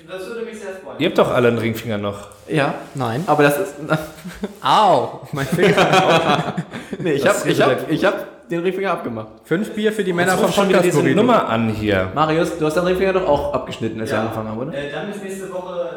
[0.08, 0.96] Das würde mich sehr freuen.
[0.98, 2.28] ihr habt doch alle einen Ringfinger noch.
[2.48, 3.22] Ja, Nein.
[3.26, 3.74] aber das ist,
[4.62, 5.20] Au!
[5.32, 6.54] Mein Finger.
[6.98, 9.28] nee, ich habe ich hab, ich hab den Ringfinger abgemacht.
[9.44, 11.02] Fünf Bier für die Männer vom schon wieder diese.
[11.02, 12.10] Nummer an hier.
[12.14, 14.74] Marius, du hast deinen Ringfinger doch auch abgeschnitten, als wir angefangen haben, oder?
[14.74, 15.87] Äh, dann ist nächste Woche Donnerstag 16.30 Uhr.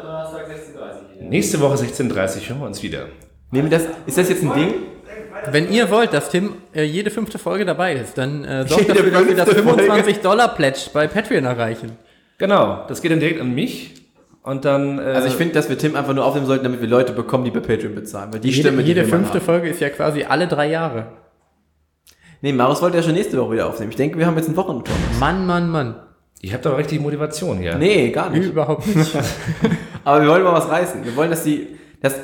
[1.28, 3.06] Nächste Woche 16.30 hören wir uns wieder.
[3.50, 4.74] Nehmen wir das, ist das jetzt ein Ding?
[5.50, 8.94] Wenn ihr wollt, dass Tim äh, jede fünfte Folge dabei ist, dann äh, sorgt Jede
[9.10, 9.82] dafür, dass wir das fünfte Folge.
[9.82, 11.92] 25 Dollar Pledge bei Patreon erreichen.
[12.38, 13.94] Genau, das geht dann direkt an mich.
[14.42, 14.98] Und dann.
[14.98, 17.44] Äh, Also ich finde, dass wir Tim einfach nur aufnehmen sollten, damit wir Leute bekommen,
[17.44, 18.32] die bei Patreon bezahlen.
[18.32, 19.44] Weil die Jede, Stimme, die jede fünfte haben.
[19.44, 21.06] Folge ist ja quasi alle drei Jahre.
[22.40, 23.90] Nee, Marius wollte ja schon nächste Woche wieder aufnehmen.
[23.90, 24.94] Ich denke, wir haben jetzt einen Wochentor.
[25.20, 25.94] Mann, Mann, Mann.
[26.40, 27.76] ich habe doch richtig Motivation hier.
[27.76, 28.48] Nee, gar nicht.
[28.48, 29.12] Überhaupt nicht.
[30.04, 31.04] Aber wir wollen mal was reißen.
[31.04, 31.68] Wir wollen, dass die,
[32.00, 32.14] dass,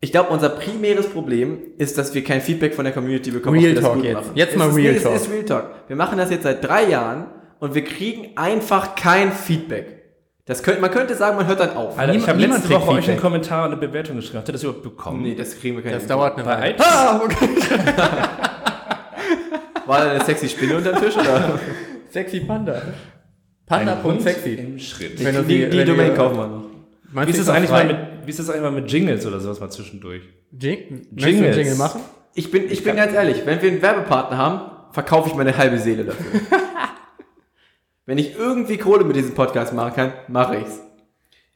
[0.00, 3.58] ich glaube, unser primäres Problem ist, dass wir kein Feedback von der Community bekommen.
[3.58, 4.14] Real wir das Talk jetzt.
[4.14, 4.30] machen.
[4.34, 5.14] Jetzt Es mal ist, Real nee, Talk.
[5.14, 5.64] Es ist Real Talk.
[5.88, 7.26] Wir machen das jetzt seit drei Jahren
[7.60, 9.96] und wir kriegen einfach kein Feedback.
[10.46, 11.98] Das könnte, man könnte sagen, man hört dann auf.
[11.98, 13.20] Alter, ich Niemand- habe letzte Woche euch einen.
[13.20, 14.38] Kommentar und eine Bewertung geschrieben.
[14.38, 15.22] Habt ihr das überhaupt bekommen?
[15.22, 16.74] Nee, das kriegen wir keine Das dauert eine Weile.
[16.78, 17.48] Ah, okay.
[19.86, 21.16] War da eine sexy Spinne unter dem Tisch?
[21.16, 21.58] Oder?
[22.10, 22.80] Sexy Panda.
[23.66, 24.54] Panda.sexy.
[24.54, 25.22] Im Schritt.
[25.22, 26.62] Wenn du die die- die du- Domain kaufen wir noch.
[27.10, 27.84] Meinst Wie ist, das eigentlich frei?
[27.84, 30.22] mal mit, wie ist das eigentlich mal mit Jingles oder sowas mal zwischendurch?
[30.52, 31.46] Jing Jingles.
[31.46, 32.00] einen Jingle machen?
[32.34, 35.78] Ich bin, ich bin ganz ehrlich, wenn wir einen Werbepartner haben, verkaufe ich meine halbe
[35.78, 36.40] Seele dafür.
[38.06, 40.80] wenn ich irgendwie Kohle mit diesem Podcast machen kann, mache ich's.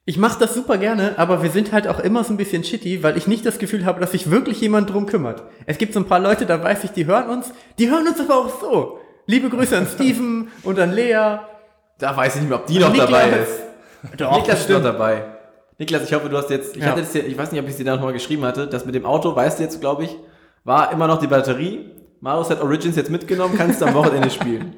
[0.05, 3.05] Ich mache das super gerne, aber wir sind halt auch immer so ein bisschen shitty,
[3.05, 5.44] weil ich nicht das Gefühl habe, dass sich wirklich jemand drum kümmert.
[5.66, 8.18] Es gibt so ein paar Leute, da weiß ich, die hören uns, die hören uns
[8.18, 8.98] aber auch so.
[9.26, 11.38] Liebe Grüße an Steven und an Lea.
[11.98, 13.11] Da weiß ich nicht mehr, ob die noch Niklas.
[13.11, 13.61] dabei ist.
[14.16, 15.31] Doch, Niklas ist noch dabei.
[15.82, 16.90] Niklas, ich hoffe, du hast jetzt, ich Ja.
[16.90, 18.86] hatte das hier, ich weiß nicht, ob ich es dir da nochmal geschrieben hatte, das
[18.86, 20.16] mit dem Auto, weißt du jetzt, glaube ich,
[20.62, 21.90] war immer noch die Batterie.
[22.20, 24.74] Marius hat Origins jetzt mitgenommen, kannst du am Wochenende spielen.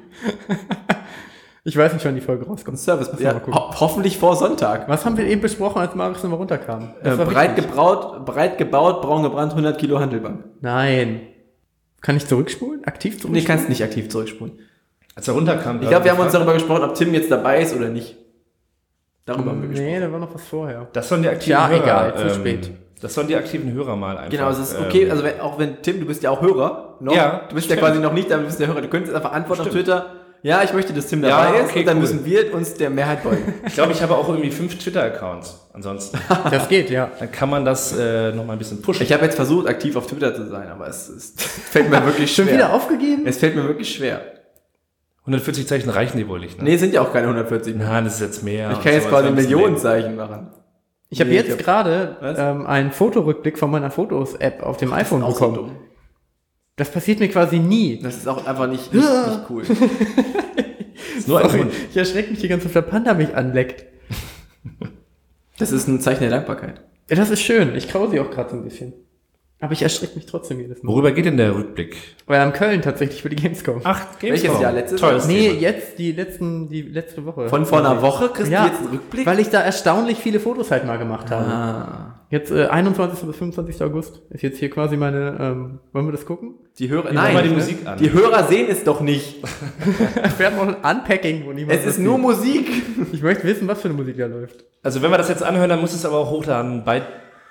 [1.63, 2.79] Ich weiß nicht, wann die Folge rauskommt.
[2.79, 3.53] Service, ja, mal gucken.
[3.53, 4.89] ho hoffentlich vor Sonntag.
[4.89, 6.93] Was haben wir eben besprochen, als Marius nochmal runterkam?
[7.03, 10.43] Äh, breit gebraut, breit gebaut, braun gebrannt, 100 Kilo Handelbank.
[10.61, 11.21] Nein.
[12.01, 12.83] Kann ich zurückspulen?
[12.85, 13.45] Aktiv Nee, zurückspulen?
[13.47, 14.59] kannst nicht aktiv zurückspulen.
[15.15, 15.81] Als er runterkam.
[15.83, 18.15] Ich glaube, wir haben uns darüber gesprochen, ob Tim jetzt dabei ist oder nicht.
[19.25, 19.91] Darüber haben wir gesprochen.
[19.91, 20.87] Nee, da war noch was vorher.
[20.93, 21.83] Das sollen die aktiven Ja, Hörer.
[21.83, 22.71] egal, zu ähm, spät.
[23.01, 24.31] Das sollen die aktiven Hörer mal einfach.
[24.31, 26.95] Genau, es ist okay, ähm, also wenn, auch wenn, Tim, du bist ja auch Hörer,
[26.99, 27.87] noch, Ja, du bist ja stimmt.
[27.89, 30.05] quasi noch nicht, aber du bist der Hörer, du könntest einfach antworten auf Twitter,
[30.43, 32.01] ja, ich möchte, dass Tim Ja, dabei ist, okay, und dann cool.
[32.01, 33.51] müssen wir uns der Mehrheit beugen.
[33.65, 35.67] ich glaube, ich habe auch irgendwie fünf Twitter-Accounts.
[35.73, 36.19] Ansonsten.
[36.51, 37.09] Das geht, ja.
[37.17, 39.01] Dann kann man das äh, noch mal ein bisschen pushen.
[39.03, 41.33] Ich habe jetzt versucht, aktiv auf Twitter zu sein, aber es, es
[41.71, 42.45] fällt mir wirklich schwer.
[42.45, 43.23] Schon wieder aufgegeben?
[43.25, 44.21] Es fällt mir wirklich schwer.
[45.25, 46.63] 140 Zeichen reichen die wohl nicht, ne?
[46.65, 47.75] Nee, sind ja auch keine 140.
[47.75, 48.71] Nein, das ist jetzt mehr.
[48.71, 50.49] ich kann jetzt quasi Millionenzeichen machen.
[51.09, 55.31] Ich habe Nee, jetzt gerade ähm, einen Fotorückblick von meiner Fotos-App auf dem iPhone Auch
[55.31, 55.55] so bekommen.
[55.55, 55.71] dumm.
[56.75, 57.99] Das passiert mir quasi nie.
[58.01, 59.63] Das ist auch einfach nicht, nicht, nicht cool.
[61.17, 61.73] Ist nur ein Sorry, Hund.
[61.89, 63.85] ich erschrecke mich die ganze Zeit, der Panda mich anleckt.
[65.57, 66.81] Das ist ein Zeichen der Dankbarkeit.
[67.09, 67.75] Ja, das ist schön.
[67.75, 68.93] Ich krause auch gerade so ein bisschen.
[69.61, 70.91] Aber ich erschrecke mich trotzdem jedes Mal.
[70.91, 71.95] Worüber geht denn der Rückblick?
[72.27, 73.81] Weil am Köln tatsächlich für die Gamescom.
[73.85, 74.73] Ach, Welches Jahr?
[74.73, 75.59] Letztes Tolles nee, Thema.
[75.61, 77.47] jetzt die letzten, die letzte Woche.
[77.47, 79.25] Von vor einer Woche kriegst ja, du jetzt einen Rückblick?
[79.25, 81.45] weil ich da erstaunlich viele Fotos halt mal gemacht habe.
[81.45, 82.11] ah.
[82.31, 83.25] Jetzt äh, 21.
[83.27, 83.83] bis 25.
[83.83, 86.55] August ist jetzt hier quasi meine, ähm, wollen wir das gucken?
[86.79, 87.97] Die Hörer, Nein, mal die nein, Musik an.
[87.99, 89.35] die Hörer sehen es doch nicht.
[90.37, 92.67] Wir haben noch ein Unpacking, wo niemand Es ist nur sieht.
[92.97, 93.13] Musik.
[93.13, 94.65] Ich möchte wissen, was für eine Musik da läuft.
[94.83, 97.03] Also wenn wir das jetzt anhören, dann muss es aber auch hochladen bei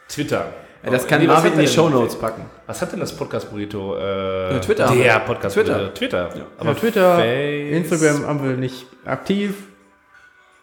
[0.09, 0.52] Twitter.
[0.85, 2.45] Ja, das kann Nee, Marvin in die denn- Shownotes packen.
[2.66, 3.97] Was hat denn das Podcast Burrito?
[3.97, 5.18] Äh, Twitter haben Der.
[5.20, 5.74] Podcast Twitter.
[5.78, 5.95] Burrito.
[5.95, 6.30] Twitter.
[6.59, 9.68] Aber Aber Twitter, Face- Instagram haben wir nicht aktiv.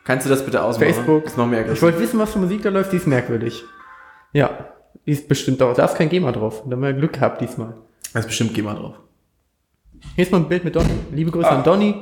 [0.03, 0.93] Kannst du das bitte ausmachen?
[0.93, 1.23] Facebook.
[1.25, 3.63] Das machen wir Ich wollte wissen, was für Musik da läuft, die ist merkwürdig.
[4.33, 4.49] Ja,
[5.05, 5.73] die ist bestimmt auch.
[5.75, 6.63] Da ist kein GEMA drauf.
[6.65, 7.75] Da haben wir Glück gehabt diesmal.
[8.13, 8.95] Da ist bestimmt GEMA drauf.
[10.15, 10.89] Hier ist mal ein Bild mit Donny.
[11.11, 11.57] Liebe Grüße Ah.
[11.57, 11.95] an Donny.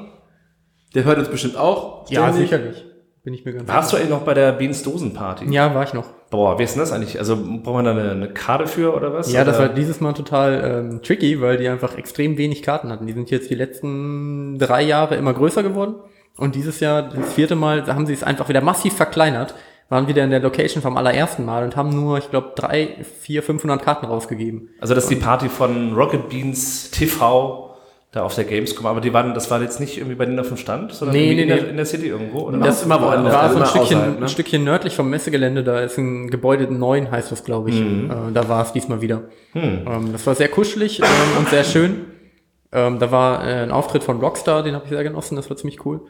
[0.96, 2.06] Der hört uns bestimmt auch.
[2.08, 2.36] ständig.
[2.36, 2.86] sicherlich.
[3.24, 5.52] Bin ich mir ganz Warst du eigentlich noch bei der Beans Dosen-Party?
[5.52, 6.06] Ja, war ich noch.
[6.30, 7.20] Boah, wie ist denn das eigentlich?
[7.20, 9.32] Also braucht man da eine, eine Karte für oder was?
[9.32, 9.68] Ja, das oder?
[9.68, 13.08] war dieses Mal total ähm, tricky, weil die einfach extrem wenig Karten hatten.
[13.08, 15.96] Die sind jetzt die letzten drei Jahre immer größer geworden.
[16.38, 19.54] Und dieses Jahr, das vierte Mal, da haben sie es einfach wieder massiv verkleinert.
[19.90, 23.44] Waren wieder in der Location vom allerersten Mal und haben nur, ich glaube, drei, vier,
[23.44, 24.70] 500 Karten rausgegeben.
[24.80, 27.69] Also das ist die Party von Rocket Beans TV
[28.12, 30.48] da auf der Gamescom, aber die waren, das war jetzt nicht irgendwie bei denen auf
[30.48, 31.56] dem Stand, sondern Nee, nee, in, nee.
[31.56, 32.58] der, in der City irgendwo, oder?
[32.58, 33.34] Das ist immer woanders.
[33.34, 34.26] war so ein Stückchen, außerhalb, ne?
[34.26, 37.80] ein Stückchen nördlich vom Messegelände, da ist ein Gebäude 9, heißt das, glaube ich.
[37.80, 38.10] Mhm.
[38.10, 39.24] Äh, da war es diesmal wieder.
[39.54, 39.86] Hm.
[39.88, 41.06] Ähm, das war sehr kuschelig ähm,
[41.38, 42.06] und sehr schön.
[42.72, 45.58] Ähm, da war äh, ein Auftritt von Rockstar, den habe ich sehr genossen, das war
[45.58, 46.02] ziemlich cool.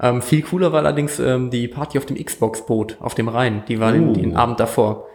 [0.00, 3.62] Ähm, viel cooler war allerdings ähm, die Party auf dem Xbox-Boot auf dem Rhein.
[3.68, 4.12] Die war den, Uh.
[4.12, 5.06] den Abend davor.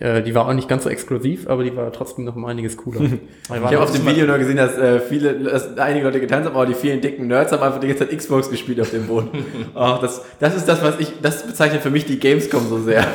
[0.00, 2.76] Äh, die war auch nicht ganz so exklusiv, aber die war trotzdem noch um einiges
[2.76, 3.00] cooler.
[3.48, 6.56] Ich habe auf dem Video nur gesehen, dass äh, viele, dass einige Leute getanzt haben,
[6.56, 9.30] aber die vielen dicken Nerds haben einfach die ganze Zeit Xbox gespielt auf dem Boden.
[9.74, 13.06] oh, das, das ist das, was ich, das bezeichnet für mich die Gamescom so sehr.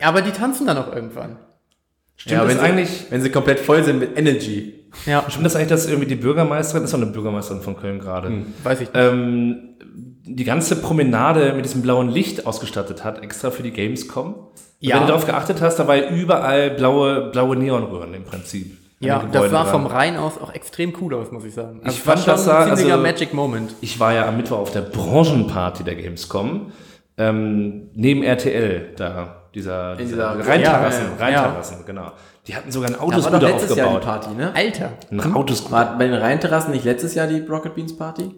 [0.00, 1.36] aber die tanzen dann auch irgendwann.
[2.16, 4.84] Stimmt das wenn sie, eigentlich, wenn sie komplett voll sind mit Energy.
[5.06, 8.44] Ja, stimmt das eigentlich, dass irgendwie die Bürgermeisterin, ist doch eine Bürgermeisterin von Köln gerade,
[8.62, 8.92] weiß ich nicht.
[8.94, 9.74] ähm,
[10.26, 14.36] die ganze Promenade mit diesem blauen Licht ausgestattet hat, extra für die Gamescom?
[14.86, 14.96] Ja.
[14.96, 18.76] Wenn du darauf geachtet hast, da war ja überall blaue, blaue Neonröhren im Prinzip.
[19.00, 21.80] Ja, das sah vom Rhein aus auch extrem cool aus, muss ich sagen.
[21.82, 23.74] Also Ich war fand, das sah- ein ziemlicher also- Magic Moment.
[23.80, 26.72] Ich war ja am Mittwoch auf der Branchenparty der Gamescom,
[27.16, 31.40] ähm, neben RTL, da, dieser, dieser Rheinterrassen, ja, ja.
[31.42, 32.12] Rheinterrassen, genau.
[32.46, 34.20] Die hatten sogar einen Das war doch Autoscooter letztes Jahr die aufgebaut.
[34.22, 34.52] Party, ne?
[34.54, 34.90] Alter.
[35.10, 35.72] Ein Autoscooter.
[35.72, 38.30] War bei den Rheinterrassen nicht letztes Jahr die Rocket Beans Party?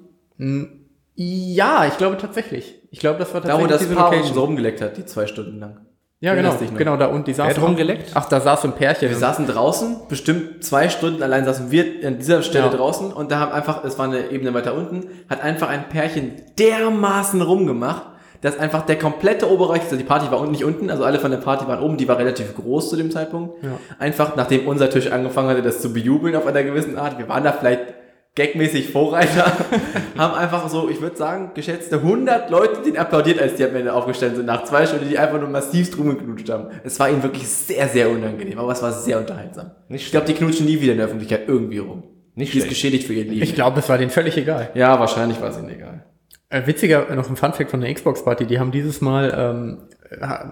[1.17, 2.75] Ja, ich glaube tatsächlich.
[2.91, 5.27] Ich glaube, das war Da, wo tatsächlich das Paar uns so rumgeleckt hat, die zwei
[5.27, 5.79] Stunden lang.
[6.21, 7.57] Ja, genau, genau da und die Wer saßen.
[7.63, 8.13] hat rumgeleckt?
[8.15, 9.11] Ach, da saß so ein Pärchen.
[9.11, 12.71] Wir saßen draußen, bestimmt zwei Stunden allein saßen wir an dieser Stelle Ja.
[12.73, 16.33] draußen und da haben einfach, es war eine Ebene weiter unten, hat einfach ein Pärchen
[16.59, 18.03] dermaßen rumgemacht,
[18.41, 21.31] dass einfach der komplette Oberbereich, also die Party war unten nicht unten, also alle von
[21.31, 23.63] der Party waren oben, die war relativ groß zu dem Zeitpunkt.
[23.63, 23.71] Ja.
[23.99, 27.45] Einfach, nachdem unser Tisch angefangen hatte, das zu bejubeln auf einer gewissen Art, wir waren
[27.45, 27.81] da vielleicht
[28.37, 29.51] gagmäßig Vorreiter,
[30.17, 33.93] haben einfach so, ich würde sagen, geschätzte 100 Leute den applaudiert, als die am Ende
[33.93, 36.69] aufgestellt sind, nach zwei Stunden, die einfach nur massiv rumgeknutscht haben.
[36.85, 39.73] Es war ihnen wirklich sehr, sehr unangenehm, aber es war sehr unterhaltsam.
[39.89, 42.05] Nicht ich glaube, die knutschen nie wieder in der Öffentlichkeit irgendwie rum.
[42.35, 43.43] Nicht Die ist geschädigt für ihr Leben.
[43.43, 44.71] Ich glaube, es war denen völlig egal.
[44.75, 46.05] ja, wahrscheinlich war es ihnen egal.
[46.51, 48.47] Äh, witziger noch ein Funfact von der Xbox Party.
[48.47, 49.79] Die haben dieses Mal ähm,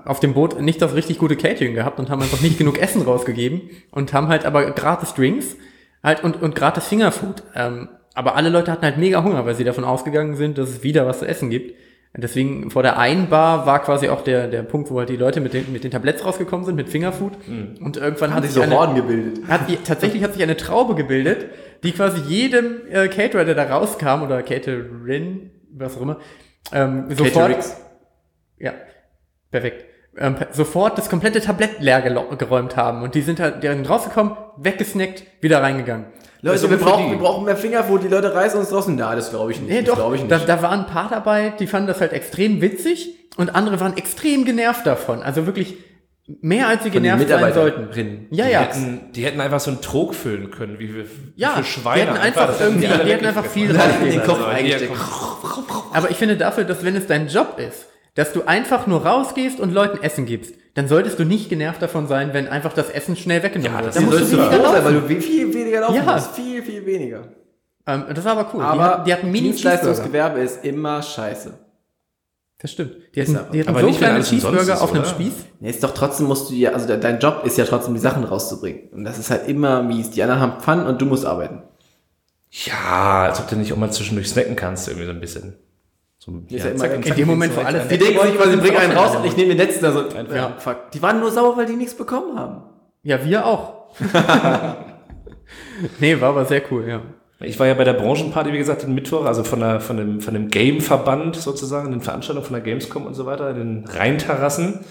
[0.07, 3.03] auf dem Boot nicht das richtig gute Catering gehabt und haben einfach nicht genug Essen
[3.03, 3.61] rausgegeben
[3.91, 5.57] und haben halt aber gratis Drinks
[6.05, 7.43] halt und, und gratis Fingerfood.
[7.57, 10.83] Ähm, aber alle Leute hatten halt mega Hunger, weil sie davon ausgegangen sind, dass es
[10.85, 11.75] wieder was zu essen gibt.
[12.15, 15.17] Und Deswegen vor der einen Bar war quasi auch der, der Punkt, wo halt die
[15.17, 17.33] Leute mit den, mit den Tabletts rausgekommen sind, mit Fingerfood.
[17.81, 19.49] Und irgendwann Haben hat sich sich so eine, Horden gebildet.
[19.49, 21.47] hat die, tatsächlich hat sich eine Traube gebildet,
[21.83, 26.21] die quasi jedem äh, Caterer, der da rauskam, oder Caterin, was auch immer,
[26.73, 27.77] ähm, sofort, Caterix.
[28.59, 28.75] ja,
[29.51, 29.85] perfekt,
[30.19, 33.03] ähm, sofort das komplette Tablett leer geräumt haben.
[33.03, 36.07] Und die sind halt, die sind rausgekommen, weggesnackt, wieder reingegangen.
[36.43, 37.11] Leute, wir gut für brauchen, die.
[37.13, 38.95] wir brauchen mehr Fingerfood, die Leute reißen uns draußen.
[38.97, 39.71] Na, das glaube ich nicht.
[39.71, 40.31] Nee, das doch, ich nicht.
[40.31, 43.97] da, da waren ein paar dabei, die fanden das halt extrem witzig und andere waren
[43.97, 45.23] extrem genervt davon.
[45.23, 45.77] Also wirklich
[46.27, 48.27] mehr als sie Von genervt sein sollten.
[48.31, 48.61] Ja, Die, ja.
[48.61, 51.07] hätten, die hätten einfach so einen Trog füllen können, wie wir
[51.37, 52.03] Ja, für die Schweine.
[52.03, 53.69] hätten einfach irgendwie, alle die hätten einfach viel
[54.11, 54.89] den Kopf Also.
[55.95, 59.59] Aber ich finde dafür, dass wenn es dein Job ist, dass du einfach nur rausgehst
[59.61, 63.17] und Leuten Essen gibst, dann solltest du nicht genervt davon sein, wenn einfach das Essen
[63.17, 63.89] schnell weggenommen Ja, wird.
[63.89, 65.09] das Dann musst sollst du weniger froh sein, weil laufen.
[65.09, 66.13] du viel weniger laufen Ja.
[66.15, 66.31] musst.
[66.33, 67.29] Viel, viel weniger.
[67.87, 68.63] Ähm, das war aber cool.
[68.63, 69.49] Aber die, hat- die hatten mini.
[69.49, 71.55] Dienstleistungsgewerbe ist immer scheiße.
[72.59, 72.93] Das stimmt.
[73.15, 75.05] Die Ist hatten, aber- die hatten aber so nicht, kleine Cheeseburger ist, auf einem?
[75.05, 75.33] Spieß.
[75.61, 78.01] Nee, ist doch trotzdem musst du ja, also de- dein Job ist ja trotzdem die
[78.01, 78.89] Sachen rauszubringen.
[78.93, 80.11] Und das ist halt immer mies.
[80.13, 81.63] Die anderen haben Fun und du musst arbeiten.
[82.51, 85.57] Ja, als ob du nicht auch mal zwischendurch snacken kannst, irgendwie so ein bisschen.
[86.25, 87.81] So, Ist ja immer zack, In dem Moment, so wo weiter.
[87.81, 90.09] Die denken sich, sie bringen einen raus und ich nehme den letzten da so.
[90.09, 90.35] Einfach.
[90.35, 90.91] Ja, fuck.
[90.93, 92.63] Die waren nur sauer, weil die nichts bekommen haben.
[93.07, 93.91] Ja, wir auch.
[96.01, 97.03] nee, war aber sehr cool, ja.
[97.41, 100.23] Ich war ja bei der Branchenparty, wie gesagt, den Mittwoch, also von, der, von dem,
[100.23, 104.87] von dem Game-Verband sozusagen, den Veranstaltungen von der Gamescom und so weiter, den Rheinterrassen.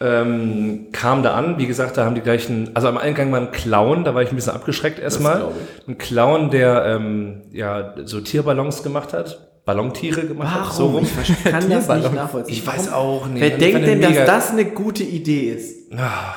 [0.00, 3.50] Ähm, kam da an, wie gesagt, da haben die gleichen, also am Eingang war ein
[3.50, 5.48] Clown, da war ich ein bisschen abgeschreckt erstmal.
[5.88, 11.06] Ein Clown, der ähm, ja so Tierballons gemacht hat, Ballontiere gemacht hat, so rum.
[11.22, 12.54] Ich kann das nicht nachvollziehen.
[12.54, 13.40] Ich weiß auch nicht.
[13.42, 15.92] Wer Ich denkt denn, den dass das eine gute Idee ist?
[15.92, 16.34] Ah,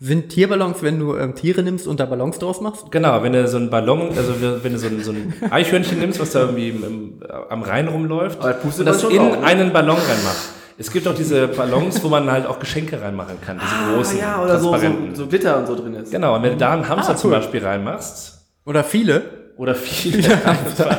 [0.00, 2.90] Sind Tierballons, wenn du ähm, Tiere nimmst und da Ballons draus machst?
[2.90, 6.18] Genau, wenn du so einen Ballon, also wenn du so ein, so ein Eichhörnchen nimmst,
[6.20, 9.46] was da irgendwie im, im, am Rhein rumläuft, Aber pustet und das in drauf, ne?
[9.46, 10.36] einen Ballon reinmacht.
[10.76, 14.22] Es gibt auch diese Ballons, wo man halt auch Geschenke reinmachen kann, diese großen, Ah,
[14.22, 15.14] ja, oder so, so, transparenten.
[15.14, 16.10] so Glitter und so drin ist.
[16.10, 17.36] Genau, und wenn du da einen Hamster Ah, zum cool.
[17.38, 19.22] Beispiel reinmachst, Oder viele?
[19.56, 20.98] oder viele einfach,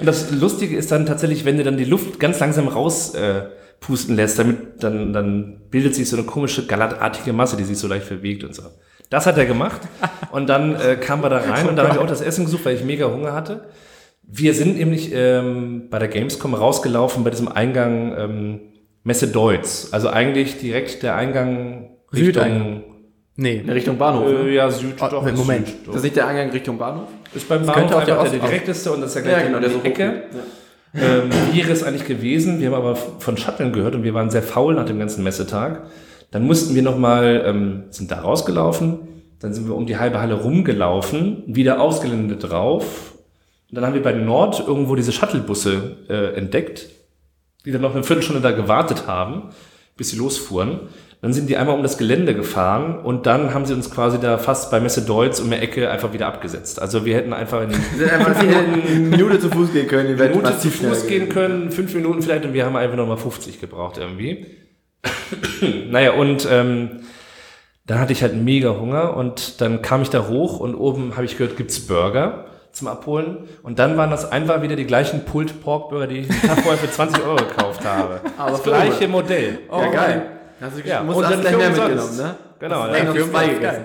[0.00, 3.42] Und das Lustige ist dann tatsächlich, wenn du dann die Luft ganz langsam raus äh,
[4.08, 8.08] lässt, damit dann, dann bildet sich so eine komische gallertartige Masse, die sich so leicht
[8.08, 8.62] bewegt und so.
[9.08, 9.80] Das hat er gemacht.
[10.30, 12.64] Und dann äh, kamen wir da rein und dann habe ich auch das Essen gesucht,
[12.64, 13.64] weil ich mega Hunger hatte.
[14.22, 18.60] Wir sind nämlich ähm, bei der Gamescom rausgelaufen bei diesem Eingang ähm,
[19.02, 19.88] Messe Deutz.
[19.90, 22.84] Also eigentlich direkt der Eingang Richtung, Südeingang.
[23.40, 23.62] Nee.
[23.64, 24.28] In Richtung Bahnhof.
[24.28, 24.50] äh, ne?
[24.50, 25.66] ja, Süd, Oh, doch, Moment.
[25.66, 25.92] Süd, doch.
[25.92, 27.08] Das ist nicht der Eingang Richtung Bahnhof?
[27.34, 29.64] ist beim könnte Bahnhof auch der der, direkteste und das ist ja gleich genau, in
[29.64, 30.24] die so Ecke.
[30.92, 31.00] Ja.
[31.00, 32.60] ähm, wäre es eigentlich gewesen.
[32.60, 35.84] Wir haben aber von Shuttle gehört und wir waren sehr faul nach dem ganzen Messetag.
[36.32, 38.98] Dann mussten wir nochmal, ähm, sind da rausgelaufen,
[39.38, 43.14] dann sind wir um die halbe Halle rumgelaufen, wieder aufs Gelände drauf.
[43.70, 46.88] Und dann haben wir bei Nord irgendwo diese Shuttlebusse äh, entdeckt,
[47.64, 49.50] die dann noch eine Viertelstunde da gewartet haben,
[49.96, 50.80] bis sie losfuhren.
[51.22, 54.38] Dann sind die einmal um das Gelände gefahren und dann haben sie uns quasi da
[54.38, 56.80] fast bei Messe Deutz um die Ecke einfach wieder abgesetzt.
[56.80, 57.68] Also wir hätten einfach in
[58.90, 60.16] den Minute zu Fuß gehen können.
[60.16, 63.60] Die Minute zu Fuß gehen können, fünf Minuten vielleicht und wir haben einfach nochmal 50
[63.60, 64.46] gebraucht irgendwie.
[65.90, 67.00] naja, und ähm,
[67.86, 71.26] dann hatte ich halt mega Hunger und dann kam ich da hoch und oben habe
[71.26, 73.48] ich gehört, gibt's Burger zum Abholen.
[73.62, 76.60] Und dann waren das einfach wieder die gleichen Pulled Pork Burger, die ich den Tag
[76.60, 78.20] vorher für 20 Euro gekauft habe.
[78.38, 79.58] Aber das gleiche Modell.
[79.70, 80.39] Ja, geil.
[80.60, 81.44] Hast du Ja, und dann umsonst.
[81.44, 82.34] mitgenommen, ne?
[82.60, 82.82] Genau.
[82.82, 83.82] Hast noch zwei gegessen.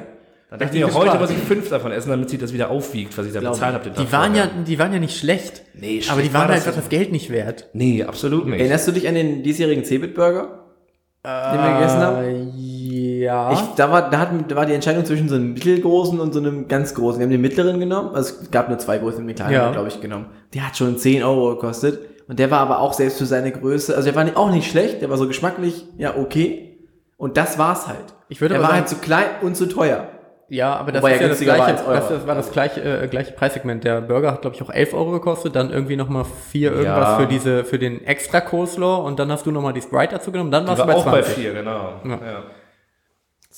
[0.50, 3.18] dann dachte ich mir, heute muss ich fünf davon essen, damit sich das wieder aufwiegt,
[3.18, 3.84] was ich da Glaub bezahlt habe.
[3.86, 5.64] den Tag Die waren ja, die waren ja nicht schlecht.
[5.74, 7.70] Nee, aber die schlecht waren war das einfach das Geld nicht wert.
[7.74, 8.60] Nee, absolut nicht.
[8.60, 10.66] Erinnerst du dich an den diesjährigen Cebit-Burger,
[11.24, 12.24] den wir gegessen haben?
[12.24, 13.54] Äh, ja.
[13.54, 16.40] Ich, da, war, da, hatten, da war die Entscheidung zwischen so einem mittelgroßen und so
[16.40, 17.20] einem ganz großen.
[17.20, 18.14] Wir haben den mittleren genommen.
[18.14, 19.72] Also es gab nur zwei große, den kleinen, Ja.
[19.72, 20.28] glaube ich, genommen.
[20.54, 22.00] Der hat schon 10 Euro gekostet.
[22.28, 25.02] Und der war aber auch selbst für seine Größe, also der war auch nicht schlecht,
[25.02, 26.80] der war so geschmacklich, ja, okay.
[27.18, 28.16] Und das war's halt.
[28.30, 30.08] Ich würde der aber war sagen- halt zu klein und zu teuer.
[30.48, 33.32] Ja, aber das Wobei ist ja das gleiche, das, das war das gleiche, äh, gleiche
[33.34, 33.84] Preissegment.
[33.84, 37.18] Der Burger hat, glaube ich, auch 11 Euro gekostet, dann irgendwie nochmal 4 irgendwas Ja.
[37.18, 40.52] für diese, für den extra Coleslaw und dann hast du nochmal die Sprite dazu genommen,
[40.52, 41.34] dann warst war du bei auch bei 20.
[41.36, 41.94] vier, genau.
[42.04, 42.10] Ja.
[42.12, 42.44] Ja.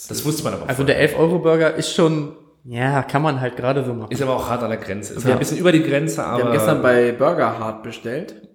[0.09, 0.95] Das wusste man aber Also vorher.
[0.95, 2.33] der 11 Euro Burger ist schon,
[2.63, 4.11] ja, kann man halt gerade so machen.
[4.11, 5.15] Ist aber auch hart an der Grenze.
[5.15, 5.29] Ist Ja.
[5.29, 5.35] ja.
[5.35, 6.37] ein bisschen über die Grenze, aber.
[6.37, 8.46] Wir haben gestern bei Burger Hard bestellt.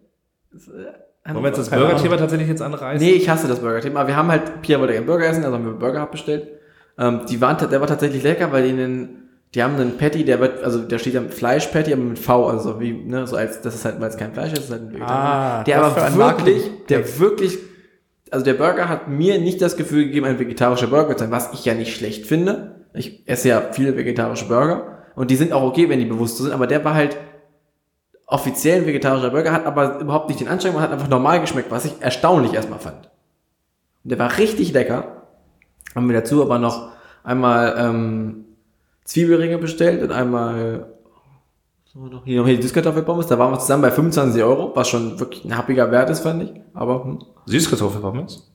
[0.53, 3.05] Wollen wir jetzt das Burger-Thema tatsächlich jetzt anreißen?
[3.05, 4.01] Nee, ich hasse das Burger-Thema.
[4.01, 6.49] Aber wir haben halt, Pia wollte gerne Burger essen, also haben wir Burger Hut bestellt.
[6.99, 10.41] Ähm, die waren, der war tatsächlich lecker, weil die einen, die haben einen Patty, der
[10.41, 13.75] wird, also da steht ja Fleisch-Patty, aber mit V, also wie, ne, so als, das
[13.75, 15.15] ist halt, weil es kein Fleisch ist, ist halt ein Vegetarier.
[15.15, 17.59] Ah, der aber wirklich, der wirklich,
[18.31, 21.53] also der Burger hat mir nicht das Gefühl gegeben, ein vegetarischer Burger zu sein, was
[21.53, 22.87] ich ja nicht schlecht finde.
[22.95, 26.45] Ich esse ja viele vegetarische Burger und die sind auch okay, wenn die bewusst so
[26.45, 27.17] sind, aber der war halt
[28.33, 31.71] offiziell ein vegetarischer Burger, hat aber überhaupt nicht den Anschein, man hat einfach normal geschmeckt,
[31.71, 33.11] was ich erstaunlich erstmal fand.
[34.05, 35.23] Und der war richtig lecker.
[35.95, 36.89] Haben wir dazu aber noch
[37.23, 38.45] einmal ähm,
[39.05, 40.87] Zwiebelringe bestellt und einmal
[41.85, 43.27] so, noch hier noch hier die Süßkartoffelpommes.
[43.27, 46.43] Da waren wir zusammen bei 25 Euro, was schon wirklich ein happiger Wert ist, fand
[46.45, 46.53] ich.
[46.73, 48.51] Aber hm, Süßkartoffelpommes?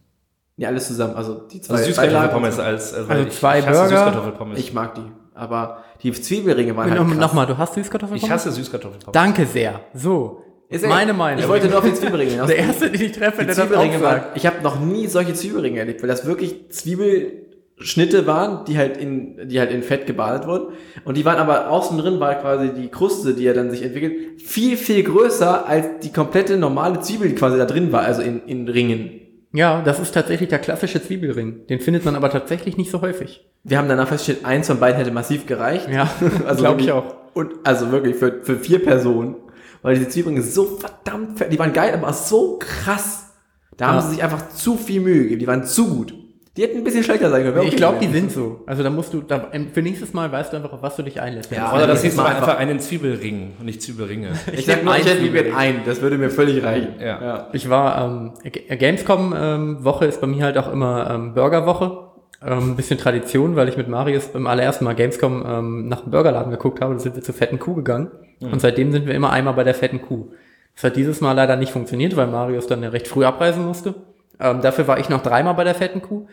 [0.57, 1.15] ja, alles zusammen.
[1.15, 3.87] Also die zwei Also Süßkartoffelpommes als, also, Also ich, zwei ich Burger.
[3.89, 4.59] Süßkartoffelpommes.
[4.59, 5.05] Ich mag die.
[5.35, 7.17] Aber die Zwiebelringe waren halt krass.
[7.17, 8.17] Nochmal, du hast Süßkartoffeln?
[8.17, 9.13] ich hasse Süßkartoffelpommes.
[9.13, 9.81] Danke sehr.
[9.93, 10.43] So.
[10.69, 11.41] Ist meine Meinung.
[11.41, 12.47] Ich wollte nur auf die Zwiebelringe hinaus.
[12.49, 14.35] Der erste, den ich treffe, der das auch sagt.
[14.35, 19.47] ich habe noch nie solche Zwiebelringe erlebt, weil das wirklich Zwiebelschnitte waren, die halt in,
[19.47, 20.73] die halt in Fett gebadet wurden.
[21.05, 24.41] Und die waren aber außen drin war quasi die Kruste, die ja dann sich entwickelt,
[24.41, 28.41] viel, viel größer als die komplette normale Zwiebel, die quasi da drin war, also in,
[28.45, 29.21] in Ringen.
[29.57, 31.65] Ja, das ist tatsächlich der klassische Zwiebelring.
[31.65, 33.43] Den findet man aber tatsächlich nicht so häufig.
[33.63, 35.89] Wir haben danach festgestellt, eins von beiden hätte massiv gereicht.
[35.91, 36.07] Ja,
[36.45, 37.15] also glaube ich auch.
[37.33, 39.35] Und also wirklich für, für vier Personen.
[39.81, 43.33] Weil diese Zwiebelringe so verdammt fett, die waren geil, aber so krass.
[43.77, 44.01] Da haben Ja.
[44.01, 45.39] sie sich einfach zu viel Mühe gegeben.
[45.39, 46.13] Die waren zu gut.
[46.57, 47.55] Die hätten ein bisschen schlechter sein können.
[47.55, 48.61] wäre Ich glaube, die sind so.
[48.65, 51.21] Also da musst du, da, für nächstes Mal weißt du einfach, auf was du dich
[51.21, 51.51] einlässt.
[51.51, 51.73] Ja.
[51.73, 54.29] Oder das ist mal einfach- einfach einen Zwiebelring und nicht Zwiebelringe.
[54.51, 55.81] Ich sag nur, ich hätte lieber ein.
[55.85, 56.95] Das würde mir völlig reichen.
[56.99, 57.47] Ja.
[57.53, 62.05] Ich war, ähm, G- Gamescom ähm, Woche ist bei mir halt auch immer ähm, Burgerwoche.
[62.45, 66.11] Ähm, ein bisschen Tradition, weil ich mit Marius beim allerersten Mal Gamescom ähm, nach dem
[66.11, 66.93] Burgerladen geguckt habe.
[66.93, 68.11] Da sind wir zur fetten Kuh gegangen.
[68.41, 70.31] Und seitdem sind wir immer einmal bei der fetten Kuh.
[70.75, 73.95] Das hat dieses Mal leider nicht funktioniert, weil Marius dann ja recht früh abreisen musste.
[74.39, 76.27] Ähm, dafür war ich noch dreimal bei der fetten Kuh.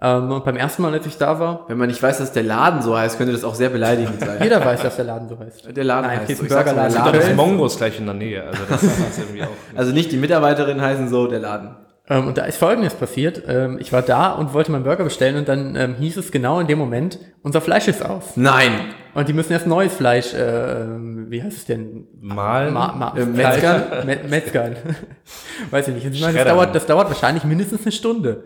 [0.00, 2.44] Ähm, und beim ersten Mal, als ich da war, Wenn man nicht weiß, dass der
[2.44, 4.38] Laden so heißt, könnte das auch sehr beleidigend sein.
[4.42, 5.76] jeder weiß, dass der Laden so heißt.
[5.76, 6.44] Der Laden Nein, heißt so.
[6.44, 6.92] Ich sag's mal, Burgerladen.
[6.94, 8.44] der Da Laden ist heißt- Mongos gleich in der Nähe.
[8.44, 9.48] Also das ist irgendwie auch.
[9.76, 11.74] Also nicht die Mitarbeiterin heißen so, der Laden.
[12.10, 13.42] Ähm, und da ist Folgendes passiert.
[13.48, 16.60] Ähm, ich war da und wollte meinen Burger bestellen und dann ähm, hieß es genau
[16.60, 18.22] in dem Moment, unser Fleisch ist aus.
[18.36, 18.70] Nein.
[19.14, 20.86] Und die müssen erst neues Fleisch, äh,
[21.28, 22.06] wie heißt es denn?
[22.20, 22.72] Malen.
[22.72, 23.82] Ma Ma Äh, Metzgern?
[24.06, 24.76] Me Metzgern.
[25.72, 26.06] Weiß ich nicht.
[26.14, 28.44] Ich meine, das dauert, das dauert wahrscheinlich mindestens eine Stunde.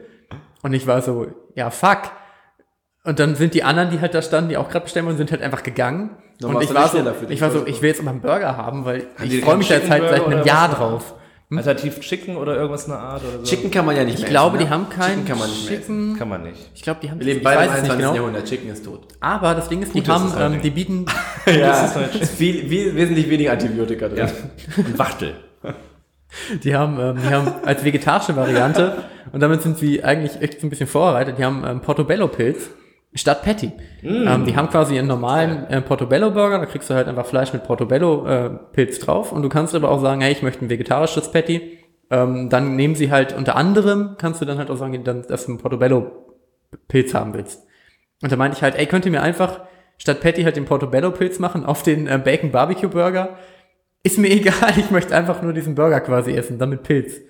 [0.62, 2.02] Und ich war so, ja, fuck.
[3.04, 5.32] Und dann sind die anderen, die halt da standen, die auch gerade bestellen wollen, sind
[5.32, 6.10] halt einfach gegangen.
[6.40, 6.98] Dann und ich war, so,
[7.28, 9.68] ich war so, ich will jetzt immer einen Burger haben, weil die ich freue mich
[9.68, 10.76] da jetzt halt seit einem Jahr was?
[10.78, 11.14] drauf.
[11.54, 13.44] Alternativ Chicken oder irgendwas in der Art oder so?
[13.44, 14.70] Chicken kann man ja nicht Ich mehr glaube, essen, die ne?
[14.70, 15.98] haben keinen Chicken kann man nicht mehr essen.
[16.06, 16.18] Chicken.
[16.18, 16.70] Kann man nicht.
[16.74, 17.98] Ich glaube, die haben Wir leben ich beide im weiß es nicht 21.
[17.98, 18.14] genau.
[18.14, 18.48] Jahrhundert.
[18.48, 19.08] Chicken ist tot.
[19.20, 20.64] Aber das Ding ist, die Gut, das haben, ist halt ähm, nicht.
[20.64, 21.06] die bieten,
[21.46, 24.30] Ja, ist halt- ist viel, viel, wesentlich weniger Antibiotika drin.
[24.78, 25.34] Ein Wachtel.
[26.62, 30.66] die haben, ähm, die haben als vegetarische Variante und damit sind sie eigentlich echt so
[30.66, 31.38] ein bisschen vorbereitet.
[31.38, 32.70] Die haben ähm, Portobello-Pilz
[33.14, 33.72] statt Patty.
[34.02, 37.64] Ähm, die haben quasi einen normalen äh, Portobello-Burger, da kriegst du halt einfach Fleisch mit
[37.64, 41.78] Portobello-Pilz drauf und du kannst aber auch sagen, hey, ich möchte ein vegetarisches Patty.
[42.10, 45.46] Ähm, dann nehmen sie halt unter anderem, kannst du dann halt auch sagen, dann, dass
[45.46, 47.66] du einen Portobello-Pilz haben willst.
[48.22, 49.60] Und da meinte ich halt, ey, könnt ihr mir einfach
[49.98, 53.38] statt Patty halt den Portobello-Pilz machen auf den äh, Bacon Barbecue Burger?
[54.02, 57.20] Ist mir egal, ich möchte einfach nur diesen Burger quasi essen, dann mit Pilz.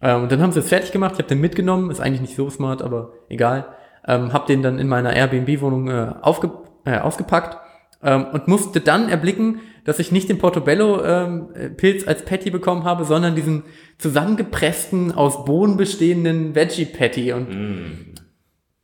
[0.00, 2.36] Ähm, und dann haben sie es fertig gemacht, ich habe den mitgenommen, ist eigentlich nicht
[2.36, 3.66] so smart, aber egal.
[4.06, 6.50] Ähm, hab den dann in meiner Airbnb-Wohnung äh, aufge
[6.84, 7.56] äh, ausgepackt
[8.02, 13.34] ähm, und musste dann erblicken, dass ich nicht den Portobello-Pilz als Patty bekommen habe, sondern
[13.34, 13.64] diesen
[13.98, 18.14] zusammengepressten, aus Bohnen bestehenden Veggie-Patty und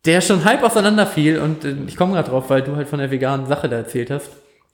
[0.05, 2.99] der schon halb auseinander fiel und äh, ich komme gerade drauf, weil du halt von
[2.99, 4.31] der veganen Sache da erzählt hast.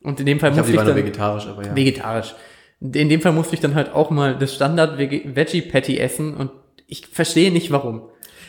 [0.06, 1.74] Und in dem Fall Ich musste die ich dann vegetarisch, aber ja.
[1.74, 2.36] vegetarisch.
[2.80, 6.52] In dem Fall musste ich dann halt auch mal das Standard Veggie Patty essen und
[6.86, 8.02] ich verstehe nicht warum.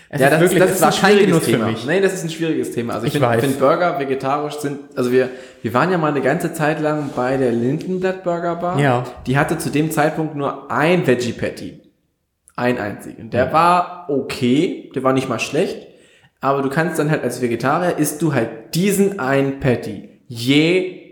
[0.10, 1.66] Es ja, das, wirklich, das ist war ein kein schwieriges Genuss Thema.
[1.66, 1.86] für mich.
[1.88, 2.94] Nee, das ist ein schwieriges Thema.
[2.94, 5.30] Also ich, Ich finde find Burger vegetarisch sind, also wir,
[5.64, 8.80] wir waren ja mal eine ganze Zeit lang bei der Lindenblatt Burger Bar.
[8.80, 9.04] Ja.
[9.26, 11.82] Die hatte zu dem Zeitpunkt nur ein Veggie Patty.
[12.56, 13.32] Ein einzigen.
[13.32, 15.88] Der war okay, der war nicht mal schlecht,
[16.40, 20.10] aber du kannst dann halt als Vegetarier isst du halt diesen einen Patty.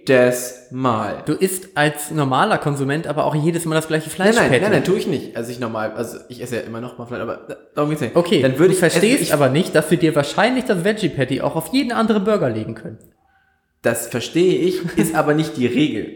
[0.08, 1.24] Jedes Mal.
[1.26, 4.36] Du isst als normaler Konsument aber auch jedes Mal das gleiche Nein, Fleisch.
[4.36, 5.36] nein, nein, nein, tue ich nicht.
[5.36, 8.16] Also ich normal, also ich esse ja immer noch mal Fleisch, aber darum geht's nicht.
[8.16, 11.10] Okay, dann würde du ich verstehst ich, aber nicht, dass wir dir wahrscheinlich das Veggie
[11.10, 12.98] Patty auch auf jeden anderen Burger legen können.
[13.82, 16.08] Das verstehe ich, ist aber nicht die Regel.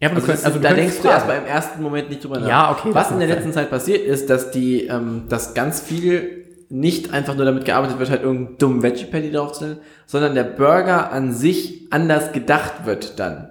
[0.00, 1.40] Ja, aber Also, das, du da könntest denkst du erst fragen.
[1.42, 2.48] mal im ersten Moment nicht drüber nach.
[2.48, 6.45] Ja, okay, Was in der letzten Zeit passiert ist, dass die, ähm, dass ganz viel
[6.68, 11.12] nicht einfach nur damit gearbeitet wird, halt irgendeinen dummen Veggie Patty draufzustellen, sondern der Burger
[11.12, 13.50] an sich anders gedacht wird dann.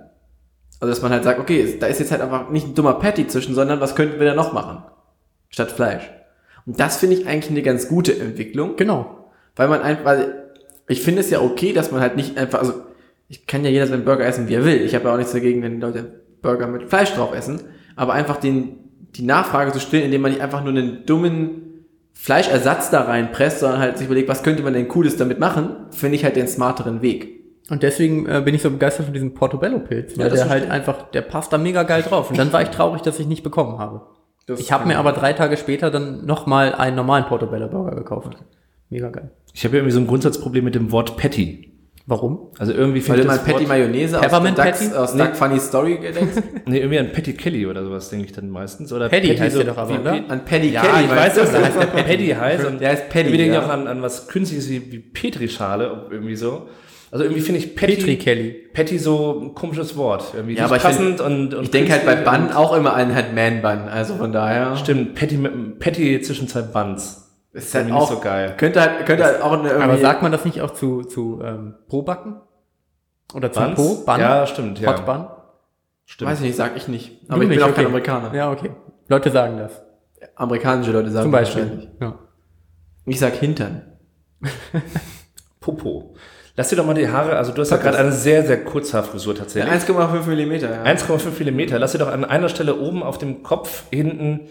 [0.79, 3.27] Also dass man halt sagt, okay, da ist jetzt halt einfach nicht ein dummer Patty
[3.27, 4.83] zwischen, sondern was könnten wir da noch machen?
[5.49, 6.03] Statt Fleisch.
[6.65, 8.75] Und das finde ich eigentlich eine ganz gute Entwicklung.
[8.75, 9.31] Genau.
[9.55, 10.51] Weil man einfach, weil
[10.87, 12.73] ich finde es ja okay, dass man halt nicht einfach, also
[13.29, 14.81] ich kann ja jeder seinen Burger essen, wie er will.
[14.81, 17.61] Ich habe ja auch nichts dagegen, wenn die Leute Burger mit Fleisch drauf essen.
[17.95, 18.77] Aber einfach den,
[19.15, 21.74] die Nachfrage zu stillen, indem man nicht einfach nur einen dummen
[22.25, 26.15] Fleischersatz da reinpresst, sondern halt sich überlegt, was könnte man denn Cooles damit machen, finde
[26.15, 27.29] ich halt den smarteren Weg.
[27.69, 31.11] Und deswegen äh, bin ich so begeistert von diesem Portobello-Pilz, weil Ja, der halt einfach,
[31.11, 32.31] der passt da mega geil drauf.
[32.31, 34.01] Und dann war ich traurig, dass ich nicht bekommen habe.
[34.47, 38.37] Das ich habe mir aber drei Tage später dann nochmal einen normalen Portobello-Burger gekauft.
[38.89, 39.29] Mega geil.
[39.53, 41.74] Ich habe ja irgendwie so ein Grundsatzproblem mit dem Wort Patty.
[42.07, 42.49] Warum?
[42.59, 44.95] Also irgendwie Weil finde du ich mal das Patty Mayonnaise aus, Peppermint Ducks, Patty?
[44.95, 46.41] aus Duck Funny Story gedenkst.
[46.67, 48.93] nee, irgendwie an Patty Kelly oder sowas denke ich dann meistens.
[48.93, 50.11] Oder Paddy heißt der doch aber, oder?
[50.27, 51.05] An Paddy Ja, Kelly.
[51.05, 51.39] ich weiß, du?
[51.41, 52.65] dass der heißt der Paddy heißt.
[52.65, 53.65] Und Der heißt Paddy, Wir denken ja.
[53.65, 56.67] auch an, an was Künstliches wie, wie Petrischale, irgendwie so.
[57.11, 58.55] Also irgendwie finde ich Patty, Petri Kelly.
[58.73, 60.25] Patty so ein komisches Wort.
[60.35, 63.15] Irgendwie Ja, aber ich passend und, und Ich denke halt bei Bun auch immer an
[63.15, 64.75] halt Man-Bun, also von daher.
[64.77, 67.24] Stimmt, Patty mit einem Patty zwischen zwei Buns.
[67.55, 68.53] Ist halt auch nicht so geil.
[68.57, 69.83] Könnte halt, könnte halt auch eine irgendwie.
[69.83, 72.41] Aber sagt man das nicht auch zu, zu ähm, Pro-Backen?
[73.33, 73.75] Oder zu Buns?
[73.75, 74.05] Po?
[74.05, 74.19] Bun?
[74.19, 74.89] Ja, stimmt, ja.
[74.89, 75.27] Hot Bun?
[76.03, 76.31] Stimmt.
[76.31, 77.21] Weiß ich nicht, sag ich nicht.
[77.29, 77.77] Aber Du ich bin nicht, auch okay.
[77.77, 78.33] kein Amerikaner.
[78.33, 78.71] Ja, okay.
[79.07, 79.81] Leute sagen das.
[80.35, 81.91] Amerikanische Leute sagen Zum Beispiel.
[82.01, 82.19] Ja.
[83.05, 83.83] Ich sag Hintern.
[85.61, 86.13] Popo.
[86.57, 89.33] Lass dir doch mal die Haare, also du hast ja gerade eine sehr, sehr Kurzhaarfrisur
[89.33, 89.73] Ja, tatsächlich.
[89.73, 90.83] 1,5 Millimeter, ja.
[90.83, 91.79] 1,5 Millimeter.
[91.79, 94.47] Lass dir doch an einer Stelle oben auf dem Kopf hinten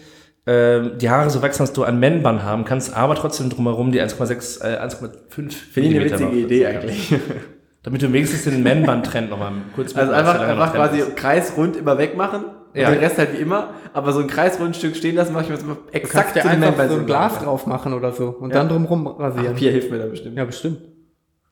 [0.47, 4.61] die Haare so wachsen, dass du ein Man-Bun haben kannst, aber trotzdem drumherum die 1,6,
[4.63, 6.31] äh, 1,5 Finde ich eine witzige.
[6.31, 7.13] Idee eigentlich.
[7.83, 11.15] Damit du wenigstens den Man-Bun-Trend nochmal kurz Also einfach, einfach quasi ist.
[11.15, 12.45] kreisrund immer wegmachen.
[12.73, 12.87] Ja.
[12.89, 13.69] Und den Rest halt wie immer.
[13.93, 16.49] Aber so ein kreisrundstück stehen lassen, mache ich mir jetzt immer Du exakt kannst dir
[16.67, 18.57] einfach so ein Glas drauf machen oder so und Ja.
[18.57, 19.55] dann drumrum Ach, rasieren.
[19.55, 20.37] Pia hilft mir da bestimmt.
[20.37, 20.79] Ja, bestimmt.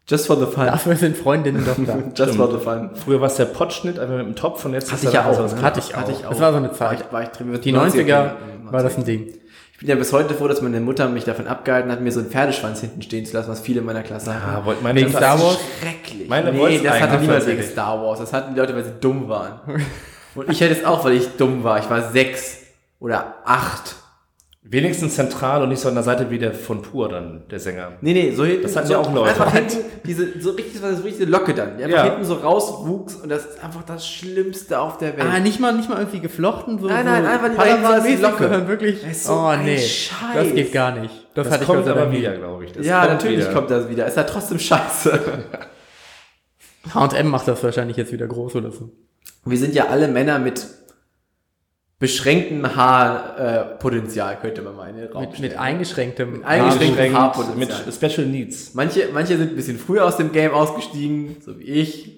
[0.08, 0.66] Just for the fun.
[0.66, 1.98] Dafür sind Freundinnen doch da.
[2.26, 2.90] Just for the fun.
[2.94, 5.26] Früher war es der Pottschnitt, einfach mit dem Topf und jetzt Hatte ist ich ja
[5.26, 5.62] auch, ne?
[5.62, 6.00] Hatte ich auch.
[6.00, 6.32] Hatte ich auch.
[6.32, 7.06] Das war so eine War Zeit.
[7.08, 7.60] ich, war ich drin.
[7.62, 8.32] Die 90er
[8.70, 9.34] war das ein Ding.
[9.74, 12.20] Ich bin ja bis heute froh, dass meine Mutter mich davon abgehalten hat, mir so
[12.20, 14.56] einen Pferdeschwanz hinten stehen zu lassen, was viele in meiner Klasse hatten.
[14.62, 15.58] Ah, wollte meine Wegen Star Wars?
[15.82, 16.30] Schrecklich.
[16.30, 17.64] Meine nee, das hatte niemand wegen.
[17.64, 18.20] Star Wars.
[18.20, 19.60] Das hatten die Leute, weil sie dumm waren.
[20.36, 21.80] Und ich hätte es auch, weil ich dumm war.
[21.80, 22.58] Ich war sechs
[23.00, 23.96] oder acht.
[24.66, 27.92] Wenigstens zentral und nicht so an der Seite wie der von Pur dann, der Sänger.
[28.00, 28.64] Nee, nee, so hinten.
[28.64, 29.32] Das hatten so ja auch Leute.
[29.32, 32.04] Einfach hinten, diese, so richtig, so richtig diese Locke dann, die einfach Ja.
[32.06, 35.28] hinten so rauswuchs und das ist einfach das Schlimmste auf der Welt.
[35.30, 36.88] Ah, nicht mal, nicht mal irgendwie geflochten, so.
[36.88, 38.44] Nein, nein, so einfach die Padawan-mäßig, Locke.
[38.44, 39.18] sondern wirklich.
[39.18, 39.78] So oh, nee.
[39.78, 40.10] Scheiß.
[40.34, 41.14] Das geht gar nicht.
[41.34, 42.20] Das, Das kommt aber nie.
[42.20, 42.72] wieder, glaube ich.
[42.72, 43.54] Das ja, kommt natürlich wieder.
[43.54, 44.08] kommt das wieder.
[44.08, 45.20] Ist ja trotzdem scheiße.
[46.94, 48.92] H&M macht das wahrscheinlich jetzt wieder groß oder so.
[49.46, 50.66] Wir sind ja alle Männer mit
[52.04, 57.82] beschränktem Haarpotenzial, äh, könnte man mal in den Raum Mit, mit eingeschränktem eingeschränktem Eingeschränkt Haarpotenzial.
[57.86, 58.74] mit Special Needs.
[58.74, 62.12] Manche, manche sind ein bisschen früher aus dem Game ausgestiegen, so wie ich.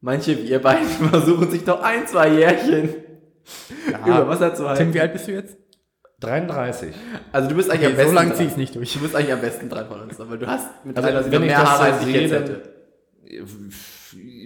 [0.00, 2.90] Manche, wie ihr beiden, versuchen sich noch ein, zwei Jährchen
[4.06, 4.94] über Wasser zu Tim, halten.
[4.94, 5.56] wie alt bist du jetzt?
[6.20, 6.94] 33.
[7.32, 8.92] Also du bist eigentlich am Okay, so besten lange zieh ich nicht durch.
[8.92, 11.40] Du bist eigentlich am besten dran von uns, aber du hast mit Also, 33 wenn
[11.40, 12.62] noch ich mehr Haare, so als ich jetzt hätte.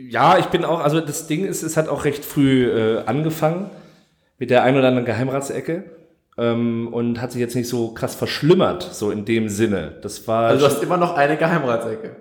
[0.09, 3.70] Ja, ich bin auch, also das Ding ist, es hat auch recht früh äh, angefangen
[4.39, 5.85] mit der ein oder anderen Geheimratsecke
[6.39, 9.95] ähm, und hat sich jetzt nicht so krass verschlimmert, so in dem Sinne.
[10.03, 12.17] Das war Also du hast immer noch eine Geheimratsecke.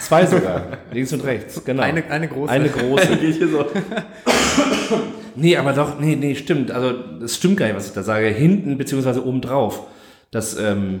[0.00, 0.62] zwei sogar,
[0.92, 1.82] links und rechts, genau.
[1.82, 2.50] Eine, eine große.
[2.50, 3.16] Eine große.
[3.20, 3.66] Geht hier so.
[5.36, 6.70] Nee, aber doch, nee, nee, stimmt.
[6.70, 8.26] Also, das stimmt gar nicht, was ich da sage.
[8.26, 9.86] Hinten, beziehungsweise oben drauf.
[10.30, 11.00] Das ähm,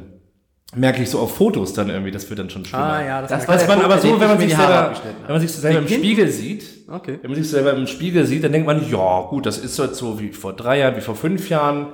[0.74, 2.84] merke ich so auf Fotos dann irgendwie, das wird dann schon schlimmer.
[2.84, 4.92] ah, ja, das, Das das Dass der man Punkt, aber so, wenn man sich selber,
[5.26, 5.88] wenn man sich selber im?
[5.88, 7.18] Spiegel sieht, Okay.
[7.22, 9.96] wenn man sich selber im Spiegel sieht, dann denkt man, ja, gut, das ist jetzt
[9.96, 11.88] so wie vor drei Jahren, wie vor fünf Jahren.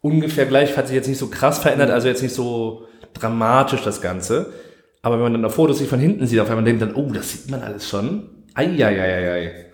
[0.00, 4.00] Ungefähr gleich, hat sich jetzt nicht so krass verändert, also jetzt nicht so dramatisch das
[4.02, 4.52] Ganze.
[5.02, 7.10] Aber wenn man dann auf Fotos sich von hinten sieht, auf einmal denkt dann, oh,
[7.12, 8.28] das sieht man alles schon.
[8.54, 9.66] Eieieiei.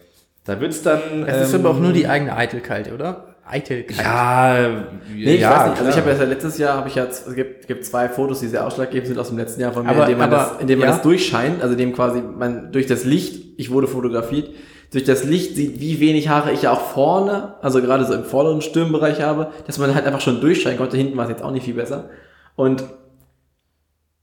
[0.45, 1.25] Da wird's dann.
[1.27, 3.32] Es ist ähm, aber auch nur die eigene Eitelkeit, oder?
[3.53, 3.97] Eitelkeit.
[4.05, 4.69] Ja,
[5.15, 5.79] Nee, ich ja, weiß nicht.
[5.79, 8.41] Also ich habe ja seit letztes Jahr, habe ich ja, es gibt, gibt zwei Fotos,
[8.41, 10.61] die sehr ausschlaggebend sind aus dem letzten Jahr von mir, Aber- indem man, aber- das,
[10.61, 10.95] indem man ja.
[10.95, 14.51] das durchscheint, also dem quasi man durch das Licht, ich wurde fotografiert,
[14.93, 18.25] durch das Licht sieht, wie wenig Haare ich ja auch vorne, also gerade so im
[18.25, 20.97] vorderen Stirnbereich habe, dass man halt einfach schon durchscheinen konnte.
[20.97, 22.11] Hinten war es jetzt auch nicht viel besser.
[22.57, 22.85] Und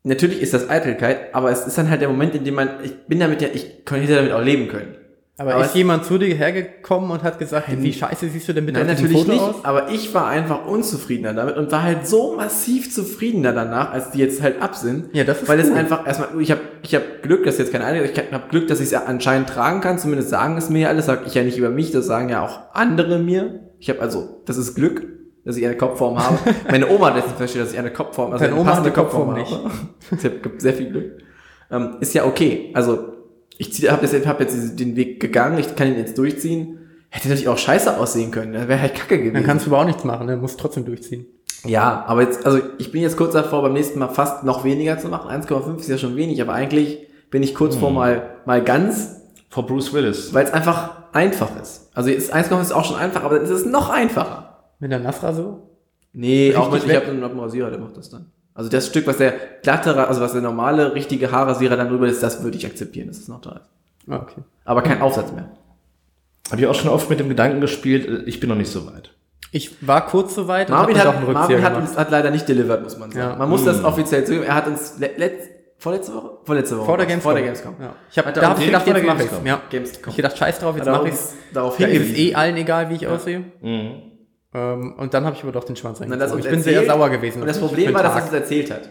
[0.03, 2.93] natürlich ist das Eitelkeit, aber es ist dann halt der Moment, in dem man, ich
[3.07, 4.95] bin damit ja, ich könnte damit auch leben können.
[5.39, 8.53] Aber, Aber ist es- jemand zu dir hergekommen und hat gesagt, wie scheiße siehst du
[8.53, 9.55] denn bitte Nein, natürlich Foto nicht, aus?
[9.63, 14.19] aber ich war einfach unzufriedener damit und war halt so massiv zufriedener danach, als die
[14.19, 15.15] jetzt halt ab sind.
[15.15, 15.77] Ja, das ist Weil es cool.
[15.77, 18.79] einfach erstmal, ich habe ich hab Glück, dass jetzt keine Ahnung, ich habe Glück, dass
[18.79, 21.57] ich es anscheinend tragen kann, zumindest sagen es mir ja alles, sage ich ja nicht
[21.57, 23.61] über mich, das sagen ja auch andere mir.
[23.79, 25.07] Ich habe also, das ist Glück,
[25.45, 26.37] dass ich eine Kopfform habe.
[26.69, 28.93] Meine Oma hat letztens festgestellt, dass ich eine Kopfform, also Deine eine Oma hat passende
[28.99, 29.71] eine Kopfform habe.
[30.11, 31.11] Es gibt sehr viel Glück.
[31.71, 32.71] Ähm, ist ja okay.
[32.73, 33.13] Also
[33.59, 36.79] ich habe jetzt, hab jetzt den Weg gegangen, ich kann ihn jetzt durchziehen.
[37.09, 39.33] Hätte natürlich auch scheiße aussehen können, das wäre halt kacke gewesen.
[39.33, 40.37] Dann kannst du aber auch nichts machen, ne?
[40.37, 41.25] musst trotzdem durchziehen.
[41.65, 44.97] Ja, aber jetzt, also ich bin jetzt kurz davor, beim nächsten Mal fast noch weniger
[44.97, 45.29] zu machen.
[45.29, 49.65] 1,5 ist ja schon wenig, aber eigentlich bin ich kurz vor mal, mal ganz, Vor
[49.65, 50.33] Bruce Willis.
[50.33, 51.89] weil es einfach einfach ist.
[51.93, 54.69] Also jetzt 1,5 ist auch schon einfach, aber es ist noch einfacher.
[54.79, 55.69] Mit der Nasra so?
[56.13, 58.27] Nee, auch mit, Richtig ich habe einen Rasierer, der macht das dann.
[58.53, 62.07] Also das Stück, was der glatte, Ra- also was der normale, richtige Haarrasierer dann drüber
[62.07, 63.69] ist, das würde ich akzeptieren, dass es noch da ist.
[64.09, 64.41] Ah, okay.
[64.65, 65.49] Aber kein Aufsatz mehr.
[66.51, 69.13] Habe ich auch schon oft mit dem Gedanken gespielt, ich bin noch nicht so weit.
[69.51, 72.47] Ich war kurz so weit Marvin, hab hat, einen Marvin hat uns hat leider nicht
[72.47, 73.29] delivered, muss man sagen.
[73.31, 73.35] Ja.
[73.35, 74.43] Man muss das offiziell zugeben.
[74.43, 75.49] Er hat uns le letzt,
[75.79, 76.29] vorletzte Woche?
[76.43, 76.85] Vorletzte Woche.
[76.85, 77.05] Vor der.
[77.07, 77.23] Gamescom.
[77.23, 77.75] Vor der Gamescom.
[77.79, 77.93] Ja.
[78.11, 79.29] Ich hab, Hat er da habe ich gedacht, jetzt mache ich's.
[79.31, 79.45] Gamescom.
[79.47, 79.61] Ja.
[79.71, 80.09] Gamescom.
[80.09, 81.33] Ich gedacht, scheiß drauf, jetzt Hat mache uns ich's.
[81.53, 83.43] darauf Da ist eh allen egal, wie ich aussehe.
[84.53, 86.39] Ähm, und dann habe ich aber doch den Schwanz eingezogen.
[86.39, 87.41] Ich bin sehr sauer gewesen.
[87.41, 88.89] Und das Problem war, dass er es uns erzählt hat.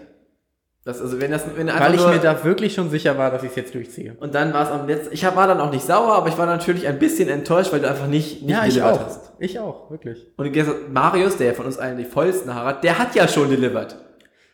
[0.84, 3.50] Das, also wenn das, wenn Weil ich mir da wirklich schon sicher war, dass ich
[3.50, 4.16] es jetzt durchziehe.
[4.20, 6.38] und dann war es am letzten, ich hab- war dann auch nicht sauer, aber ich
[6.38, 9.04] war natürlich ein bisschen enttäuscht, weil du einfach nicht, nicht Ja, ich delivered auch.
[9.04, 9.32] hast.
[9.38, 10.26] Ich auch, wirklich.
[10.38, 13.96] Und Marius, der von uns allen die vollsten Haare hat, der hat ja schon delivered.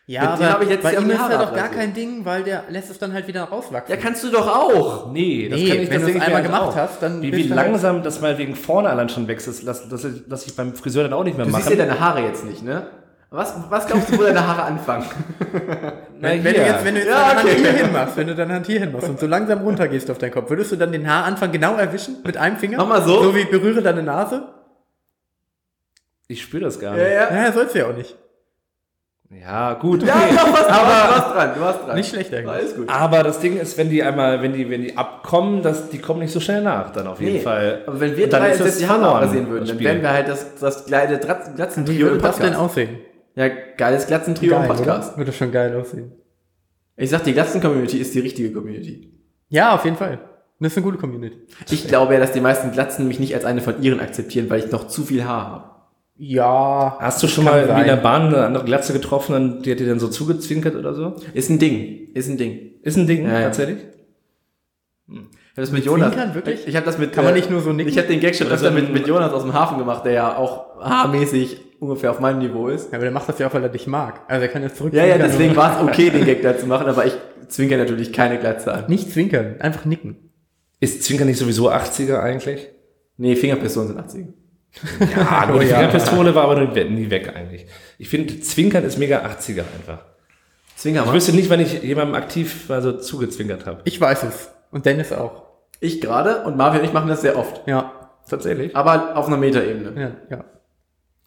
[0.07, 2.43] Ja, Mit dem hab ich letztes bei ihm ist ja doch gar kein Ding, weil
[2.43, 3.95] der lässt es dann halt wieder rauswachsen.
[3.95, 5.11] Ja, kannst du doch auch.
[5.11, 6.75] Nee, das Nee, kann ich wenn das du es ich einmal halt gemacht auch.
[6.75, 9.47] hast, dann Wie, bist wie du halt- langsam das mal wegen vorne allein schon wächst,
[9.47, 11.63] das lass, ich beim Friseur dann auch nicht mehr Du machen.
[11.63, 12.85] siehst ja deine Haare jetzt nicht, ne?
[13.31, 15.05] Was, was glaubst du, wo deine Haare anfangen?
[16.19, 16.67] Na, Wenn, wenn du hier.
[16.71, 17.49] jetzt, wenn du jetzt Ja, deine okay.
[17.49, 19.87] Hand hier hin machst, wenn du deine Hand hier hin machst und so langsam runter
[19.87, 22.77] gehst auf deinen Kopf, würdest du dann den Haaranfang genau erwischen mit einem Finger?
[22.77, 23.23] Mach mal so.
[23.23, 24.43] So wie berühre deine Nase?
[26.27, 27.01] Ich spüre das gar nicht.
[27.03, 27.33] ja.
[27.33, 28.15] Ja, sollst du ja auch nicht.
[29.41, 30.29] Ja, gut, Ja, okay.
[30.31, 31.95] du warst, aber, du warst dran, du warst dran.
[31.95, 32.49] Nicht schlecht eigentlich.
[32.49, 32.89] Alles gut.
[32.89, 36.19] Aber das Ding ist, wenn die einmal, wenn die, wenn die abkommen, das, die kommen
[36.21, 37.83] nicht so schnell nach, dann auf jeden Nee, Fall.
[37.85, 40.27] Aber wenn wir dann drei jetzt das die verloren, rasieren würden, dann wären wir halt
[40.27, 42.97] das, das geile Dratz- Wie Glatzentrio würde im das denn aussehen?
[43.35, 45.09] Ja, geiles Glatzentrio im Geil, Podcast.
[45.09, 45.17] oder?
[45.17, 46.11] Würde schon geil aussehen.
[46.97, 49.11] Ich sag, die Glatzen-Community ist die richtige Community.
[49.49, 50.19] Ja, auf jeden Fall.
[50.59, 51.35] Das ist eine gute Community.
[51.69, 54.59] Ich glaube ja, dass die meisten Glatzen mich nicht als eine von ihren akzeptieren, weil
[54.59, 55.74] ich noch zu viel Haar habe.
[56.17, 56.97] Ja.
[56.99, 57.85] Hast du schon mal wie in sein.
[57.87, 61.15] der Bahn eine andere Glatze getroffen und die hat dir dann so zugezwinkert oder so?
[61.33, 62.07] Ist ein Ding.
[62.13, 62.71] Ist ein Ding.
[62.83, 63.41] Ist ein Ding, Ja, ja.
[63.45, 63.79] tatsächlich?
[65.07, 66.13] Ich habe das mit Jonas.
[66.13, 66.67] Zwinkern, wirklich?
[66.67, 67.13] Ich, habe das mit.
[67.13, 67.89] Kann man nicht nur so nicken?
[67.89, 70.37] Ich habe den Gag schon öfter mit, mit Jonas aus dem Hafen gemacht, der ja
[70.37, 72.91] auch haarmäßig ungefähr auf meinem Niveau ist.
[72.91, 74.21] Ja, aber der macht das ja auch, weil er dich mag.
[74.27, 74.93] Also er kann jetzt zurück.
[74.93, 77.13] Ja, ja, zwinkern deswegen war es okay, den Gag da zu machen, aber ich
[77.47, 78.85] zwinker natürlich keine Glatze an.
[78.87, 80.17] Nicht zwinkern, einfach nicken.
[80.79, 82.67] Ist Zwinker nicht sowieso 80er eigentlich?
[83.17, 84.27] Nee, Fingerpistolen sind 80.
[85.29, 85.77] Ah, nur die ja.
[85.77, 87.65] Fingerpistole war aber nie- nie weg eigentlich.
[87.97, 90.03] Ich finde, Zwinkern ist mega 80er einfach.
[90.75, 93.81] Zwinker Ich wüsste nicht, wenn ich jemandem aktiv mal so zugezwinkert habe.
[93.85, 94.49] Ich weiß es.
[94.71, 95.43] Und Dennis auch.
[95.79, 97.65] Ich gerade und Marvin und ich machen das sehr oft.
[97.67, 97.91] Ja,
[98.27, 98.75] Tatsächlich?
[98.75, 100.01] Aber auf einer Metaebene.
[100.29, 100.43] ja, ja.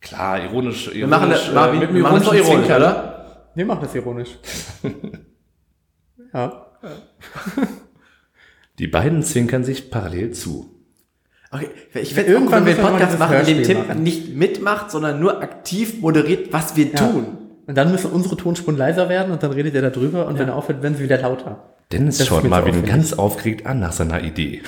[0.01, 0.87] Klar, ironisch.
[0.89, 2.83] ironisch Wir machen das, äh, Marvin, mit wir machen das doch ironisch, Zwinkern.
[2.83, 3.47] oder?
[3.55, 4.39] Wir machen das ironisch.
[6.35, 6.67] ja.
[8.79, 10.78] Die beiden zwinkern sich parallel zu.
[11.51, 14.03] Okay, ich werde Irgendwann wir einen Podcast machen, in dem Tim machen.
[14.03, 17.39] nicht mitmacht, sondern nur aktiv moderiert, was wir tun.
[17.67, 20.57] Und dann müssen unsere Tonspuren leiser werden und dann redet er darüber und wenn er
[20.57, 21.75] aufhört, werden sie wieder lauter.
[21.93, 24.63] Dennis Das schaut Marvin ganz aufgeregt an nach seiner Idee.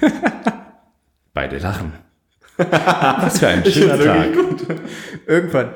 [1.34, 1.92] Beide lachen.
[2.56, 4.28] Was für ein schöner Tag.
[5.26, 5.70] Irgendwann.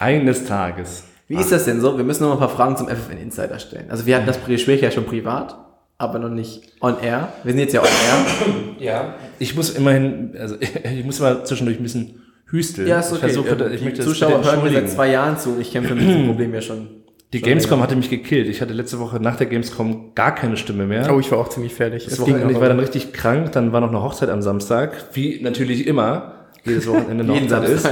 [0.00, 1.04] Eines Tages.
[1.28, 1.96] Wie ist das denn so?
[1.96, 3.90] Wir müssen noch ein paar Fragen zum FFN Insider stellen.
[3.90, 5.56] Also wir hatten das Gespräch ja schon privat,
[5.98, 7.32] aber noch nicht on air.
[7.42, 8.54] Wir sind jetzt ja on air.
[8.78, 9.14] Ja.
[9.40, 12.86] Ich muss immerhin, also ich muss mal zwischendurch ein bisschen hüsteln.
[12.86, 15.60] Ich versuche, Ähm, ich die möchte das Zuschauer hören mir seit zwei Jahren zu und
[15.60, 16.88] ich kämpfe mit diesem Problem ja schon.
[17.32, 17.82] Die schon Gamescom länger.
[17.82, 18.48] hatte mich gekillt.
[18.48, 21.12] Ich hatte letzte Woche nach der Gamescom gar keine Stimme mehr.
[21.12, 22.04] Oh, ich war auch ziemlich fertig.
[22.04, 24.40] Das Es ging Wochenende, ich war dann richtig krank, dann war noch eine Hochzeit am
[24.40, 27.88] Samstag, wie natürlich immer, jedes Wochenende eine Jeden Hochzeit ist.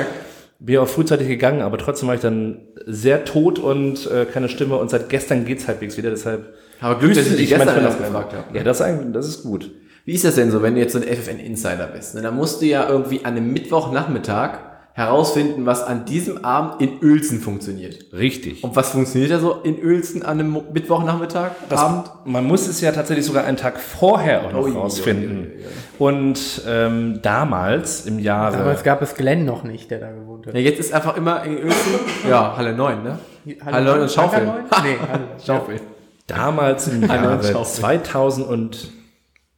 [0.58, 4.76] Bin auch frühzeitig gegangen, aber trotzdem war ich dann sehr tot und äh, keine Stimme
[4.76, 8.06] und seit gestern geht's halbwegs wieder, deshalb Aber Glück, dass ich dich gestern erst noch
[8.06, 8.56] gefragt habe.
[8.56, 9.70] Ja, das ist, eigentlich, das ist gut.
[10.06, 12.14] Wie ist das denn so, wenn du jetzt so ein FFN Insider bist?
[12.14, 12.22] Ne?
[12.22, 17.38] Dann musst du ja irgendwie an einem Mittwochnachmittag herausfinden, was an diesem Abend in Uelzen
[17.40, 18.06] funktioniert.
[18.14, 18.64] Richtig.
[18.64, 22.10] Und was funktioniert da so in Uelzen an einem Mittwochnachmittag, Das, Abend?
[22.24, 25.38] man muss es ja tatsächlich sogar einen Tag vorher auch noch ui, rausfinden.
[25.38, 25.64] ui, ui,
[25.98, 30.54] Und ähm, damals im Jahre Damals gab es Glenn noch nicht, der da gewohnt hat.
[30.54, 31.92] Ja, jetzt ist einfach immer in Uelzen,
[32.26, 33.18] ja, Halle 9, ne?
[33.66, 34.46] Halle 9 und Schaufel.
[34.46, 34.82] Halle 9?
[34.82, 35.24] Nee, Halle.
[35.46, 35.80] Schaufel.
[36.26, 37.80] Damals im Jahre Schaufel.
[37.82, 38.90] 2000 und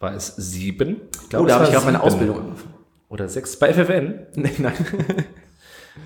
[0.00, 0.96] war es sieben?
[1.30, 2.02] Ich Oh, es da habe ich gerade meine.
[2.02, 2.74] Ausbildung angefangen.
[3.08, 4.26] Oder sechs bei FFN.
[4.36, 4.74] Nee, nein.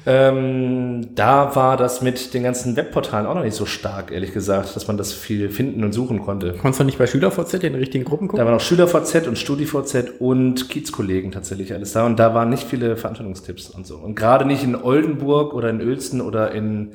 [0.07, 4.75] Ähm, da war das mit den ganzen Webportalen auch noch nicht so stark, ehrlich gesagt,
[4.75, 6.55] dass man das viel finden und suchen konnte.
[6.55, 8.47] Konntest du nicht bei SchülerVZ in den richtigen Gruppen Da gucken?
[8.47, 12.97] waren auch SchülerVZ und StudiVZ und Kiezkollegen tatsächlich alles da und da waren nicht viele
[12.97, 13.97] Veranstaltungstipps und so.
[13.99, 16.95] Und gerade nicht in Oldenburg oder in Uelzen oder in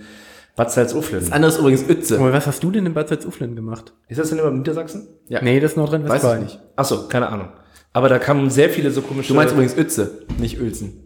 [0.55, 1.19] Bad Salzuflen.
[1.21, 2.17] Das andere ist übrigens Uetze.
[2.17, 3.93] Aber was hast du denn in Bad Salzuflen gemacht?
[4.07, 5.07] Ist das denn immer in Niedersachsen?
[5.29, 5.39] Ja.
[5.43, 6.45] Nee, das ist Weiß Nordrhein-Westfalen.
[6.47, 6.59] ich nicht.
[6.75, 7.49] Achso, keine Ahnung.
[7.97, 9.29] Aber da kamen sehr viele so komische...
[9.29, 11.03] Du meinst übrigens Uetze, nicht Uelzen.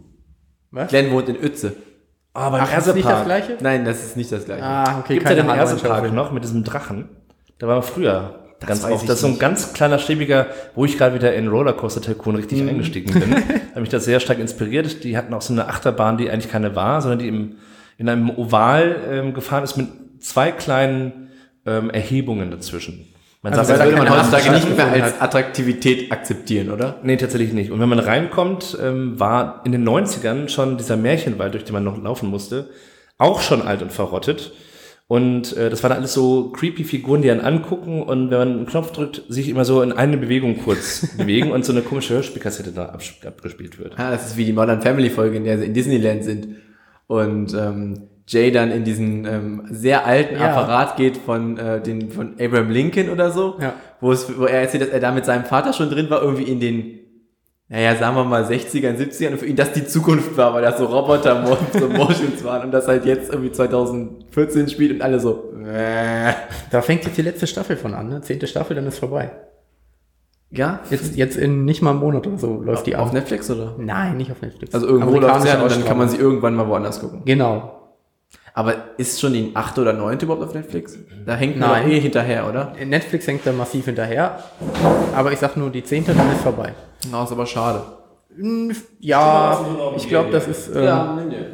[0.71, 0.89] Was?
[0.89, 1.71] Glenn wohnt in Uetze.
[2.33, 3.57] Ah, beim Ach, ist nicht das gleiche?
[3.61, 4.61] Nein, das ist nicht das gleiche.
[4.61, 5.47] Ah, okay, Gibt ja den.
[5.47, 7.07] Ersepark noch mit diesem Drachen.
[7.59, 9.03] Da war früher ganz weiß oft.
[9.03, 12.35] ich Das ist so ein ganz kleiner, schäbiger, wo ich gerade wieder in Rollercoaster Tycoon
[12.35, 13.35] richtig eingestiegen bin.
[13.73, 15.05] Hat mich das sehr stark inspiriert.
[15.05, 17.55] Die hatten auch so eine Achterbahn, die eigentlich keine war, sondern die im,
[17.99, 19.87] in einem Oval ähm, gefahren ist mit
[20.19, 21.29] zwei kleinen
[21.65, 23.07] ähm, Erhebungen dazwischen.
[23.43, 26.99] Man Also sagt, das da würde man heutzutage nicht mehr als Attraktivität akzeptieren, oder?
[27.01, 27.71] Nee, tatsächlich nicht.
[27.71, 31.83] Und wenn man reinkommt, ähm, war in den 90ern schon dieser Märchenwald, durch den man
[31.83, 32.69] noch laufen musste,
[33.17, 34.53] auch schon alt und verrottet.
[35.07, 38.65] Und äh, das waren alles so creepy Figuren, die einen angucken und wenn man einen
[38.65, 42.71] Knopf drückt, sich immer so in eine Bewegung kurz bewegen und so eine komische Hörspielkassette
[42.71, 43.97] da abgespielt wird.
[43.97, 46.55] Ja, das ist wie die Modern Family Folge, in der sie in Disneyland sind
[47.07, 50.51] und ähm, Jay dann in diesen ähm, sehr alten Ja.
[50.51, 53.73] Apparat geht von äh, den von Abraham Lincoln oder so, Ja.
[53.99, 56.43] wo es wo er erzählt, dass er da mit seinem Vater schon drin war, irgendwie
[56.43, 56.97] in den
[57.73, 60.77] naja, sagen wir mal 60ern, 70ern und für ihn das die Zukunft war, weil das
[60.77, 61.45] so Roboter
[61.79, 66.33] so Motions waren und das halt jetzt irgendwie 2014 spielt und alle so äh.
[66.69, 68.19] Da fängt jetzt die letzte Staffel von an, ne?
[68.21, 69.31] Zehnte Staffel, dann ist vorbei.
[70.49, 73.13] ja, Jetzt, jetzt in nicht mal einem Monat oder so läuft die auf an.
[73.15, 73.75] Netflix oder?
[73.77, 74.73] Nein, nicht auf Netflix.
[74.73, 77.21] Also irgendwo läuft ja und dann kann man sie irgendwann mal woanders gucken.
[77.23, 77.80] Genau.
[78.53, 80.97] Aber ist schon die achte oder neunte überhaupt auf Netflix?
[81.25, 82.73] Da hängt man eh hinterher, oder?
[82.85, 84.43] Netflix hängt da massiv hinterher.
[85.15, 86.73] Aber ich sag nur, die zehnte, dann ist vorbei.
[87.11, 87.81] Na, ist aber schade.
[88.35, 89.65] Hm, Ja,
[89.95, 90.69] ich glaube, das ist.
[90.69, 90.81] Äh,
[91.15, 91.45] nimm dir.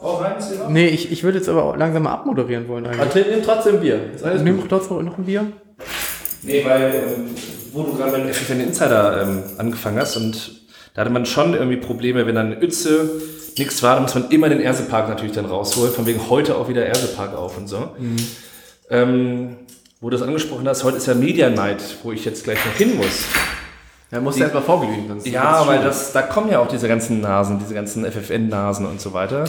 [0.00, 0.68] Auch rein, Silber?
[0.68, 3.08] Nee, ich, ich würde jetzt aber auch langsam mal abmoderieren wollen eigentlich.
[3.10, 4.00] trink, nimm trotzdem Bier.
[4.42, 5.46] Nimm trotzdem noch ein Bier.
[6.42, 7.30] Nee, weil, ähm,
[7.72, 10.60] wo du gerade mit FFN Insider ähm, angefangen hast und
[10.94, 13.08] da hatte man schon irgendwie Probleme, wenn dann eine Uetze
[13.58, 16.68] nichts war, dann muss man immer den Ersepark natürlich dann rausholen, von wegen heute auch
[16.68, 17.90] wieder Ersepark auf und so.
[18.90, 19.56] Ähm,
[20.00, 22.74] wo du das angesprochen hast, heute ist ja Media Night, wo ich jetzt gleich noch
[22.74, 23.24] hin muss.
[24.10, 25.08] Da musst du erstmal vorglühen.
[25.08, 29.00] Sonst Ja, weil das, da kommen ja auch diese ganzen Nasen, diese ganzen FFN-Nasen und
[29.00, 29.44] so weiter.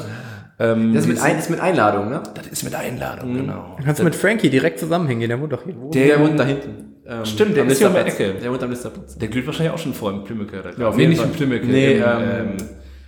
[0.58, 2.24] Ähm, Das ist mit, ein, ist mit Einladung, ne?
[2.34, 3.74] das ist mit Einladung, genau.
[3.76, 5.76] Dann kannst du mit Frankie direkt zusammenhängen, der wohnt doch hier.
[5.78, 5.90] Wo?
[5.92, 6.96] Der- Der wohnt da hinten.
[7.06, 8.20] Ähm, Stimmt, der ist hier um die Listerplatz.
[8.20, 8.40] Ecke.
[8.42, 9.18] Der wohnt am Listerplatz.
[9.18, 10.62] Der glüht wahrscheinlich auch schon vor im Plümmeke.
[10.64, 11.30] Da Ja, auf nee, jeden nicht Fall.
[11.30, 11.68] im Plümmeke.
[11.68, 12.58] Nee, im, ähm,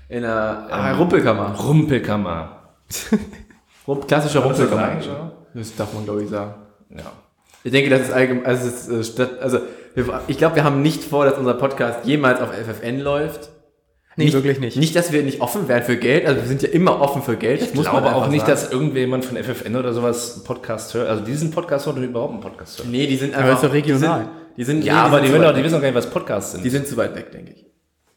[0.09, 1.55] In einer ah, Rumpelkammer.
[1.55, 2.75] Rumpelkammer.
[3.87, 5.01] Rump klassischer das Rumpelkammer.
[5.01, 6.55] sagen, Das darf man, glaube ich, sagen.
[6.89, 7.11] Ja.
[7.63, 9.59] Ich denke, das ist allgemein, also, ist, äh, statt, also
[9.95, 13.49] wir, ich glaube, wir haben nicht vor, dass unser Podcast jemals auf FFN läuft.
[14.15, 14.77] Nee, wirklich nicht.
[14.77, 16.25] Nicht, dass wir nicht offen wären für Geld.
[16.25, 17.61] Also wir sind ja immer offen für Geld.
[17.61, 21.07] Das Ich glaube auch nicht, dass irgendjemand von FFN oder sowas einen Podcast hört.
[21.07, 22.89] Also diesen Podcast hört oder überhaupt einen Podcast hört.
[22.89, 24.27] Nee, die sind Aber einfach ist doch regional.
[24.57, 25.75] Die sind, die sind Ja, nee, aber sind die, zu wissen weit auch, die wissen
[25.75, 26.65] auch gar nicht, was Podcasts sind.
[26.65, 27.66] die sind zu weit weg, denke ich.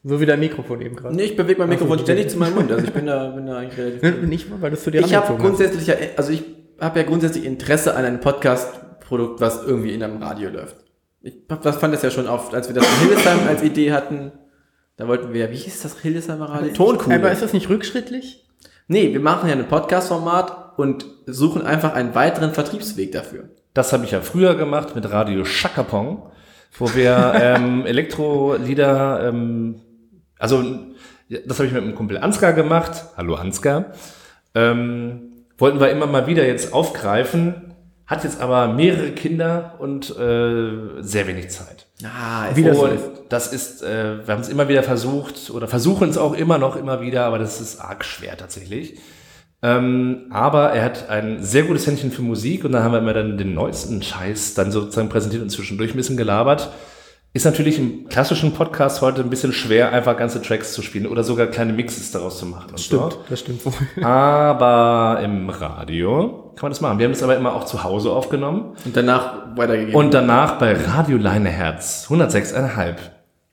[0.03, 1.15] So wie dein Mikrofon eben gerade.
[1.15, 2.71] Nee, ich bewege mein Mikrofon so, ständig zu meinem Mund.
[2.71, 4.01] Also ich bin da, bin da eigentlich relativ.
[4.01, 6.43] Ne, Nicht, weil du es zu dir Ich habe grundsätzlich, ja, also ich
[6.79, 10.77] habe ja grundsätzlich Interesse an einem Podcast-Produkt, was irgendwie in einem Radio läuft.
[11.21, 14.31] Ich das fand das ja schon oft, als wir das in Hildesheim als Idee hatten.
[14.97, 16.73] Da wollten wir, wie hieß das Hildesheimer Radio?
[16.73, 17.17] Tonkuhle.
[17.17, 18.47] Aber ist das nicht rückschrittlich?
[18.87, 23.49] Nee, wir machen ja ein Podcast-Format und suchen einfach einen weiteren Vertriebsweg dafür.
[23.73, 26.23] Das habe ich ja früher gemacht mit Radio Schakapong,
[26.77, 29.81] wo wir ähm, Elektrolieder, ähm,
[30.41, 30.63] also
[31.29, 33.05] das habe ich mit einem Kumpel Ansgar gemacht.
[33.15, 33.93] Hallo Ansgar.
[34.55, 37.75] Ähm, wollten wir immer mal wieder jetzt aufgreifen,
[38.07, 41.85] hat jetzt aber mehrere Kinder und äh, sehr wenig Zeit.
[42.03, 42.89] Ah, Wie das so
[43.29, 46.75] das ist, äh, wir haben es immer wieder versucht oder versuchen es auch immer noch
[46.75, 48.97] immer wieder, aber das ist arg schwer tatsächlich.
[49.61, 53.13] Ähm, aber er hat ein sehr gutes Händchen für Musik und da haben wir immer
[53.13, 56.71] dann den neuesten Scheiß dann sozusagen präsentiert und zwischendurch ein bisschen gelabert.
[57.33, 61.23] Ist natürlich im klassischen Podcast heute ein bisschen schwer, einfach ganze Tracks zu spielen oder
[61.23, 62.71] sogar kleine Mixes daraus zu machen.
[62.71, 63.19] Und Stimmt, So.
[63.29, 63.73] das stimmt wohl.
[64.03, 66.99] Aber im Radio kann man das machen.
[66.99, 68.75] Wir haben das aber immer auch zu Hause aufgenommen.
[68.83, 69.95] Und danach weitergegeben.
[69.95, 72.95] Und danach bei Radio Leineherz 106,5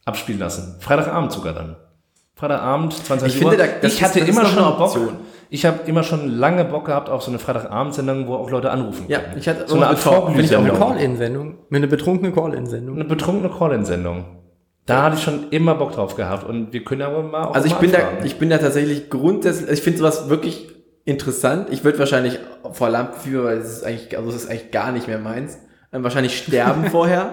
[0.04, 0.74] abspielen lassen.
[0.80, 1.76] Freitagabend sogar dann.
[2.34, 3.50] Freitagabend, 22 Ich Uhr.
[3.52, 5.12] finde, da- das ich hatte ist- das immer ist noch schon eine Bock.
[5.50, 9.06] Ich habe immer schon lange Bock gehabt auf so eine Freitagabendsendung, wo auch Leute anrufen
[9.08, 9.38] Ja, können.
[9.38, 10.78] ich hatte so eine Art eine ich auch eine Vorglühsendung.
[10.78, 11.54] Call-In-Sendung.
[11.72, 12.94] Eine betrunkene Call-In-Sendung.
[12.96, 14.24] Eine betrunkene Call-In-Sendung.
[14.84, 17.66] Da hatte ich schon immer Bock drauf gehabt und wir können aber mal auch Also
[17.66, 20.68] ich bin da, ich bin da tatsächlich grundsätzlich, also ich finde sowas wirklich
[21.04, 21.68] interessant.
[21.70, 22.38] Ich würde wahrscheinlich
[22.72, 25.58] vor Lampenfieber, weil es ist eigentlich, also es ist eigentlich gar nicht mehr meins,
[25.92, 27.32] wahrscheinlich sterben vorher.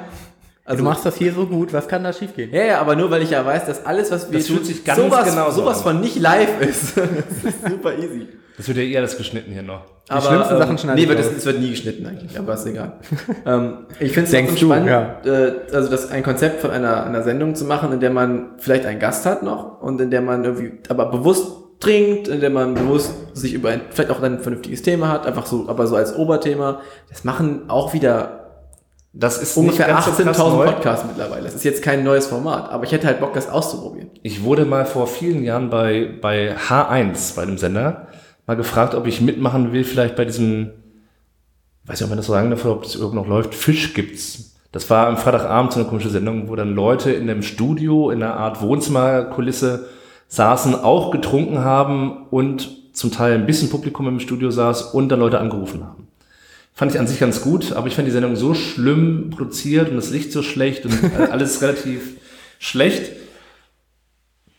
[0.66, 2.52] Also du machst das hier so gut, was kann da schiefgehen?
[2.52, 4.84] ja, ja, aber nur weil ich ja weiß, dass alles, was wir Das tun, sich
[4.84, 6.98] ganz sowas, genauso sowas von nicht live ist.
[7.44, 8.28] das ist super easy.
[8.58, 9.82] Das wird ja eh alles geschnitten hier noch.
[10.10, 12.94] Aber, schlimmsten Sachen schneide Nee, wird das, es wird nie geschnitten eigentlich, aber ist egal.
[13.46, 17.54] ähm, ich finde es du, spannend, äh, also das ein Konzept von einer, einer Sendung
[17.54, 20.74] zu machen, in der man vielleicht einen Gast hat noch und in der man irgendwie
[20.90, 25.10] aber bewusst trinkt, in der man bewusst sich über ein, vielleicht auch ein vernünftiges Thema
[25.10, 26.82] hat, einfach so, aber so als Oberthema.
[27.10, 28.45] Das machen auch wieder
[29.18, 30.66] Das ist ungefähr nicht ganz so krass 18.000 neu.
[30.66, 31.44] Podcasts mittlerweile.
[31.44, 34.10] Das ist jetzt kein neues Format, aber ich hätte halt Bock, das auszuprobieren.
[34.24, 38.08] Ich wurde mal vor vielen Jahren bei, bei H1, bei einem Sender,
[38.46, 40.72] mal gefragt, ob ich mitmachen will, vielleicht bei diesem,
[41.86, 44.56] weiß nicht, ob man das so sagen darf, ob das überhaupt noch läuft, Fisch gibt's.
[44.74, 48.22] Das war am Freitagabend so eine komische Sendung, wo dann Leute in einem Studio, in
[48.22, 49.88] einer Art Wohnzimmerkulisse
[50.28, 55.22] saßen, auch getrunken haben und zum Teil ein bisschen Publikum im Studio saß und dann
[55.22, 56.05] Leute angerufen haben.
[56.78, 59.96] Fand ich an sich ganz gut, aber ich fand die Sendung so schlimm produziert und
[59.96, 60.94] das Licht so schlecht und
[61.32, 62.18] alles relativ
[62.60, 63.14] schlecht.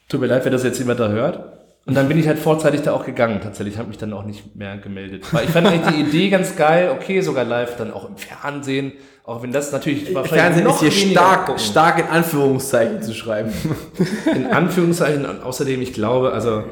[0.09, 1.53] Tut mir leid, wenn das jetzt jemand da hört.
[1.85, 3.41] Und dann bin ich halt vorzeitig da auch gegangen.
[3.43, 5.33] Tatsächlich habe mich dann auch nicht mehr gemeldet.
[5.33, 6.91] Weil ich fand eigentlich die Idee ganz geil.
[6.91, 8.93] Okay, sogar live, dann auch im Fernsehen.
[9.23, 11.63] Auch wenn das natürlich Fernsehen ist hier stark, gucken.
[11.63, 13.53] stark in Anführungszeichen zu schreiben.
[14.35, 15.27] In Anführungszeichen.
[15.27, 16.65] Und außerdem, ich glaube, also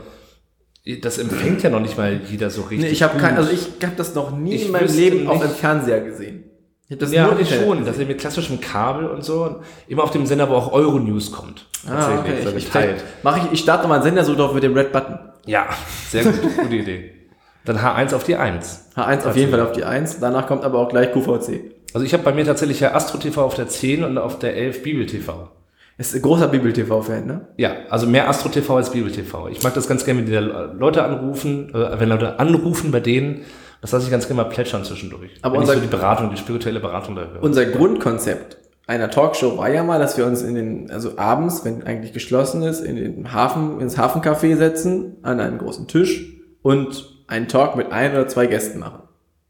[1.01, 2.81] das empfängt ja noch nicht mal jeder so richtig.
[2.81, 5.41] Nee, ich habe kein, also ich habe das noch nie Ich in meinem Leben auf
[5.43, 6.45] nicht- dem Fernseher gesehen.
[6.87, 7.85] Ich habe das ja, nur hab ich schon.
[7.87, 9.63] Das ist mit klassischem Kabel und so.
[9.89, 11.67] Immer auf dem Sender, wo auch Euronews kommt.
[11.89, 12.35] Ah, okay.
[12.43, 13.03] so Ich, ich, geteilt.
[13.23, 15.19] mach ich, ich starte mal einen Sender so drauf mit dem Red Button.
[15.47, 15.69] Ja,
[16.11, 16.35] sehr gut.
[16.57, 17.11] Gute Idee.
[17.65, 18.91] Dann H1 auf die 1.
[18.95, 21.73] H1 auf jeden Fall auf die 1, danach kommt aber auch gleich QVC.
[21.95, 24.55] Also ich habe bei mir tatsächlich ja Astro TV auf der 10 und auf der
[24.55, 25.49] 11 Bibel TV.
[25.97, 27.49] Ist ein großer Bibel-TV-Fan, ne?
[27.57, 29.49] Ja, also mehr Astro TV als Bibel TV.
[29.49, 33.43] Ich mag das ganz gerne, wenn die Leute anrufen, äh, wenn Leute anrufen bei denen,
[33.81, 35.31] das lasse ich ganz gerne mal plätschern zwischendurch.
[35.43, 37.43] Aber unser- so die Beratung, die spirituelle Beratung da höre.
[37.43, 38.57] Unser Grundkonzept
[38.87, 42.63] einer Talkshow war ja mal, dass wir uns in den, also abends, wenn eigentlich geschlossen
[42.63, 46.27] ist, in den Hafen, ins Hafencafé setzen, an einen großen Tisch
[46.63, 49.04] und einen Talk mit ein oder zwei Gästen machen.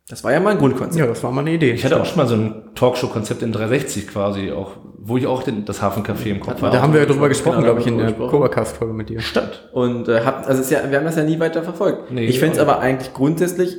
[0.09, 1.01] Das war ja mal ein Grundkonzept.
[1.01, 1.73] Ja, das war mal eine Idee.
[1.73, 5.43] ich hatte auch schon mal so ein Talkshow-Konzept in 360 quasi, auch, wo ich auch
[5.43, 6.83] den, das Hafencafé im Kopf man da hatte.
[6.83, 8.13] haben wir ja Genau, drüber gesprochen, da glaube ich, in der.
[8.13, 9.21] Covercast-Folge mit dir.
[9.21, 9.69] Stimmt.
[9.73, 12.11] Und äh, hab, also es ist ja, wir haben das ja nie weiter verfolgt.
[12.11, 13.79] Nee, ich fände es aber eigentlich grundsätzlich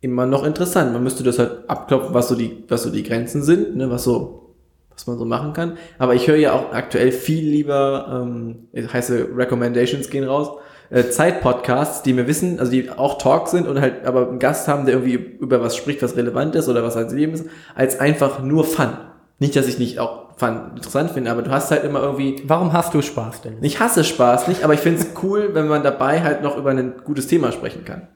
[0.00, 0.92] immer noch interessant.
[0.92, 4.02] Man müsste das halt abklopfen, was so die, was so die Grenzen sind, ne, was
[4.02, 4.56] so,
[4.90, 5.78] was man so machen kann.
[5.96, 10.48] Aber ich höre ja auch aktuell viel lieber, ähm, heiße Recommendations gehen raus,
[10.92, 14.68] äh, Zeitpodcasts, die mir wissen, also die auch Talk sind und halt aber einen Gast
[14.68, 17.98] haben, der irgendwie über was spricht, was relevant ist oder was als Leben ist, als
[17.98, 18.90] einfach nur Fun.
[19.38, 22.72] Nicht, dass ich nicht auch fand, interessant finde, aber du hast halt immer irgendwie, Warum
[22.74, 23.60] hast du Spaß, Dennis?
[23.62, 26.70] ich hasse Spaß nicht, aber ich finde es cool, wenn man dabei halt noch über
[26.70, 28.08] ein gutes Thema sprechen kann.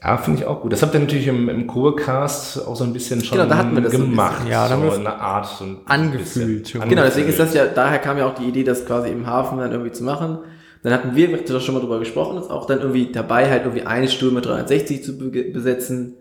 [0.00, 0.72] Ja, finde ich auch gut.
[0.72, 3.74] Das habt ihr natürlich im, im Kurcast auch so ein bisschen schon Genau, da hatten
[3.74, 4.42] wir das gemacht.
[4.48, 5.46] Ja, da haben wir so eine Art.
[5.46, 6.88] So ein angefühlt bisschen.
[6.88, 9.58] Genau, deswegen ist das ja, daher kam ja auch die Idee, das quasi im Hafen
[9.58, 10.38] dann irgendwie zu machen.
[10.82, 13.86] Dann hatten wir da schon mal drüber gesprochen, ist auch dann irgendwie dabei, halt irgendwie
[13.86, 16.16] eine Stuhl mit 360 zu be besetzen.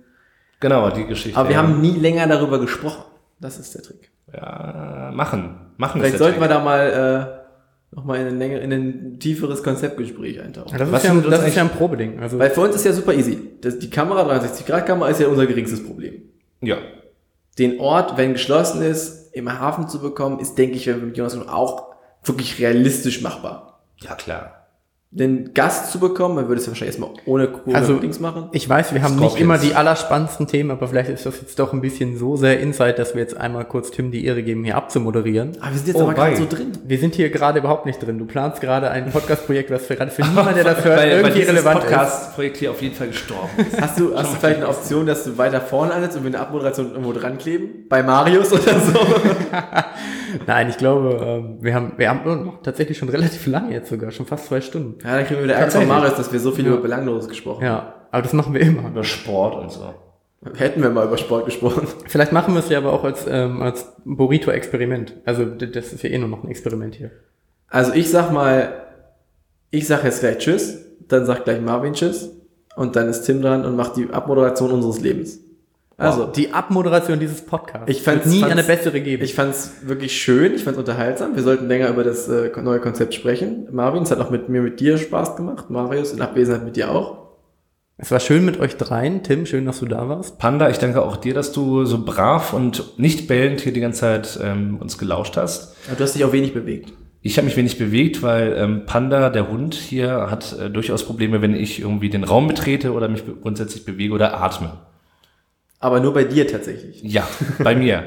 [0.59, 1.37] Genau, die Geschichte.
[1.37, 1.61] Aber wir ja.
[1.61, 3.03] haben nie länger darüber gesprochen.
[3.39, 4.11] Das ist der Trick.
[4.33, 5.55] Ja, machen.
[5.77, 6.57] Machen Vielleicht sollten wir Trick.
[6.57, 7.39] da mal
[7.93, 10.71] äh, nochmal in ein, länger, in ein tieferes Konzeptgespräch eintauchen.
[10.71, 12.19] Ja, das Was ist, ja, das uns ist ja ein Probeding.
[12.19, 13.39] Also, Weil für uns ist ja super easy.
[13.61, 16.23] Das, die Kamera, 360-Grad-Kamera, ist ja unser geringstes Problem.
[16.61, 16.77] Ja.
[17.59, 21.17] Den Ort, wenn geschlossen ist, im Hafen zu bekommen, ist, denke ich, wenn wir mit
[21.17, 23.76] Jonas auch wirklich realistisch machbar.
[24.01, 24.53] Ja, klar.
[25.09, 28.49] Den Gast zu bekommen, man würde es ja wahrscheinlich erstmal ohne Crew Also, Dings machen.
[28.51, 29.41] ich weiß, wir haben nicht Scorpions.
[29.41, 32.99] immer die allerspannendsten Themen, aber vielleicht ist das jetzt doch ein bisschen so sehr Insight,
[32.99, 35.55] dass wir jetzt einmal kurz Tim die Ehre geben, hier abzumoderieren.
[35.61, 36.73] Aber wir sind jetzt Oh, aber gerade so drin.
[36.85, 38.19] Wir sind hier gerade überhaupt nicht drin.
[38.19, 41.17] Du planst gerade ein Podcast-Projekt, was für gerade für niemanden, der das hört, weil, weil
[41.19, 41.83] irgendwie dieses relevant ist.
[41.85, 43.81] Podcast-Projekt hier auf jeden Fall gestorben ist.
[43.81, 46.39] Hast du, hast du vielleicht eine Option, dass du weiter vorne ansetzt und wir eine
[46.41, 47.85] Abmoderation irgendwo dran kleben?
[47.87, 48.99] Bei Marius oder so?
[50.45, 54.11] Nein, ich glaube, ähm, wir haben, wir haben noch tatsächlich schon relativ lange jetzt sogar,
[54.11, 54.97] schon fast zwei Stunden.
[55.03, 55.87] Ja, dann kriegen wir wieder Ärger von.
[55.87, 56.71] Marius, dass wir so viel Ja.
[56.73, 57.75] über Belangloses gesprochen haben.
[57.87, 58.87] Ja, aber das machen wir immer.
[58.89, 59.93] Über Sport und so.
[60.55, 61.87] Hätten wir mal über Sport gesprochen.
[62.05, 65.15] Vielleicht machen wir es ja aber auch als, ähm, als Burrito-Experiment.
[65.25, 67.11] Also das ist ja eh nur noch ein Experiment hier.
[67.69, 68.73] Also ich sag mal,
[69.71, 70.77] ich sag jetzt gleich Tschüss,
[71.07, 72.31] dann sagt gleich Marvin Tschüss
[72.75, 75.39] und dann ist Tim dran und macht die Abmoderation unseres Lebens.
[75.99, 77.89] Also, Die Abmoderation dieses Podcasts.
[77.89, 79.23] Ich fand's- wird nie fand's- eine bessere geben.
[79.23, 81.35] ich fand's wirklich schön, ich fand's unterhaltsam.
[81.35, 83.67] Wir sollten länger über das äh, neue Konzept sprechen.
[83.71, 85.69] Marvin, es hat auch mit mir, mit dir Spaß gemacht.
[85.71, 87.25] Marius, in Abwesenheit mit dir auch.
[87.97, 89.23] es war schön mit euch dreien.
[89.23, 90.37] Tim, schön, dass du da warst.
[90.37, 94.01] Panda, ich danke auch dir, dass du so brav und nicht bellend hier die ganze
[94.01, 95.75] Zeit ähm, uns gelauscht hast.
[95.87, 96.93] Aber du hast dich auch wenig bewegt.
[97.23, 101.41] Ich habe mich wenig bewegt, weil ähm, Panda, der Hund hier, hat äh, durchaus Probleme,
[101.41, 104.73] wenn ich irgendwie den Raum betrete oder mich grundsätzlich bewege oder atme.
[105.79, 107.01] Aber nur bei dir tatsächlich.
[107.03, 107.27] Ja,
[107.59, 108.03] bei mir.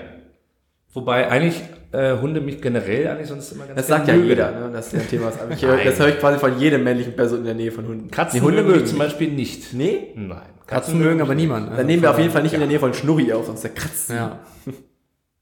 [0.92, 4.28] Wobei eigentlich äh, Hunde mich generell eigentlich sonst immer ganz Das sagt ja mögen.
[4.28, 5.38] jeder, ne, dass der ein Thema ist.
[5.50, 8.10] Ich das höre ich quasi von jedem männlichen Person in der Nähe von Hunden.
[8.10, 8.98] Katzen Nee, Hunde mögen zum.
[8.98, 9.72] Beispiel nicht.
[9.72, 10.12] Nee?
[10.16, 10.42] Nein.
[10.66, 11.66] Katzen mögen aber niemand.
[11.68, 13.62] Dann Also nehmen wir auf jeden Fall nicht in der Nähe von Schnurri auf, sonst
[13.62, 14.10] der kratzt.
[14.10, 14.40] Ja.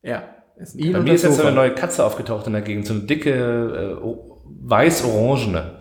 [0.03, 0.23] Ja.
[0.57, 2.95] Ist Bei mir ist das jetzt so eine neue Katze aufgetaucht in der Gegend, so
[2.95, 4.07] eine dicke, äh,
[4.61, 5.77] weiß-orangene,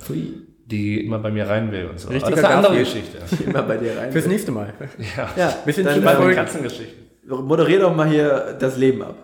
[0.69, 2.09] die immer bei mir rein will und so.
[2.09, 3.05] Richtiger das ist eine andere Garfield.
[3.29, 3.43] Geschichte.
[3.49, 4.11] immer bei dir rein.
[4.11, 4.73] Fürs nächste Mal.
[5.17, 5.29] Ja.
[5.37, 7.05] ja, Wir sind dann, schon Bei den Katzengeschichten.
[7.45, 9.15] moderier doch mal hier das Leben ab.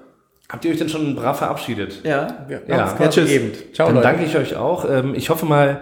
[0.49, 2.02] Habt ihr euch denn schon brav verabschiedet?
[2.03, 2.45] Ja.
[2.49, 2.76] Ja, Ja.
[2.94, 3.30] ganz Ja, tschüss.
[3.30, 3.56] gebend.
[3.76, 4.07] Ciao, Dann Leute.
[4.07, 4.86] danke ich euch auch.
[4.90, 5.82] Ähm, Ich hoffe mal,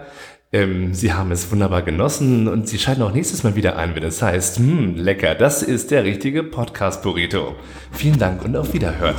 [0.54, 4.04] ähm, Sie haben es wunderbar genossen und Sie schalten auch nächstes Mal wieder ein, wenn
[4.04, 7.56] es heißt, hm, lecker, das ist der richtige Podcast-Burrito.
[7.92, 9.16] Vielen Dank und auf Wiederhören.